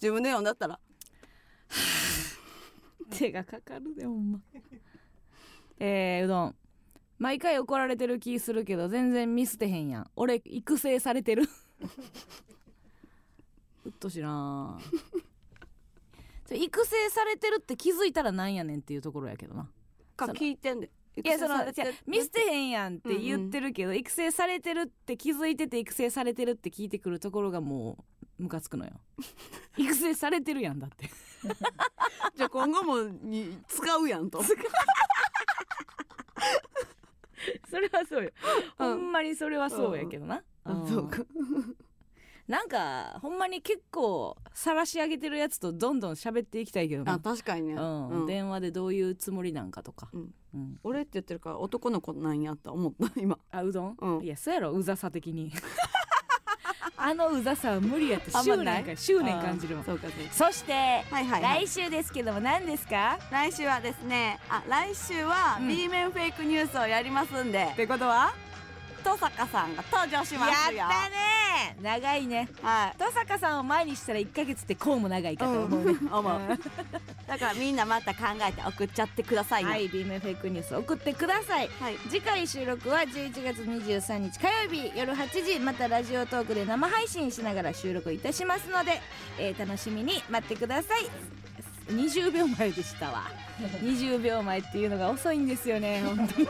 [0.00, 0.80] 自分で読んだったら
[3.18, 4.40] 手がかかるでほんま。
[5.78, 6.56] えー、うどん。
[7.18, 10.10] 毎回怒られてる気するけど全然ミスってへんやん。
[10.16, 11.44] 俺育成されてる。
[13.84, 14.78] うっとしいな
[16.50, 19.70] 育成されてるって気づいたらなんやねんっていうところやけどな。
[20.16, 20.90] か聞いてんで。
[21.16, 21.64] いやその
[22.06, 28.04] 見捨てへんやんって言ってるけど、育成されてるって気づいてて育成されてるって聞いてくるところがもう
[28.38, 28.92] ムカつくのよ。
[29.76, 31.08] 育成されてるやんだって。
[32.36, 34.42] じゃあ今後もに使うやんと。
[37.68, 38.30] それはそうよ、
[38.78, 38.88] うん。
[38.88, 41.24] ほんまにそれはそうやけどな、そうか。
[42.46, 47.14] なんかほんまに結構晒し上げてるやつとどんどん喋っていきたいけどな。
[47.14, 48.08] あ確かにね、うん。
[48.08, 48.26] うん。
[48.26, 50.34] 電話でどういうつもりなんかとか、うん。
[50.54, 50.78] うん。
[50.84, 53.38] 俺って言ってるから男の子なんやと思った今。
[53.50, 54.24] あうどん、うん。
[54.24, 54.72] いやそうやろ。
[54.72, 55.52] うざさ的に
[56.96, 59.82] あのうざさは無理やって執念か執念感じるわ。
[59.82, 63.18] あーそうかそして、はいはい、はい、来週ですけども何ですか？
[63.30, 65.68] 来週はですねあ来週はうん。
[65.68, 68.32] B 面フェイクニュースをやりますんで、てことは？
[69.04, 71.76] 登坂さんが登場しますよやったね。
[71.82, 72.48] 長いね。
[72.62, 72.96] はい。
[72.98, 76.40] 登坂さんを前にしたら1ヶ月ってこうも長いかと思うね、うん思う
[77.26, 81.70] だからみんなまた考えて送っちゃってくださいねはい B 面フェイクニュース送ってください。
[81.80, 81.98] はい。
[82.08, 89.00] 次回収録は11月23日火曜日夜8時またラジオトークで生配信しながら収録いたしますので、
[89.38, 91.08] えー楽しみに待ってください。
[91.88, 93.30] 20秒前でしたわ。
[93.60, 96.48] 20秒前っていうのが遅いんですよね本当に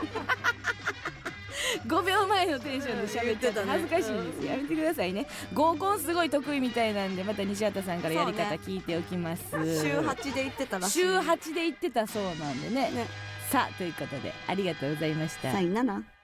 [1.87, 5.27] 5秒前のテンションで喋ってたうん恥ずかしいですやめてくださいね。
[5.53, 10.99] 合コンすごい得意みたいなんでまた西畑さんからやり方聞いておきます、週8で行ってたらしい。
[10.99, 12.91] 週8で行ってたそうなんでね。
[12.91, 13.07] ね。
[13.49, 15.51] さあということでありがとうございました。
[15.51, 16.14] さよなら